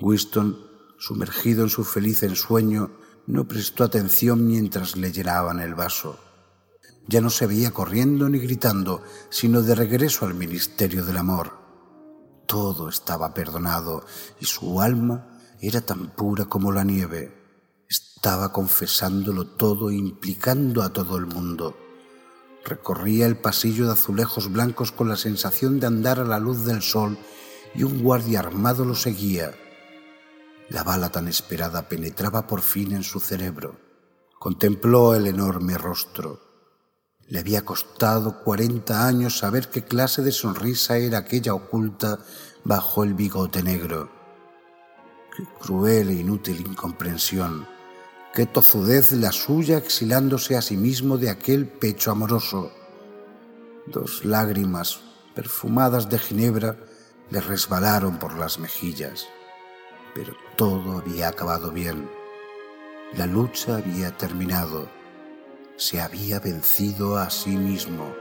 [0.00, 0.56] Winston,
[0.98, 2.92] sumergido en su feliz ensueño,
[3.26, 6.18] no prestó atención mientras le llenaban el vaso.
[7.06, 11.58] Ya no se veía corriendo ni gritando, sino de regreso al ministerio del amor.
[12.46, 14.04] Todo estaba perdonado
[14.40, 17.34] y su alma era tan pura como la nieve.
[17.88, 21.76] Estaba confesándolo todo, implicando a todo el mundo.
[22.64, 26.80] Recorría el pasillo de azulejos blancos con la sensación de andar a la luz del
[26.80, 27.18] sol
[27.74, 29.54] y un guardia armado lo seguía.
[30.70, 33.78] La bala tan esperada penetraba por fin en su cerebro.
[34.38, 36.43] Contempló el enorme rostro.
[37.28, 42.18] Le había costado cuarenta años saber qué clase de sonrisa era aquella oculta
[42.64, 44.10] bajo el bigote negro.
[45.34, 47.66] Qué cruel e inútil incomprensión.
[48.34, 52.72] Qué tozudez la suya exilándose a sí mismo de aquel pecho amoroso.
[53.86, 55.00] Dos lágrimas
[55.34, 56.76] perfumadas de ginebra
[57.30, 59.26] le resbalaron por las mejillas.
[60.14, 62.08] Pero todo había acabado bien.
[63.16, 64.88] La lucha había terminado.
[65.76, 68.14] Se había vencido a sí mismo.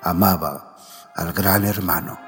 [0.00, 0.76] Amaba
[1.16, 2.18] al gran hermano.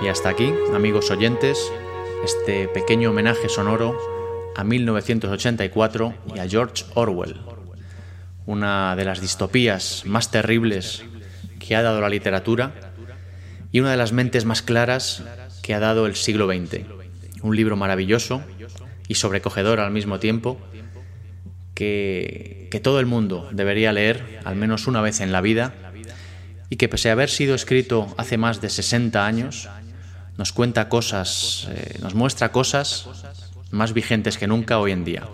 [0.00, 1.72] Y hasta aquí, amigos oyentes,
[2.24, 3.98] este pequeño homenaje sonoro
[4.54, 7.57] a 1984 y a George Orwell,
[8.48, 11.04] una de las distopías más terribles
[11.58, 12.72] que ha dado la literatura
[13.72, 15.22] y una de las mentes más claras
[15.62, 16.86] que ha dado el siglo XX.
[17.42, 18.42] Un libro maravilloso
[19.06, 20.58] y sobrecogedor al mismo tiempo
[21.74, 25.74] que, todo el mundo debería leer al menos una vez en la vida
[26.70, 29.68] y que pese a haber sido escrito hace más de 60 años,
[30.38, 33.08] nos cuenta cosas, eh, nos muestra cosas
[33.70, 35.28] más vigentes que nunca hoy en día.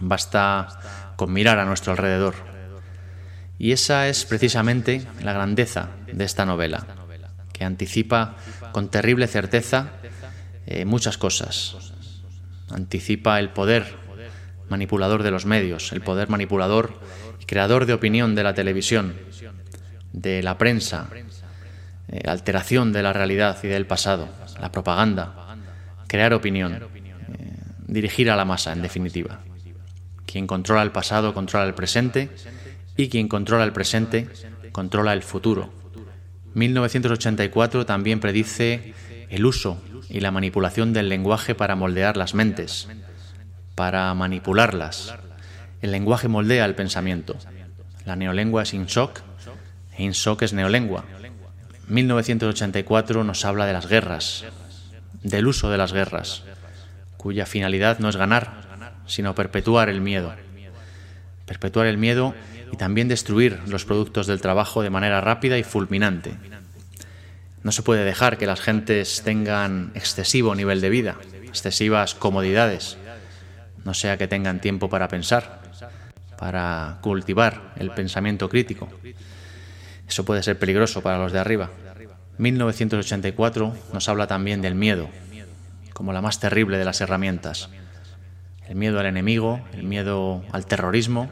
[0.00, 2.34] Basta mirar a nuestro alrededor.
[3.58, 6.86] Y esa es precisamente la grandeza de esta novela,
[7.52, 8.36] que anticipa
[8.72, 9.92] con terrible certeza
[10.66, 11.76] eh, muchas cosas.
[12.70, 14.04] Anticipa el poder
[14.68, 16.98] manipulador de los medios, el poder manipulador
[17.40, 19.14] y creador de opinión de la televisión,
[20.12, 21.08] de la prensa,
[22.08, 24.28] eh, alteración de la realidad y del pasado,
[24.60, 25.56] la propaganda,
[26.08, 26.80] crear opinión, eh,
[27.86, 29.40] dirigir a la masa, en definitiva.
[30.34, 32.28] Quien controla el pasado controla el presente
[32.96, 34.28] y quien controla el presente
[34.72, 35.72] controla el futuro.
[36.54, 38.94] 1984 también predice
[39.30, 42.88] el uso y la manipulación del lenguaje para moldear las mentes,
[43.76, 45.14] para manipularlas.
[45.80, 47.36] El lenguaje moldea el pensamiento.
[48.04, 49.20] La neolengua es INSOC
[49.96, 51.04] e INSOC es neolengua.
[51.86, 54.44] 1984 nos habla de las guerras,
[55.22, 56.42] del uso de las guerras,
[57.18, 58.73] cuya finalidad no es ganar,
[59.06, 60.34] sino perpetuar el miedo.
[61.46, 62.34] Perpetuar el miedo
[62.72, 66.34] y también destruir los productos del trabajo de manera rápida y fulminante.
[67.62, 71.16] No se puede dejar que las gentes tengan excesivo nivel de vida,
[71.46, 72.98] excesivas comodidades,
[73.84, 75.60] no sea que tengan tiempo para pensar,
[76.38, 78.88] para cultivar el pensamiento crítico.
[80.08, 81.70] Eso puede ser peligroso para los de arriba.
[82.38, 85.08] 1984 nos habla también del miedo,
[85.92, 87.68] como la más terrible de las herramientas.
[88.68, 91.30] El miedo al enemigo, el miedo al terrorismo,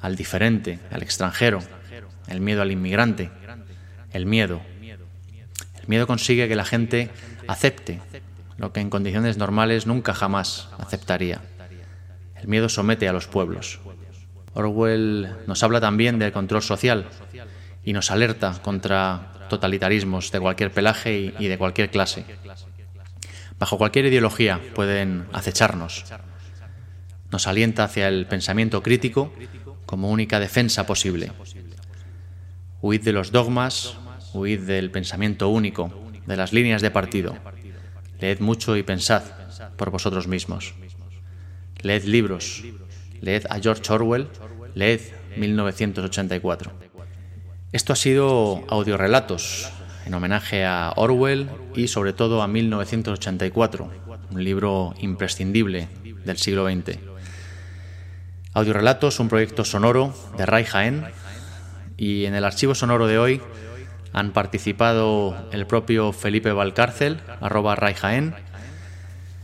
[0.00, 1.60] al diferente, al extranjero,
[2.28, 3.30] el miedo al inmigrante,
[4.12, 4.60] el miedo.
[5.80, 7.10] El miedo consigue que la gente
[7.46, 8.00] acepte
[8.56, 11.40] lo que en condiciones normales nunca jamás aceptaría.
[12.36, 13.80] El miedo somete a los pueblos.
[14.54, 17.06] Orwell nos habla también del control social
[17.84, 22.24] y nos alerta contra totalitarismos de cualquier pelaje y de cualquier clase.
[23.58, 26.04] Bajo cualquier ideología pueden acecharnos.
[27.36, 29.30] Nos alienta hacia el pensamiento crítico
[29.84, 31.32] como única defensa posible.
[32.80, 33.98] Huid de los dogmas,
[34.32, 35.92] huid del pensamiento único,
[36.24, 37.36] de las líneas de partido.
[38.20, 39.22] Leed mucho y pensad
[39.76, 40.72] por vosotros mismos.
[41.82, 42.64] Leed libros,
[43.20, 44.28] leed a George Orwell,
[44.74, 45.02] leed
[45.36, 46.72] 1984.
[47.70, 49.70] Esto ha sido Audiorelatos,
[50.06, 53.90] en homenaje a Orwell y sobre todo a 1984,
[54.30, 55.90] un libro imprescindible
[56.24, 57.05] del siglo XX.
[58.56, 61.04] Audiorelatos, un proyecto sonoro de Ray Jaén.
[61.98, 63.42] Y en el archivo sonoro de hoy
[64.14, 68.34] han participado el propio Felipe Valcárcel, arroba Ray Jaén,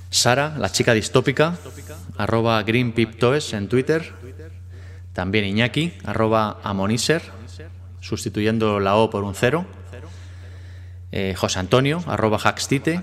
[0.08, 1.58] Sara, la chica distópica,
[2.16, 4.14] arroba GreenPipToes en Twitter,
[5.12, 7.20] también Iñaki, arroba Amoniser,
[8.00, 9.66] sustituyendo la O por un cero,
[11.10, 13.02] eh, José Antonio, arroba Haxtite,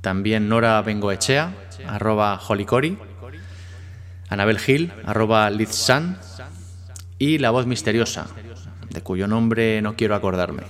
[0.00, 1.52] también Nora Bengoechea,
[1.86, 2.96] arroba Holicori,
[4.32, 6.18] Anabel Gil, arroba Lizsan,
[7.18, 8.28] y La Voz Misteriosa,
[8.88, 10.62] de cuyo nombre no quiero acordarme.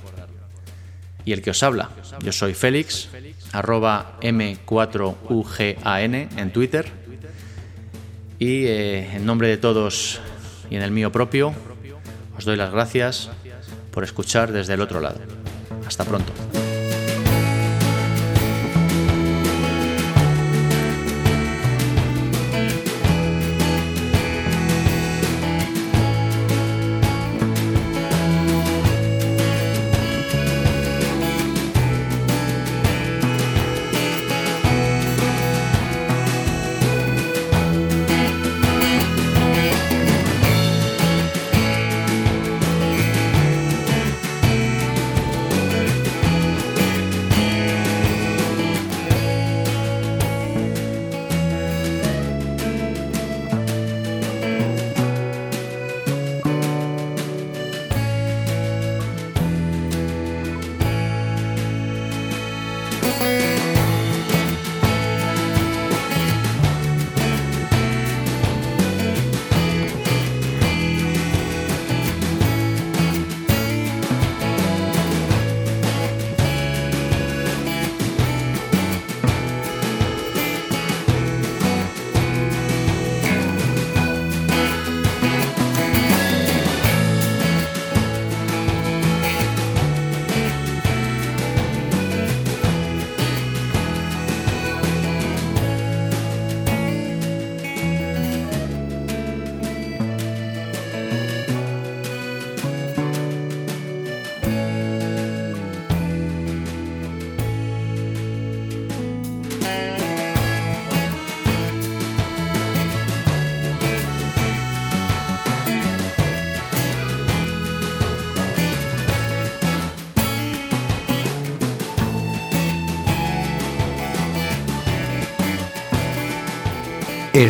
[1.24, 1.90] Y el que os habla,
[2.24, 3.08] yo soy Félix,
[3.52, 6.90] arroba M4UGAN en Twitter,
[8.40, 10.20] y eh, en nombre de todos
[10.68, 11.54] y en el mío propio,
[12.36, 13.30] os doy las gracias
[13.92, 15.20] por escuchar desde el otro lado.
[15.86, 16.32] Hasta pronto.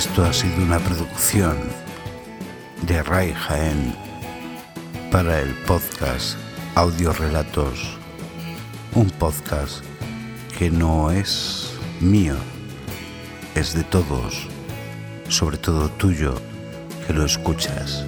[0.05, 1.57] Esto ha sido una producción
[2.83, 3.95] de Ray Jaén
[5.13, 6.37] para el podcast
[6.75, 7.99] Audio Relatos,
[8.97, 9.85] un podcast
[10.59, 12.35] que no es mío,
[13.55, 14.49] es de todos,
[15.29, 16.35] sobre todo tuyo
[17.07, 18.05] que lo escuchas.